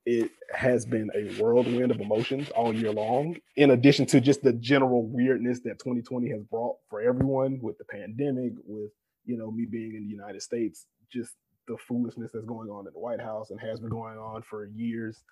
It 0.04 0.30
has 0.52 0.84
been 0.84 1.10
a 1.14 1.40
whirlwind 1.40 1.92
of 1.92 2.00
emotions 2.00 2.50
all 2.50 2.74
year 2.74 2.90
long, 2.90 3.36
in 3.56 3.70
addition 3.70 4.04
to 4.06 4.20
just 4.20 4.42
the 4.42 4.52
general 4.54 5.06
weirdness 5.06 5.60
that 5.60 5.78
2020 5.78 6.28
has 6.30 6.42
brought 6.42 6.76
for 6.90 7.00
everyone 7.00 7.60
with 7.62 7.78
the 7.78 7.84
pandemic, 7.84 8.52
with 8.64 8.90
you 9.24 9.36
know 9.36 9.50
me 9.50 9.64
being 9.64 9.94
in 9.94 10.02
the 10.02 10.10
United 10.10 10.42
States, 10.42 10.86
just 11.12 11.34
the 11.68 11.76
foolishness 11.88 12.32
that's 12.32 12.46
going 12.46 12.70
on 12.70 12.86
in 12.86 12.92
the 12.92 12.98
White 12.98 13.20
House 13.20 13.50
and 13.50 13.60
has 13.60 13.80
been 13.80 13.90
going 13.90 14.18
on 14.18 14.42
for 14.42 14.66
years. 14.66 15.22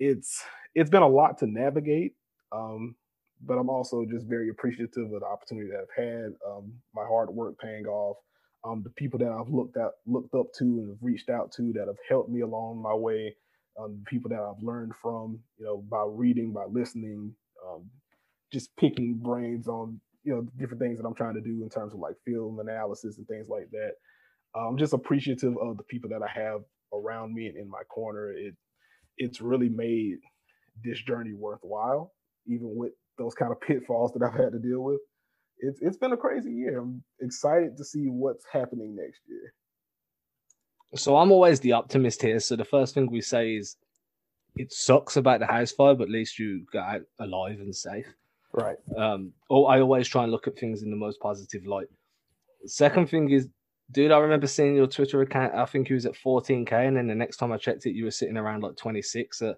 It's 0.00 0.42
it's 0.74 0.90
been 0.90 1.02
a 1.02 1.08
lot 1.08 1.38
to 1.38 1.46
navigate, 1.46 2.14
um, 2.52 2.96
but 3.42 3.58
I'm 3.58 3.70
also 3.70 4.04
just 4.04 4.26
very 4.26 4.48
appreciative 4.50 5.12
of 5.12 5.20
the 5.20 5.26
opportunity 5.26 5.70
that 5.70 5.80
I've 5.80 6.04
had, 6.04 6.32
um, 6.46 6.72
my 6.94 7.04
hard 7.06 7.30
work 7.30 7.58
paying 7.60 7.86
off, 7.86 8.16
um, 8.64 8.82
the 8.82 8.90
people 8.90 9.18
that 9.20 9.30
I've 9.30 9.48
looked 9.48 9.76
at, 9.76 9.92
looked 10.06 10.34
up 10.34 10.52
to, 10.58 10.64
and 10.64 10.98
reached 11.00 11.30
out 11.30 11.52
to 11.52 11.72
that 11.74 11.86
have 11.88 11.98
helped 12.08 12.30
me 12.30 12.40
along 12.40 12.82
my 12.82 12.94
way, 12.94 13.36
um, 13.80 14.02
people 14.06 14.30
that 14.30 14.40
I've 14.40 14.62
learned 14.62 14.92
from, 15.00 15.38
you 15.58 15.66
know, 15.66 15.78
by 15.88 16.04
reading, 16.08 16.52
by 16.52 16.64
listening, 16.66 17.34
um, 17.66 17.88
just 18.52 18.76
picking 18.76 19.14
brains 19.14 19.68
on 19.68 20.00
you 20.24 20.34
know 20.34 20.42
different 20.58 20.80
things 20.80 20.98
that 20.98 21.06
I'm 21.06 21.14
trying 21.14 21.34
to 21.34 21.40
do 21.40 21.62
in 21.62 21.68
terms 21.70 21.94
of 21.94 22.00
like 22.00 22.16
film 22.26 22.58
analysis 22.60 23.18
and 23.18 23.28
things 23.28 23.48
like 23.48 23.70
that. 23.72 23.92
I'm 24.54 24.78
just 24.78 24.92
appreciative 24.92 25.56
of 25.58 25.76
the 25.76 25.82
people 25.84 26.10
that 26.10 26.22
I 26.22 26.28
have 26.28 26.62
around 26.92 27.34
me 27.34 27.46
and 27.46 27.56
in 27.56 27.68
my 27.68 27.82
corner. 27.84 28.32
It 28.32 28.54
it's 29.16 29.40
really 29.40 29.68
made 29.68 30.18
this 30.82 31.00
journey 31.02 31.32
worthwhile, 31.32 32.12
even 32.46 32.74
with 32.74 32.92
those 33.18 33.34
kind 33.34 33.52
of 33.52 33.60
pitfalls 33.66 34.12
that 34.12 34.22
I've 34.22 34.38
had 34.38 34.52
to 34.52 34.58
deal 34.58 34.80
with. 34.80 35.00
It's 35.58 35.78
it's 35.80 35.96
been 35.96 36.12
a 36.12 36.16
crazy 36.16 36.52
year. 36.52 36.80
I'm 36.80 37.02
excited 37.20 37.76
to 37.76 37.84
see 37.84 38.06
what's 38.06 38.44
happening 38.52 38.96
next 38.96 39.20
year. 39.28 39.54
So 40.96 41.16
I'm 41.16 41.32
always 41.32 41.58
the 41.60 41.72
optimist 41.72 42.22
here. 42.22 42.38
So 42.38 42.54
the 42.54 42.64
first 42.64 42.94
thing 42.94 43.10
we 43.10 43.20
say 43.20 43.56
is 43.56 43.76
it 44.56 44.72
sucks 44.72 45.16
about 45.16 45.40
the 45.40 45.46
house 45.46 45.72
fire, 45.72 45.94
but 45.94 46.04
at 46.04 46.10
least 46.10 46.38
you 46.38 46.64
got 46.72 46.94
out 46.94 47.02
alive 47.18 47.58
and 47.58 47.74
safe. 47.74 48.06
Right. 48.52 48.76
Um, 48.96 49.32
oh, 49.50 49.64
I 49.64 49.80
always 49.80 50.06
try 50.06 50.22
and 50.22 50.30
look 50.30 50.46
at 50.46 50.56
things 50.56 50.82
in 50.82 50.90
the 50.90 50.96
most 50.96 51.18
positive 51.20 51.66
light. 51.66 51.88
Second 52.66 53.10
thing 53.10 53.30
is 53.30 53.48
dude, 53.90 54.12
I 54.12 54.18
remember 54.18 54.46
seeing 54.46 54.74
your 54.74 54.86
Twitter 54.86 55.22
account. 55.22 55.54
I 55.54 55.64
think 55.64 55.88
you 55.88 55.94
was 55.94 56.06
at 56.06 56.14
14k, 56.14 56.72
and 56.72 56.96
then 56.96 57.06
the 57.06 57.14
next 57.14 57.36
time 57.36 57.52
I 57.52 57.56
checked 57.56 57.86
it, 57.86 57.94
you 57.94 58.04
were 58.04 58.10
sitting 58.10 58.36
around 58.36 58.62
like 58.62 58.76
26. 58.76 59.42
Uh, 59.42 59.54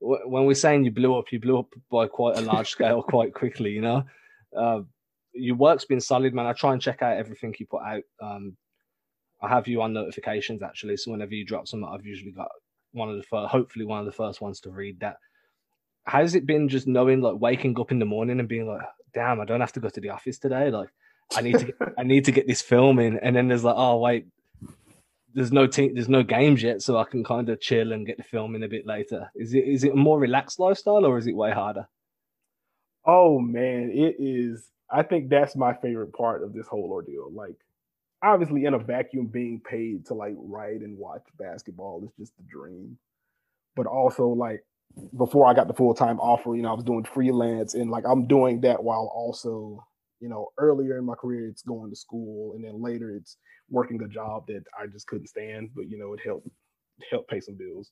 when 0.00 0.44
we're 0.46 0.54
saying 0.54 0.84
you 0.84 0.90
blew 0.90 1.18
up, 1.18 1.32
you 1.32 1.40
blew 1.40 1.58
up 1.58 1.72
by 1.90 2.06
quite 2.06 2.38
a 2.38 2.42
large 2.42 2.70
scale, 2.70 3.02
quite 3.08 3.34
quickly. 3.34 3.70
You 3.70 3.80
know, 3.80 4.04
uh, 4.56 4.80
your 5.32 5.56
work's 5.56 5.84
been 5.84 6.00
solid, 6.00 6.34
man. 6.34 6.46
I 6.46 6.52
try 6.52 6.72
and 6.72 6.82
check 6.82 7.02
out 7.02 7.16
everything 7.16 7.54
you 7.58 7.66
put 7.66 7.82
out. 7.82 8.02
Um, 8.22 8.56
I 9.40 9.48
have 9.48 9.68
you 9.68 9.82
on 9.82 9.92
notifications 9.92 10.62
actually, 10.62 10.96
so 10.96 11.12
whenever 11.12 11.34
you 11.34 11.44
drop 11.44 11.68
something, 11.68 11.88
I've 11.88 12.06
usually 12.06 12.32
got 12.32 12.48
one 12.92 13.08
of 13.08 13.16
the 13.16 13.22
first, 13.22 13.50
hopefully 13.50 13.84
one 13.84 14.00
of 14.00 14.06
the 14.06 14.12
first 14.12 14.40
ones 14.40 14.60
to 14.60 14.70
read 14.70 15.00
that. 15.00 15.16
How's 16.04 16.34
it 16.34 16.46
been 16.46 16.68
just 16.68 16.86
knowing, 16.86 17.20
like, 17.20 17.38
waking 17.38 17.78
up 17.78 17.92
in 17.92 17.98
the 17.98 18.04
morning 18.04 18.40
and 18.40 18.48
being 18.48 18.66
like, 18.66 18.80
damn, 19.12 19.40
I 19.40 19.44
don't 19.44 19.60
have 19.60 19.72
to 19.72 19.80
go 19.80 19.90
to 19.90 20.00
the 20.00 20.08
office 20.08 20.38
today? 20.38 20.70
Like, 20.70 20.88
I 21.36 21.40
need 21.42 21.58
to 21.58 21.64
get, 21.66 21.76
I 21.98 22.02
need 22.02 22.24
to 22.24 22.32
get 22.32 22.46
this 22.46 22.62
film 22.62 22.98
in, 22.98 23.18
and 23.18 23.36
then 23.36 23.48
there's 23.48 23.64
like, 23.64 23.74
oh 23.76 23.98
wait, 23.98 24.26
there's 25.34 25.52
no 25.52 25.66
team, 25.66 25.94
there's 25.94 26.08
no 26.08 26.22
games 26.22 26.62
yet, 26.62 26.82
so 26.82 26.96
I 26.96 27.04
can 27.04 27.22
kind 27.22 27.48
of 27.48 27.60
chill 27.60 27.92
and 27.92 28.06
get 28.06 28.16
the 28.16 28.22
film 28.22 28.54
in 28.54 28.62
a 28.62 28.68
bit 28.68 28.86
later. 28.86 29.30
Is 29.34 29.54
it 29.54 29.64
is 29.64 29.84
it 29.84 29.92
a 29.92 29.96
more 29.96 30.18
relaxed 30.18 30.58
lifestyle 30.58 31.04
or 31.04 31.18
is 31.18 31.26
it 31.26 31.36
way 31.36 31.52
harder? 31.52 31.86
Oh 33.04 33.38
man, 33.38 33.90
it 33.92 34.16
is. 34.18 34.68
I 34.90 35.02
think 35.02 35.28
that's 35.28 35.54
my 35.54 35.74
favorite 35.74 36.12
part 36.12 36.42
of 36.42 36.54
this 36.54 36.66
whole 36.66 36.90
ordeal. 36.90 37.30
Like, 37.30 37.56
obviously, 38.22 38.64
in 38.64 38.74
a 38.74 38.78
vacuum, 38.78 39.26
being 39.26 39.60
paid 39.60 40.06
to 40.06 40.14
like 40.14 40.34
write 40.38 40.80
and 40.80 40.96
watch 40.96 41.22
basketball 41.38 42.02
is 42.04 42.10
just 42.18 42.32
a 42.38 42.42
dream. 42.50 42.96
But 43.76 43.86
also, 43.86 44.28
like, 44.28 44.64
before 45.16 45.46
I 45.46 45.54
got 45.54 45.68
the 45.68 45.74
full 45.74 45.94
time 45.94 46.18
offer, 46.20 46.56
you 46.56 46.62
know, 46.62 46.70
I 46.70 46.74
was 46.74 46.84
doing 46.84 47.04
freelance 47.04 47.74
and 47.74 47.90
like 47.90 48.04
I'm 48.06 48.26
doing 48.26 48.62
that 48.62 48.82
while 48.82 49.10
also 49.14 49.84
you 50.20 50.28
know, 50.28 50.48
earlier 50.58 50.98
in 50.98 51.04
my 51.04 51.14
career, 51.14 51.48
it's 51.48 51.62
going 51.62 51.90
to 51.90 51.96
school, 51.96 52.54
and 52.54 52.64
then 52.64 52.82
later 52.82 53.14
it's 53.14 53.36
working 53.70 54.02
a 54.02 54.08
job 54.08 54.46
that 54.48 54.64
I 54.78 54.86
just 54.86 55.06
couldn't 55.06 55.28
stand, 55.28 55.70
but 55.74 55.88
you 55.88 55.98
know, 55.98 56.14
it 56.14 56.20
helped 56.24 56.48
help 57.10 57.28
pay 57.28 57.40
some 57.40 57.56
bills. 57.56 57.90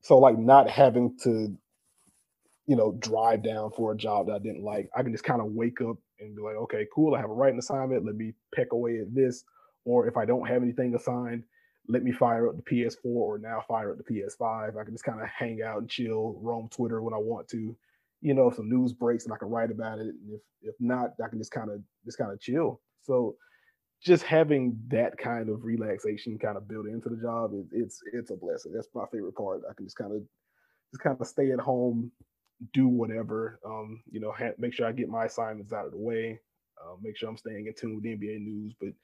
So 0.00 0.18
like 0.18 0.38
not 0.38 0.68
having 0.68 1.16
to, 1.22 1.56
you 2.66 2.76
know, 2.76 2.92
drive 2.98 3.42
down 3.42 3.70
for 3.76 3.92
a 3.92 3.96
job 3.96 4.26
that 4.26 4.34
I 4.34 4.38
didn't 4.38 4.62
like, 4.62 4.90
I 4.94 5.02
can 5.02 5.12
just 5.12 5.24
kind 5.24 5.40
of 5.40 5.48
wake 5.48 5.80
up 5.80 5.96
and 6.20 6.36
be 6.36 6.42
like, 6.42 6.56
okay, 6.56 6.86
cool, 6.94 7.14
I 7.14 7.20
have 7.20 7.30
a 7.30 7.34
writing 7.34 7.58
assignment. 7.58 8.04
Let 8.04 8.14
me 8.14 8.34
peck 8.54 8.72
away 8.72 9.00
at 9.00 9.14
this. 9.14 9.44
Or 9.84 10.06
if 10.06 10.16
I 10.16 10.24
don't 10.24 10.46
have 10.46 10.62
anything 10.62 10.94
assigned, 10.94 11.44
let 11.88 12.02
me 12.02 12.12
fire 12.12 12.48
up 12.48 12.56
the 12.56 12.62
PS4 12.62 13.04
or 13.04 13.38
now 13.38 13.62
fire 13.66 13.90
up 13.92 13.98
the 13.98 14.14
PS5. 14.14 14.78
I 14.78 14.84
can 14.84 14.94
just 14.94 15.04
kind 15.04 15.20
of 15.20 15.28
hang 15.28 15.62
out 15.62 15.78
and 15.78 15.88
chill, 15.88 16.38
roam 16.40 16.68
Twitter 16.70 17.02
when 17.02 17.14
I 17.14 17.18
want 17.18 17.48
to, 17.48 17.76
you 18.24 18.32
know, 18.32 18.48
if 18.48 18.56
some 18.56 18.70
news 18.70 18.94
breaks 18.94 19.24
and 19.24 19.34
I 19.34 19.36
can 19.36 19.50
write 19.50 19.70
about 19.70 19.98
it. 19.98 20.06
And 20.06 20.32
if 20.32 20.40
if 20.62 20.74
not, 20.80 21.10
I 21.22 21.28
can 21.28 21.38
just 21.38 21.52
kind 21.52 21.70
of 21.70 21.80
just 22.06 22.16
kind 22.16 22.32
of 22.32 22.40
chill. 22.40 22.80
So 23.02 23.36
just 24.02 24.24
having 24.24 24.78
that 24.88 25.18
kind 25.18 25.50
of 25.50 25.62
relaxation 25.62 26.38
kind 26.38 26.56
of 26.56 26.66
built 26.66 26.86
into 26.86 27.10
the 27.10 27.20
job, 27.20 27.52
it, 27.52 27.66
it's 27.70 28.00
it's 28.14 28.30
a 28.30 28.36
blessing. 28.36 28.72
That's 28.72 28.88
my 28.94 29.04
favorite 29.12 29.36
part. 29.36 29.60
I 29.70 29.74
can 29.74 29.84
just 29.84 29.98
kind 29.98 30.12
of 30.12 30.22
just 30.90 31.02
kind 31.02 31.18
of 31.20 31.26
stay 31.26 31.52
at 31.52 31.60
home, 31.60 32.10
do 32.72 32.88
whatever. 32.88 33.60
Um, 33.64 34.02
you 34.10 34.20
know, 34.20 34.32
ha- 34.32 34.56
make 34.58 34.72
sure 34.72 34.86
I 34.86 34.92
get 34.92 35.10
my 35.10 35.26
assignments 35.26 35.74
out 35.74 35.84
of 35.84 35.92
the 35.92 35.98
way. 35.98 36.40
Uh, 36.82 36.96
make 37.02 37.18
sure 37.18 37.28
I'm 37.28 37.36
staying 37.36 37.66
in 37.66 37.74
tune 37.78 37.96
with 37.96 38.04
NBA 38.04 38.40
news, 38.40 38.74
but 38.80 38.94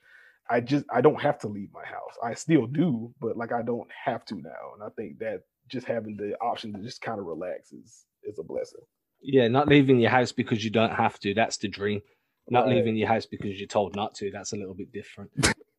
I 0.48 0.60
just 0.60 0.86
I 0.90 1.02
don't 1.02 1.20
have 1.20 1.38
to 1.40 1.48
leave 1.48 1.68
my 1.74 1.84
house. 1.84 2.16
I 2.22 2.32
still 2.32 2.66
do, 2.66 3.12
but 3.20 3.36
like 3.36 3.52
I 3.52 3.60
don't 3.60 3.88
have 4.02 4.24
to 4.26 4.36
now. 4.36 4.72
And 4.74 4.82
I 4.82 4.88
think 4.96 5.18
that 5.18 5.42
just 5.68 5.86
having 5.86 6.16
the 6.16 6.38
option 6.40 6.72
to 6.72 6.80
just 6.80 7.02
kind 7.02 7.20
of 7.20 7.26
relax 7.26 7.70
is 7.72 8.06
is 8.24 8.38
a 8.38 8.42
blessing. 8.42 8.80
Yeah, 9.22 9.48
not 9.48 9.68
leaving 9.68 10.00
your 10.00 10.10
house 10.10 10.32
because 10.32 10.64
you 10.64 10.70
don't 10.70 10.94
have 10.94 11.18
to. 11.20 11.34
That's 11.34 11.58
the 11.58 11.68
dream. 11.68 12.00
Not 12.48 12.66
right. 12.66 12.76
leaving 12.76 12.96
your 12.96 13.08
house 13.08 13.26
because 13.26 13.58
you're 13.58 13.68
told 13.68 13.94
not 13.94 14.14
to. 14.16 14.30
That's 14.30 14.52
a 14.52 14.56
little 14.56 14.74
bit 14.74 14.92
different. 14.92 15.30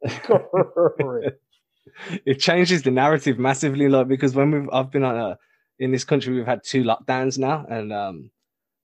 it 2.26 2.40
changes 2.40 2.84
the 2.84 2.92
narrative 2.92 3.40
massively, 3.40 3.90
like 3.90 4.08
because 4.08 4.36
when 4.36 4.52
we've 4.52 4.70
I've 4.72 4.92
been 4.92 5.04
on 5.04 5.18
a 5.18 5.38
in 5.80 5.92
this 5.92 6.04
country, 6.04 6.36
we've 6.36 6.46
had 6.46 6.64
two 6.64 6.84
lockdowns 6.84 7.38
now, 7.38 7.66
and 7.68 7.92
um, 7.92 8.30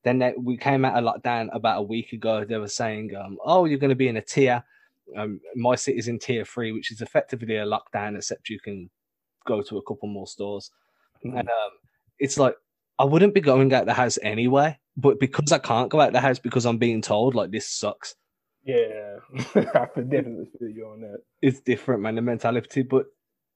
then 0.03 0.19
they, 0.19 0.33
we 0.37 0.57
came 0.57 0.83
out 0.83 1.01
of 1.01 1.03
lockdown 1.03 1.47
about 1.53 1.79
a 1.79 1.83
week 1.83 2.11
ago. 2.11 2.43
They 2.43 2.57
were 2.57 2.67
saying, 2.67 3.15
um, 3.15 3.37
"Oh, 3.45 3.65
you're 3.65 3.79
going 3.79 3.89
to 3.89 3.95
be 3.95 4.07
in 4.07 4.17
a 4.17 4.21
tier." 4.21 4.63
Um, 5.15 5.39
my 5.55 5.75
city's 5.75 6.07
in 6.07 6.19
tier 6.19 6.43
three, 6.43 6.73
which 6.73 6.91
is 6.91 7.01
effectively 7.01 7.55
a 7.55 7.65
lockdown, 7.65 8.17
except 8.17 8.49
you 8.49 8.59
can 8.59 8.89
go 9.45 9.61
to 9.61 9.77
a 9.77 9.83
couple 9.83 10.09
more 10.09 10.27
stores. 10.27 10.71
Mm-hmm. 11.25 11.37
And 11.37 11.47
um, 11.47 11.71
it's 12.19 12.37
like 12.37 12.55
I 12.99 13.05
wouldn't 13.05 13.33
be 13.33 13.41
going 13.41 13.73
out 13.73 13.85
the 13.85 13.93
house 13.93 14.17
anyway, 14.21 14.79
but 14.95 15.19
because 15.19 15.51
I 15.51 15.59
can't 15.59 15.89
go 15.89 16.01
out 16.01 16.13
the 16.13 16.21
house 16.21 16.39
because 16.39 16.65
I'm 16.65 16.77
being 16.77 17.01
told 17.01 17.35
like 17.35 17.51
this 17.51 17.69
sucks. 17.69 18.15
Yeah, 18.65 19.17
I 19.55 19.85
can 19.93 20.09
definitely 20.09 20.49
feel 20.59 20.69
you 20.69 20.87
on 20.91 21.01
that. 21.01 21.19
It's 21.41 21.61
different, 21.61 22.01
man. 22.01 22.15
The 22.15 22.21
mentality, 22.21 22.83
but 22.83 23.05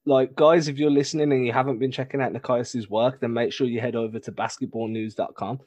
like 0.06 0.34
guys, 0.34 0.68
if 0.68 0.78
you're 0.78 0.90
listening 0.90 1.32
and 1.32 1.46
you 1.46 1.52
haven't 1.52 1.78
been 1.78 1.92
checking 1.92 2.20
out 2.20 2.32
Nekias's 2.32 2.88
work, 2.88 3.20
then 3.20 3.32
make 3.32 3.52
sure 3.52 3.66
you 3.66 3.80
head 3.80 3.96
over 3.96 4.18
to 4.20 4.32
basketballnews.com. 4.32 5.60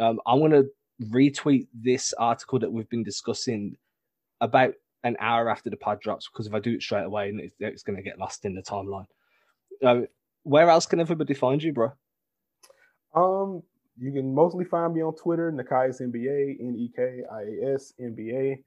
Um, 0.00 0.20
I'm 0.26 0.40
gonna 0.40 0.64
retweet 1.02 1.66
this 1.74 2.12
article 2.14 2.58
that 2.60 2.72
we've 2.72 2.88
been 2.88 3.04
discussing 3.04 3.76
about 4.40 4.74
an 5.04 5.16
hour 5.20 5.48
after 5.48 5.70
the 5.70 5.76
pod 5.76 6.00
drops 6.00 6.28
because 6.28 6.46
if 6.46 6.54
I 6.54 6.58
do 6.58 6.74
it 6.74 6.82
straight 6.82 7.04
away, 7.04 7.32
it's, 7.34 7.54
it's 7.60 7.82
going 7.82 7.96
to 7.96 8.02
get 8.02 8.18
lost 8.18 8.44
in 8.44 8.54
the 8.54 8.62
timeline. 8.62 9.06
Um, 9.84 10.06
where 10.42 10.68
else 10.68 10.86
can 10.86 11.00
everybody 11.00 11.34
find 11.34 11.62
you, 11.62 11.72
bro? 11.72 11.92
Um, 13.16 13.62
you 13.98 14.12
can 14.12 14.34
mostly 14.34 14.64
find 14.64 14.94
me 14.94 15.02
on 15.02 15.14
Twitter, 15.14 15.50
Nekias 15.50 16.00
NBA, 16.00 16.60
N 16.60 16.76
E 16.78 16.90
K 16.94 17.22
I 17.32 17.40
A 17.42 17.74
S 17.74 17.94
NBA. 18.00 18.62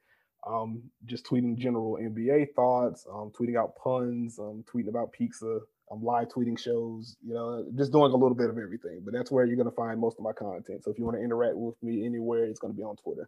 Um, 0.47 0.82
just 1.06 1.26
tweeting 1.26 1.58
general 1.58 1.97
NBA 2.02 2.56
thoughts, 2.56 3.06
um, 3.12 3.32
tweeting 3.38 3.58
out 3.58 3.76
puns, 3.76 4.39
um, 4.39 4.64
tweeting 4.74 4.88
about 4.88 5.12
pizza. 5.12 5.60
I'm 5.91 6.04
live 6.04 6.30
tweeting 6.30 6.58
shows, 6.58 7.18
you 7.26 7.34
know, 7.34 7.66
just 7.76 7.91
doing 7.91 8.12
a 8.12 8.16
little 8.16 8.36
bit 8.36 8.50
of 8.50 8.58
everything. 8.58 9.02
But 9.04 9.14
that's 9.14 9.32
where 9.32 9.45
you're 9.45 9.56
going 9.56 9.70
to 9.70 9.76
find 9.76 10.00
most 10.00 10.18
of 10.18 10.24
my 10.24 10.34
content. 10.34 10.84
So 10.84 10.91
if 10.91 11.00
you 11.00 11.04
want 11.04 11.18
to 11.18 11.24
interact 11.24 11.56
with 11.56 11.76
me 11.82 12.06
anywhere, 12.06 12.45
it's 12.45 12.60
going 12.60 12.74
to 12.74 12.78
be 12.78 12.84
on 12.84 12.95
Twitter. 12.95 13.28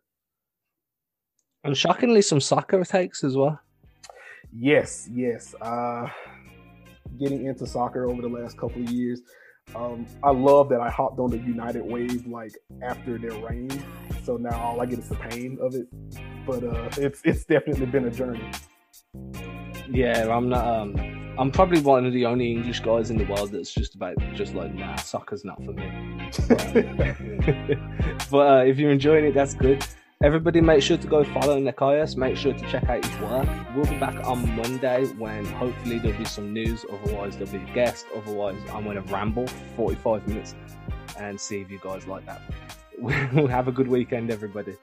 And 1.63 1.75
shockingly, 1.77 2.21
some 2.21 2.39
soccer 2.39 2.83
takes 2.83 3.23
as 3.23 3.35
well. 3.35 3.59
Yes, 4.53 5.09
yes. 5.11 5.53
Uh, 5.61 6.07
getting 7.19 7.45
into 7.45 7.65
soccer 7.65 8.09
over 8.09 8.21
the 8.21 8.29
last 8.29 8.57
couple 8.57 8.81
of 8.81 8.89
years. 8.89 9.21
Um, 9.75 10.05
I 10.23 10.31
love 10.31 10.69
that 10.69 10.81
I 10.81 10.89
hopped 10.89 11.19
on 11.19 11.31
the 11.31 11.37
United 11.37 11.83
wave 11.83 12.27
like 12.27 12.57
after 12.81 13.17
their 13.17 13.31
reign, 13.39 13.71
so 14.23 14.37
now 14.37 14.59
all 14.59 14.81
I 14.81 14.85
get 14.85 14.99
is 14.99 15.09
the 15.09 15.15
pain 15.15 15.57
of 15.61 15.75
it. 15.75 15.87
But 16.45 16.63
uh, 16.63 16.89
it's 16.97 17.21
it's 17.23 17.45
definitely 17.45 17.85
been 17.85 18.05
a 18.05 18.11
journey. 18.11 18.51
Yeah, 19.89 20.35
I'm 20.35 20.49
not. 20.49 20.65
Um, 20.65 20.95
I'm 21.37 21.51
probably 21.51 21.79
one 21.79 22.05
of 22.05 22.13
the 22.13 22.25
only 22.25 22.51
English 22.51 22.81
guys 22.81 23.09
in 23.09 23.17
the 23.17 23.23
world 23.25 23.51
that's 23.51 23.73
just 23.73 23.95
about 23.95 24.15
just 24.33 24.53
like 24.53 24.73
nah, 24.73 24.95
soccer's 24.97 25.45
not 25.45 25.63
for 25.63 25.71
me. 25.71 26.29
but 28.29 28.47
uh, 28.47 28.63
if 28.65 28.77
you're 28.77 28.91
enjoying 28.91 29.25
it, 29.25 29.33
that's 29.33 29.53
good. 29.53 29.85
Everybody, 30.23 30.61
make 30.61 30.83
sure 30.83 30.97
to 30.97 31.07
go 31.07 31.23
follow 31.23 31.59
Nekias. 31.59 32.15
Make 32.15 32.37
sure 32.37 32.53
to 32.53 32.71
check 32.71 32.87
out 32.87 33.03
his 33.03 33.19
work. 33.21 33.49
We'll 33.75 33.87
be 33.87 33.97
back 33.97 34.13
on 34.27 34.55
Monday 34.55 35.07
when 35.17 35.43
hopefully 35.45 35.97
there'll 35.97 36.15
be 36.15 36.25
some 36.25 36.53
news. 36.53 36.85
Otherwise, 36.91 37.37
there'll 37.37 37.51
be 37.51 37.57
a 37.57 37.73
guest. 37.73 38.05
Otherwise, 38.15 38.55
I'm 38.71 38.83
going 38.83 39.03
to 39.03 39.13
ramble 39.13 39.47
for 39.47 39.89
45 39.95 40.27
minutes 40.27 40.53
and 41.17 41.41
see 41.41 41.61
if 41.61 41.71
you 41.71 41.79
guys 41.81 42.05
like 42.05 42.23
that. 42.27 42.39
We'll 42.99 43.47
have 43.47 43.67
a 43.67 43.71
good 43.71 43.87
weekend, 43.87 44.29
everybody. 44.29 44.75